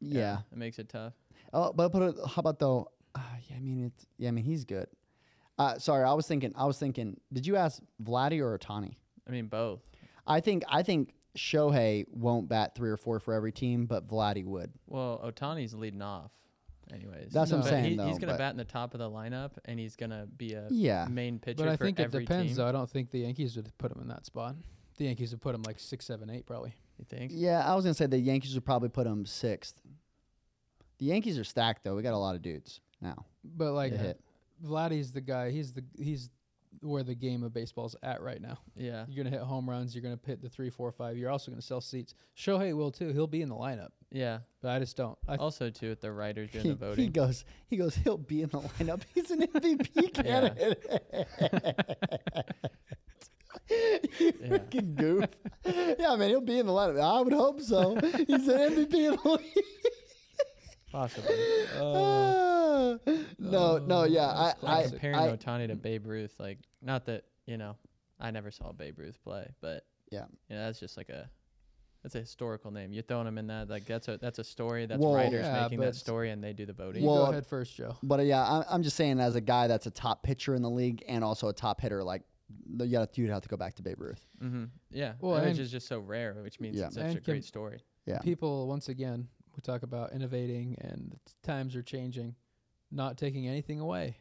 [0.00, 0.38] Yeah.
[0.52, 1.14] it makes it tough.
[1.52, 2.90] Oh, but but uh, how about though?
[3.14, 4.86] Uh, yeah, I mean it's yeah, I mean he's good.
[5.58, 6.52] Uh, sorry, I was thinking.
[6.56, 7.18] I was thinking.
[7.32, 8.94] Did you ask Vladdy or Otani?
[9.26, 9.80] I mean, both.
[10.26, 14.44] I think I think Shohei won't bat three or four for every team, but Vladdy
[14.44, 14.72] would.
[14.86, 16.30] Well, Otani's leading off,
[16.92, 17.32] anyways.
[17.32, 19.52] That's what I'm saying, he- though, he's gonna bat in the top of the lineup,
[19.64, 21.06] and he's gonna be a Yeah.
[21.10, 22.56] main pitcher But I for think it depends, team.
[22.56, 22.66] though.
[22.68, 24.56] I don't think the Yankees would put him in that spot.
[24.96, 26.74] The Yankees would put him like six, seven, eight, probably.
[26.98, 27.30] You think?
[27.34, 29.80] Yeah, I was gonna say the Yankees would probably put him sixth.
[30.98, 31.94] The Yankees are stacked though.
[31.94, 33.24] We got a lot of dudes now.
[33.44, 34.20] But like, to hit.
[34.64, 35.50] Vladdy's the guy.
[35.52, 36.30] He's the he's
[36.82, 38.58] where the game of baseball's at right now.
[38.76, 39.04] Yeah.
[39.08, 39.94] You're gonna hit home runs.
[39.94, 41.16] You're gonna hit the three, four, five.
[41.16, 42.14] You're also gonna sell seats.
[42.36, 43.12] Shohei will too.
[43.12, 44.40] He'll be in the lineup, Yeah.
[44.62, 45.18] but I just don't.
[45.26, 47.44] I Also, too, with the writers doing He, the he goes.
[47.68, 47.94] He goes.
[47.94, 49.02] He'll be in the lineup.
[49.14, 50.84] He's an MVP candidate.
[51.40, 52.42] you
[53.70, 54.30] Yeah.
[54.48, 55.26] freaking goof.
[55.98, 57.00] yeah, man, he'll be in the lineup.
[57.00, 57.94] I would hope so.
[57.96, 59.64] He's an MVP in the league.
[60.90, 61.34] Possibly.
[61.76, 62.96] Ah.
[63.38, 67.04] no, no, yeah, I, that's I, Like comparing I, Otani to Babe Ruth, like, not
[67.06, 67.76] that, you know,
[68.20, 70.24] I never saw Babe Ruth play, but, Yeah.
[70.48, 71.28] you know, that's just like a.
[72.04, 72.92] That's a historical name.
[72.92, 74.86] You're throwing him in that like that's a that's a story.
[74.86, 77.02] That's Well- writers Yeah, making that story and they do the voting.
[77.02, 77.96] you Well- go ahead first, Joe.
[78.04, 80.62] But uh, yeah, I'm, I'm just saying, as a guy that's a top pitcher in
[80.62, 82.22] the league and also a top hitter, like
[82.76, 84.24] the- you got you'd have to go back to Babe Ruth.
[84.40, 84.66] mm-hmm.
[84.92, 86.86] Yeah, Well, well, which is just so rare, which means Yeah.
[86.86, 87.80] it's such And a great story.
[88.06, 89.26] Yeah, People, once again,
[89.58, 92.36] we talk about innovating and the times are changing,
[92.92, 94.16] not taking anything away.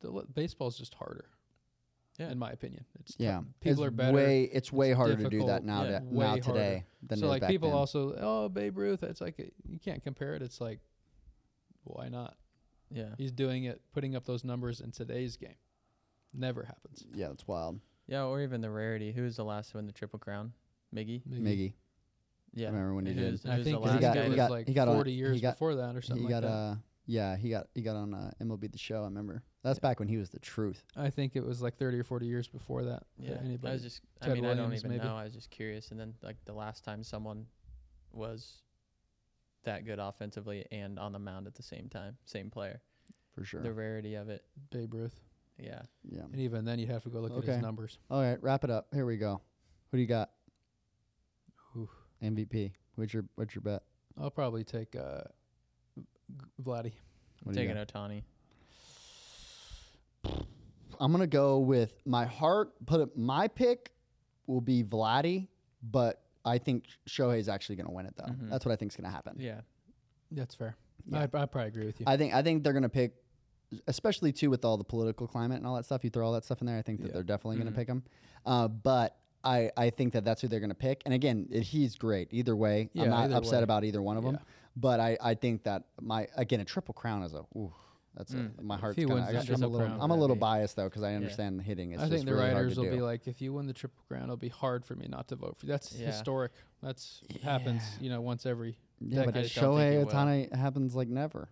[0.00, 1.26] The, li- baseball's just harder.
[2.18, 2.30] Yeah.
[2.30, 3.36] in my opinion, it's yeah.
[3.36, 3.44] tough.
[3.60, 4.12] people it's are better.
[4.12, 5.84] Way, it's way It's harder to do that now.
[5.84, 6.42] yeah, to- way now harder.
[6.42, 7.78] today than so it is like back people then.
[7.78, 10.42] also, oh Babe Ruth, it's like you can't compare it.
[10.42, 10.80] It's like,
[11.84, 12.34] why not?
[12.90, 15.54] Yeah, He's doing it, putting up those numbers in today's game.
[16.34, 17.04] Never happens.
[17.14, 17.80] yeah, it's wild.
[18.08, 19.12] yeah, or even the rarity.
[19.12, 20.52] Who was the last to win the triple crown?
[20.94, 21.22] Miggy.
[21.26, 21.72] Miggy.
[22.54, 23.50] Yeah, I remember when he Who's- did.
[23.50, 25.10] I who's think the his got- date guy he got- like he got on- 40
[25.12, 26.54] he years got- before that or something he like got that.
[26.54, 26.76] uh
[27.06, 29.02] Yeah, he got he got on uh, MLB the Show.
[29.02, 29.42] I remember.
[29.62, 30.84] That's back when he was the truth.
[30.96, 33.04] I think it was like 30 or 40 years before that.
[33.16, 33.72] for Yeah, I anybody.
[33.72, 34.02] was just.
[34.20, 35.04] I Ted mean, I don't even maybe.
[35.04, 35.16] know.
[35.16, 35.90] I was just curious.
[35.90, 37.46] And then like the last time someone
[38.12, 38.62] was
[39.64, 42.80] that good offensively and on the mound at the same time, same player.
[43.34, 43.62] For sure.
[43.62, 44.44] The rarity of it.
[44.70, 45.18] Babe Ruth.
[45.58, 45.82] Yeah.
[46.04, 46.22] yeah.
[46.22, 47.52] And even then, you'd have to go look at Okay.
[47.54, 47.98] his numbers.
[48.10, 48.88] All right, wrap it up.
[48.92, 49.40] Here we go.
[49.90, 50.30] Who do you got?
[52.22, 52.32] Oof.
[52.32, 52.72] MVP.
[52.96, 53.82] What's your what's your bet?
[54.20, 55.22] I'll probably take uh,
[55.96, 56.04] G-
[56.62, 56.92] Vladdy.
[57.42, 57.88] What do you Taking got?
[57.92, 58.22] Otani.
[61.00, 62.72] I'm gonna go with my heart.
[62.86, 63.16] Put it.
[63.16, 63.92] My pick
[64.46, 65.48] will be Vladdy,
[65.82, 68.24] but I think Shohei's actually gonna win it though.
[68.32, 68.50] Mhm.
[68.50, 69.36] That's what I think's gonna happen.
[69.38, 69.62] Yeah.
[70.30, 70.76] That's fair.
[71.06, 71.18] Yeah.
[71.20, 72.06] I, I probably agree with you.
[72.06, 73.14] I think I think they're gonna pick,
[73.88, 76.04] especially too with all the political climate and all that stuff.
[76.04, 76.78] You throw all that stuff in there.
[76.78, 77.12] I think that Yeah.
[77.14, 78.04] they're definitely gonna pick him.
[78.46, 81.02] Uh, but I I think that that's who they're gonna pick.
[81.04, 82.90] And again, it, he's great either way.
[82.92, 83.62] Yeah, I'm not upset way.
[83.64, 84.34] about either one of them.
[84.34, 84.40] Yeah.
[84.76, 87.44] But I I think that my again a triple crown is a.
[87.56, 87.72] Ooh,
[88.16, 88.58] that's Mm.
[88.58, 90.10] a, my If heart's he kinda, I the got- I'm a Triple little Crown, I'm
[90.10, 91.92] a little biased though because I understand the hitting.
[91.92, 92.90] It's I just think the really writers will do.
[92.90, 95.36] be like, if you win the Triple Crown, it'll be hard for me not to
[95.36, 95.72] vote for you.
[95.72, 96.06] That's Yeah.
[96.08, 96.52] historic.
[96.82, 98.76] That's happens, you know, once every.
[99.00, 99.36] yeah, decade.
[99.36, 100.04] I just Shohei.
[100.04, 101.48] Otani happens like never.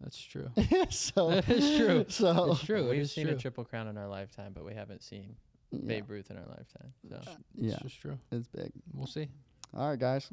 [0.00, 0.50] That's true.
[0.90, 2.04] so That is true.
[2.08, 2.88] So It's true.
[2.90, 3.34] We've is seen true.
[3.34, 5.36] a triple crown in our lifetime, but we haven't seen
[5.82, 6.92] yeah, Babe Ruth in our lifetime.
[7.08, 8.18] So uh, yeah, It's just true.
[8.32, 8.70] it's big.
[8.92, 9.28] We'll see.
[9.76, 10.30] All right, guys.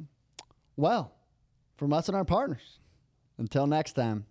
[0.76, 1.12] Well,
[1.78, 2.80] from us and our partners.
[3.38, 4.26] Until next time,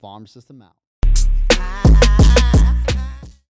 [0.00, 1.99] Farm System out.